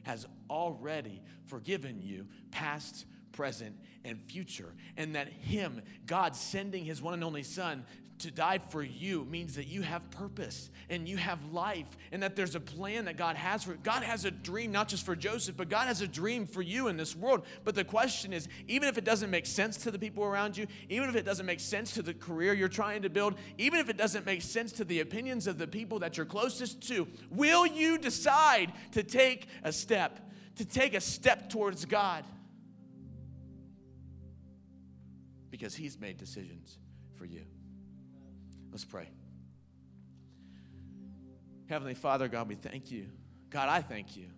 has 0.02 0.26
already 0.50 1.22
forgiven 1.46 2.00
you, 2.00 2.26
past, 2.50 3.06
present, 3.32 3.76
and 4.04 4.20
future. 4.20 4.72
And 4.96 5.14
that 5.14 5.28
Him, 5.28 5.82
God 6.06 6.36
sending 6.36 6.84
His 6.84 7.02
one 7.02 7.14
and 7.14 7.24
only 7.24 7.42
Son 7.42 7.84
to 8.22 8.30
die 8.30 8.58
for 8.58 8.82
you 8.82 9.24
means 9.24 9.56
that 9.56 9.66
you 9.66 9.82
have 9.82 10.08
purpose 10.10 10.70
and 10.88 11.08
you 11.08 11.16
have 11.16 11.44
life 11.52 11.88
and 12.12 12.22
that 12.22 12.36
there's 12.36 12.54
a 12.54 12.60
plan 12.60 13.06
that 13.06 13.16
God 13.16 13.34
has 13.36 13.64
for 13.64 13.74
God 13.74 14.04
has 14.04 14.24
a 14.24 14.30
dream 14.30 14.70
not 14.70 14.88
just 14.88 15.04
for 15.04 15.16
Joseph 15.16 15.56
but 15.56 15.68
God 15.68 15.88
has 15.88 16.00
a 16.02 16.08
dream 16.08 16.46
for 16.46 16.62
you 16.62 16.86
in 16.86 16.96
this 16.96 17.16
world 17.16 17.44
but 17.64 17.74
the 17.74 17.82
question 17.82 18.32
is 18.32 18.48
even 18.68 18.88
if 18.88 18.96
it 18.96 19.04
doesn't 19.04 19.30
make 19.30 19.44
sense 19.44 19.76
to 19.78 19.90
the 19.90 19.98
people 19.98 20.24
around 20.24 20.56
you 20.56 20.66
even 20.88 21.08
if 21.08 21.16
it 21.16 21.24
doesn't 21.24 21.46
make 21.46 21.58
sense 21.58 21.92
to 21.94 22.02
the 22.02 22.14
career 22.14 22.54
you're 22.54 22.68
trying 22.68 23.02
to 23.02 23.10
build 23.10 23.34
even 23.58 23.80
if 23.80 23.88
it 23.88 23.96
doesn't 23.96 24.24
make 24.24 24.42
sense 24.42 24.70
to 24.72 24.84
the 24.84 25.00
opinions 25.00 25.48
of 25.48 25.58
the 25.58 25.66
people 25.66 25.98
that 25.98 26.16
you're 26.16 26.26
closest 26.26 26.80
to 26.86 27.08
will 27.30 27.66
you 27.66 27.98
decide 27.98 28.72
to 28.92 29.02
take 29.02 29.48
a 29.64 29.72
step 29.72 30.30
to 30.56 30.64
take 30.64 30.94
a 30.94 31.00
step 31.00 31.50
towards 31.50 31.84
God 31.84 32.24
because 35.52 35.76
he's 35.76 36.00
made 36.00 36.16
decisions 36.16 36.78
for 37.16 37.26
you 37.26 37.44
Let's 38.72 38.86
pray. 38.86 39.06
Heavenly 41.68 41.94
Father, 41.94 42.26
God, 42.26 42.48
we 42.48 42.54
thank 42.54 42.90
you. 42.90 43.06
God, 43.50 43.68
I 43.68 43.82
thank 43.82 44.16
you 44.16 44.28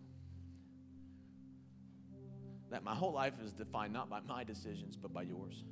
that 2.71 2.83
my 2.83 2.95
whole 2.95 3.13
life 3.13 3.35
is 3.45 3.53
defined 3.53 3.93
not 3.93 4.11
by 4.11 4.19
my 4.27 4.43
decisions, 4.43 4.97
but 4.97 5.13
by 5.13 5.23
yours. 5.23 5.63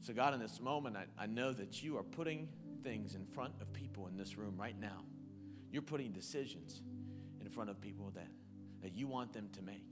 So, 0.00 0.12
God, 0.12 0.34
in 0.34 0.40
this 0.40 0.60
moment, 0.60 0.96
I, 0.96 1.04
I 1.16 1.26
know 1.26 1.52
that 1.52 1.80
you 1.84 1.96
are 1.96 2.02
putting 2.02 2.48
things 2.82 3.14
in 3.14 3.24
front 3.24 3.54
of 3.60 3.72
people 3.72 4.08
in 4.08 4.16
this 4.16 4.36
room 4.36 4.56
right 4.58 4.78
now. 4.78 5.04
You're 5.70 5.82
putting 5.82 6.10
decisions 6.10 6.82
in 7.40 7.48
front 7.48 7.70
of 7.70 7.80
people 7.80 8.10
that, 8.16 8.26
that 8.82 8.96
you 8.96 9.06
want 9.06 9.32
them 9.32 9.48
to 9.52 9.62
make. 9.62 9.86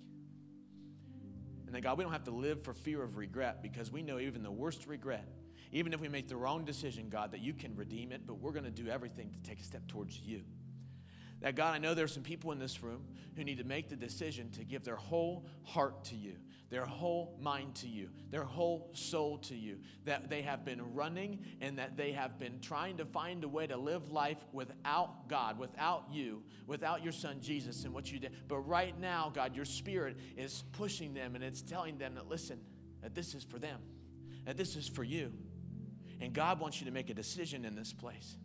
And 1.71 1.77
that, 1.77 1.83
God, 1.83 1.99
we 1.99 2.03
don't 2.03 2.13
have 2.13 2.25
to 2.25 2.33
live 2.33 2.65
for 2.65 2.75
fear 2.75 3.01
of 3.01 3.17
regret 3.17 3.63
because 3.63 3.93
we 3.93 4.03
know 4.03 4.19
even 4.19 4.43
the 4.43 4.51
worst 4.51 4.89
regret 4.89 5.25
even 5.73 5.93
if 5.93 6.01
we 6.01 6.09
make 6.09 6.29
the 6.29 6.37
wrong 6.37 6.65
decision, 6.65 7.09
God, 7.09 7.31
that 7.33 7.41
you 7.41 7.53
can 7.53 7.77
redeem 7.77 8.13
it, 8.13 8.23
but 8.27 8.41
we're 8.41 8.53
going 8.53 8.65
to 8.65 8.71
do 8.71 8.89
everything 8.89 9.31
to 9.31 9.49
take 9.49 9.61
a 9.61 9.65
step 9.65 9.87
towards 9.87 10.19
you. 10.19 10.43
That, 11.41 11.55
God, 11.55 11.75
I 11.75 11.79
know 11.79 11.95
there's 11.95 12.13
some 12.13 12.23
people 12.23 12.53
in 12.53 12.59
this 12.59 12.83
room 12.83 13.07
who 13.37 13.45
need 13.45 13.59
to 13.59 13.65
make 13.65 13.89
the 13.89 13.97
decision 13.97 14.51
to 14.51 14.65
give 14.65 14.85
their 14.85 14.97
whole 14.97 15.47
heart 15.65 16.05
to 16.05 16.17
you, 16.17 16.35
their 16.69 16.85
whole 16.85 17.39
mind 17.41 17.77
to 17.77 17.89
you, 17.89 18.11
their 18.31 18.45
whole 18.45 18.91
soul 18.93 19.39
to 19.39 19.57
you. 19.57 19.79
That 20.05 20.29
they 20.29 20.43
have 20.43 20.65
been 20.67 20.95
running 20.95 21.39
and 21.63 21.79
that 21.79 21.97
they 21.97 22.13
have 22.13 22.39
been 22.39 22.61
trying 22.61 22.99
to 22.99 23.07
find 23.07 23.43
a 23.43 23.49
way 23.49 23.67
to 23.67 23.79
live 23.79 24.11
life 24.11 24.45
without 24.53 25.29
God, 25.29 25.59
without 25.59 26.09
you, 26.11 26.43
without 26.67 27.03
your 27.03 27.13
son 27.13 27.41
Jesus 27.41 27.85
and 27.85 27.95
what 27.95 28.13
you 28.13 28.19
did. 28.19 28.33
But 28.47 28.59
right 28.59 28.99
now, 29.01 29.33
God, 29.35 29.57
your 29.57 29.65
spirit 29.65 30.19
is 30.37 30.65
pushing 30.73 31.15
them 31.15 31.35
and 31.37 31.43
it's 31.43 31.63
telling 31.63 31.97
them 31.97 32.17
that, 32.17 32.29
listen, 32.29 32.61
that 33.03 33.15
this 33.15 33.35
is 33.35 33.45
for 33.45 33.59
them, 33.59 33.81
that 34.45 34.59
this 34.59 34.77
is 34.77 34.89
for 34.89 35.05
you. 35.05 35.33
And 36.21 36.35
God 36.35 36.61
wants 36.61 36.81
you 36.81 36.85
to 36.85 36.93
make 36.93 37.09
a 37.09 37.15
decision 37.15 37.65
in 37.65 37.75
this 37.75 37.95
place 37.95 38.37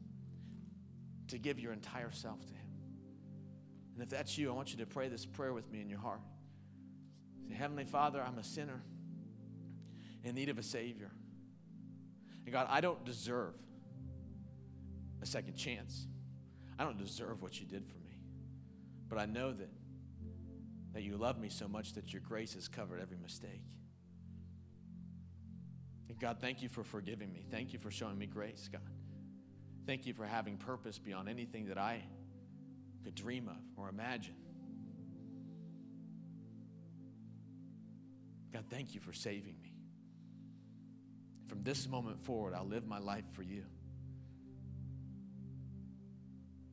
to 1.28 1.38
give 1.38 1.60
your 1.60 1.74
entire 1.74 2.12
self 2.12 2.46
to 2.46 2.54
Him. 2.54 2.65
And 3.96 4.04
if 4.04 4.10
that's 4.10 4.38
you, 4.38 4.52
I 4.52 4.54
want 4.54 4.72
you 4.72 4.78
to 4.80 4.86
pray 4.86 5.08
this 5.08 5.26
prayer 5.26 5.54
with 5.54 5.72
me 5.72 5.80
in 5.80 5.90
your 5.90 6.00
heart. 6.00 6.20
Say, 7.48 7.56
Heavenly 7.56 7.86
Father, 7.86 8.22
I'm 8.22 8.38
a 8.38 8.44
sinner 8.44 8.82
in 10.24 10.36
need 10.36 10.50
of 10.50 10.58
a 10.58 10.64
Savior. 10.64 11.12
And 12.44 12.54
God, 12.54 12.68
I 12.70 12.82
don't 12.82 13.04
deserve 13.06 13.54
a 15.22 15.26
second 15.26 15.56
chance. 15.56 16.08
I 16.78 16.84
don't 16.84 16.98
deserve 16.98 17.42
what 17.42 17.58
you 17.58 17.66
did 17.66 17.88
for 17.88 17.98
me. 18.00 18.20
But 19.08 19.18
I 19.18 19.26
know 19.28 19.54
that, 19.54 19.70
that 20.94 21.04
you 21.04 21.16
love 21.16 21.40
me 21.40 21.48
so 21.48 21.70
much 21.70 21.94
that 21.94 22.12
your 22.12 22.22
grace 22.22 22.54
has 22.56 22.68
covered 22.68 23.00
every 23.00 23.18
mistake. 23.18 23.62
And 26.10 26.20
God, 26.20 26.38
thank 26.42 26.62
you 26.62 26.68
for 26.68 26.84
forgiving 26.84 27.32
me. 27.32 27.46
Thank 27.50 27.72
you 27.72 27.80
for 27.80 27.92
showing 27.92 28.18
me 28.18 28.26
grace, 28.26 28.70
God. 28.70 28.82
Thank 29.88 30.06
you 30.06 30.14
for 30.14 30.26
having 30.26 30.58
purpose 30.58 31.00
beyond 31.00 31.30
anything 31.30 31.68
that 31.68 31.78
I 31.78 32.04
could 33.06 33.16
dream 33.16 33.48
of 33.48 33.56
or 33.78 33.88
imagine. 33.88 34.34
God, 38.52 38.66
thank 38.70 38.96
you 38.96 39.00
for 39.00 39.14
saving 39.14 39.56
me. 39.62 39.74
From 41.48 41.62
this 41.62 41.88
moment 41.88 42.20
forward, 42.24 42.56
I'll 42.56 42.66
live 42.66 42.88
my 42.88 42.98
life 42.98 43.26
for 43.34 43.44
you. 43.44 43.64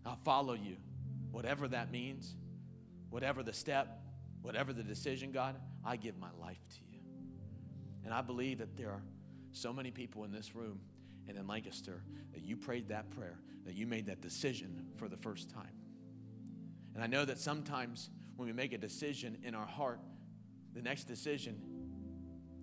I'll 0.06 0.16
follow 0.24 0.54
you, 0.54 0.76
whatever 1.30 1.68
that 1.68 1.92
means, 1.92 2.34
whatever 3.10 3.42
the 3.42 3.52
step, 3.52 4.00
whatever 4.40 4.72
the 4.72 4.82
decision, 4.82 5.32
God, 5.32 5.54
I 5.84 5.96
give 5.96 6.18
my 6.18 6.30
life 6.40 6.66
to 6.70 6.80
you. 6.90 7.00
And 8.04 8.14
I 8.14 8.22
believe 8.22 8.58
that 8.58 8.76
there 8.76 8.88
are 8.88 9.02
so 9.52 9.72
many 9.72 9.90
people 9.90 10.24
in 10.24 10.32
this 10.32 10.54
room 10.54 10.80
and 11.28 11.36
in 11.36 11.46
Lancaster 11.46 12.02
that 12.32 12.42
you 12.42 12.56
prayed 12.56 12.88
that 12.88 13.10
prayer, 13.10 13.38
that 13.66 13.74
you 13.74 13.86
made 13.86 14.06
that 14.06 14.22
decision 14.22 14.86
for 14.96 15.08
the 15.08 15.16
first 15.16 15.50
time. 15.50 15.81
And 16.94 17.02
I 17.02 17.06
know 17.06 17.24
that 17.24 17.38
sometimes 17.38 18.10
when 18.36 18.46
we 18.46 18.52
make 18.52 18.72
a 18.72 18.78
decision 18.78 19.38
in 19.42 19.54
our 19.54 19.66
heart, 19.66 20.00
the 20.74 20.82
next 20.82 21.04
decision 21.04 21.60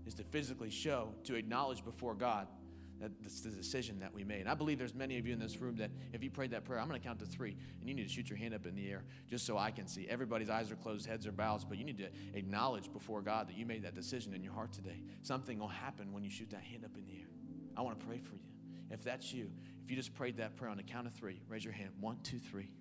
is 0.06 0.14
to 0.16 0.24
physically 0.24 0.70
show, 0.70 1.14
to 1.26 1.36
acknowledge 1.36 1.84
before 1.84 2.16
God 2.16 2.48
that 3.00 3.12
that's 3.22 3.42
the 3.42 3.50
decision 3.50 4.00
that 4.00 4.14
we 4.14 4.24
made. 4.24 4.42
And 4.42 4.50
I 4.50 4.54
believe 4.56 4.78
there's 4.78 4.94
many 4.94 5.18
of 5.18 5.26
you 5.26 5.32
in 5.32 5.40
this 5.40 5.62
room 5.62 5.78
that 5.78 5.90
if 6.12 6.22
you 6.22 6.30
prayed 6.30 6.52
that 6.52 6.66
prayer, 6.66 6.80
I'm 6.80 6.88
going 6.88 7.00
to 7.00 7.08
count 7.08 7.20
to 7.20 7.26
three, 7.26 7.56
and 7.80 7.88
you 7.88 7.96
need 7.96 8.08
to 8.08 8.14
shoot 8.14 8.30
your 8.30 8.38
hand 8.38 8.54
up 8.54 8.66
in 8.66 8.76
the 8.76 8.90
air 8.90 9.04
just 9.30 9.46
so 9.46 9.58
I 9.58 9.72
can 9.72 9.88
see. 9.88 10.08
Everybody's 10.10 10.50
eyes 10.50 10.70
are 10.70 10.76
closed, 10.76 11.06
heads 11.06 11.26
are 11.26 11.32
bowed, 11.32 11.64
but 11.70 11.78
you 11.78 11.86
need 11.86 11.98
to 12.00 12.10
acknowledge 12.34 12.92
before 12.92 13.22
God 13.22 13.48
that 13.48 13.56
you 13.56 13.66
made 13.66 13.84
that 13.84 13.96
decision 13.96 14.34
in 14.34 14.44
your 14.44 14.54
heart 14.54 14.74
today. 14.74 15.02
Something 15.22 15.60
will 15.60 15.70
happen 15.70 16.12
when 16.12 16.24
you 16.24 16.30
shoot 16.30 16.50
that 16.50 16.62
hand 16.62 16.84
up 16.84 16.98
in 16.98 17.06
the 17.06 17.14
air. 17.22 17.28
I 17.78 17.82
want 17.82 18.00
to 18.00 18.06
pray 18.06 18.18
for 18.18 18.36
you. 18.36 18.42
If 18.92 19.04
that's 19.04 19.32
you, 19.32 19.52
if 19.84 19.90
you 19.90 19.96
just 19.96 20.14
prayed 20.14 20.38
that 20.38 20.58
prayer 20.58 20.72
on 20.72 20.78
the 20.78 20.84
count 20.84 21.08
of 21.08 21.14
three, 21.14 21.40
raise 21.48 21.64
your 21.64 21.74
hand. 21.74 21.92
One, 22.00 22.18
two, 22.24 22.40
three. 22.40 22.72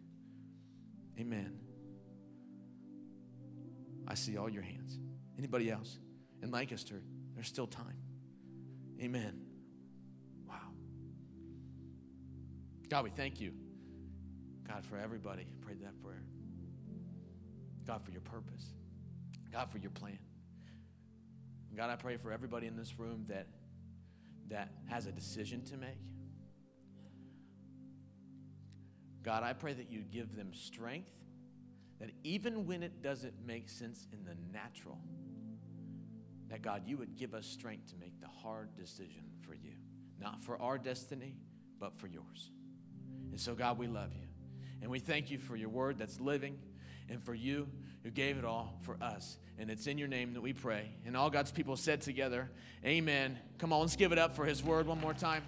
Amen. 1.18 1.58
I 4.06 4.14
see 4.14 4.36
all 4.36 4.48
your 4.48 4.62
hands. 4.62 4.98
Anybody 5.36 5.70
else? 5.70 5.98
In 6.42 6.50
Lancaster, 6.50 7.02
there's 7.34 7.48
still 7.48 7.66
time. 7.66 7.96
Amen. 9.00 9.40
Wow. 10.48 10.54
God, 12.88 13.04
we 13.04 13.10
thank 13.10 13.40
you. 13.40 13.52
God, 14.66 14.84
for 14.84 14.96
everybody 14.96 15.46
prayed 15.60 15.82
that 15.82 16.00
prayer. 16.02 16.22
God, 17.86 18.02
for 18.04 18.10
your 18.10 18.20
purpose. 18.20 18.72
God, 19.52 19.70
for 19.70 19.78
your 19.78 19.90
plan. 19.90 20.18
God, 21.76 21.90
I 21.90 21.96
pray 21.96 22.16
for 22.16 22.32
everybody 22.32 22.66
in 22.66 22.76
this 22.76 22.98
room 22.98 23.24
that, 23.28 23.46
that 24.48 24.72
has 24.86 25.06
a 25.06 25.12
decision 25.12 25.64
to 25.66 25.76
make. 25.76 25.98
God, 29.28 29.42
I 29.42 29.52
pray 29.52 29.74
that 29.74 29.90
you 29.90 30.00
give 30.10 30.34
them 30.34 30.54
strength, 30.54 31.10
that 32.00 32.08
even 32.24 32.66
when 32.66 32.82
it 32.82 33.02
doesn't 33.02 33.34
make 33.46 33.68
sense 33.68 34.06
in 34.10 34.24
the 34.24 34.34
natural, 34.58 34.98
that 36.48 36.62
God, 36.62 36.84
you 36.86 36.96
would 36.96 37.14
give 37.14 37.34
us 37.34 37.44
strength 37.44 37.90
to 37.90 37.96
make 38.00 38.18
the 38.22 38.26
hard 38.26 38.74
decision 38.74 39.24
for 39.46 39.52
you. 39.52 39.72
Not 40.18 40.40
for 40.40 40.58
our 40.62 40.78
destiny, 40.78 41.36
but 41.78 41.98
for 41.98 42.06
yours. 42.06 42.50
And 43.30 43.38
so, 43.38 43.54
God, 43.54 43.76
we 43.76 43.86
love 43.86 44.14
you. 44.14 44.28
And 44.80 44.90
we 44.90 44.98
thank 44.98 45.30
you 45.30 45.38
for 45.38 45.56
your 45.56 45.68
word 45.68 45.98
that's 45.98 46.18
living 46.20 46.58
and 47.10 47.22
for 47.22 47.34
you 47.34 47.68
who 48.04 48.10
gave 48.10 48.38
it 48.38 48.46
all 48.46 48.78
for 48.80 48.96
us. 49.02 49.36
And 49.58 49.70
it's 49.70 49.86
in 49.86 49.98
your 49.98 50.08
name 50.08 50.32
that 50.32 50.40
we 50.40 50.54
pray. 50.54 50.88
And 51.04 51.14
all 51.14 51.28
God's 51.28 51.52
people 51.52 51.76
said 51.76 52.00
together, 52.00 52.50
Amen. 52.82 53.38
Come 53.58 53.74
on, 53.74 53.80
let's 53.80 53.96
give 53.96 54.12
it 54.12 54.18
up 54.18 54.34
for 54.34 54.46
his 54.46 54.64
word 54.64 54.86
one 54.86 55.02
more 55.02 55.12
time. 55.12 55.42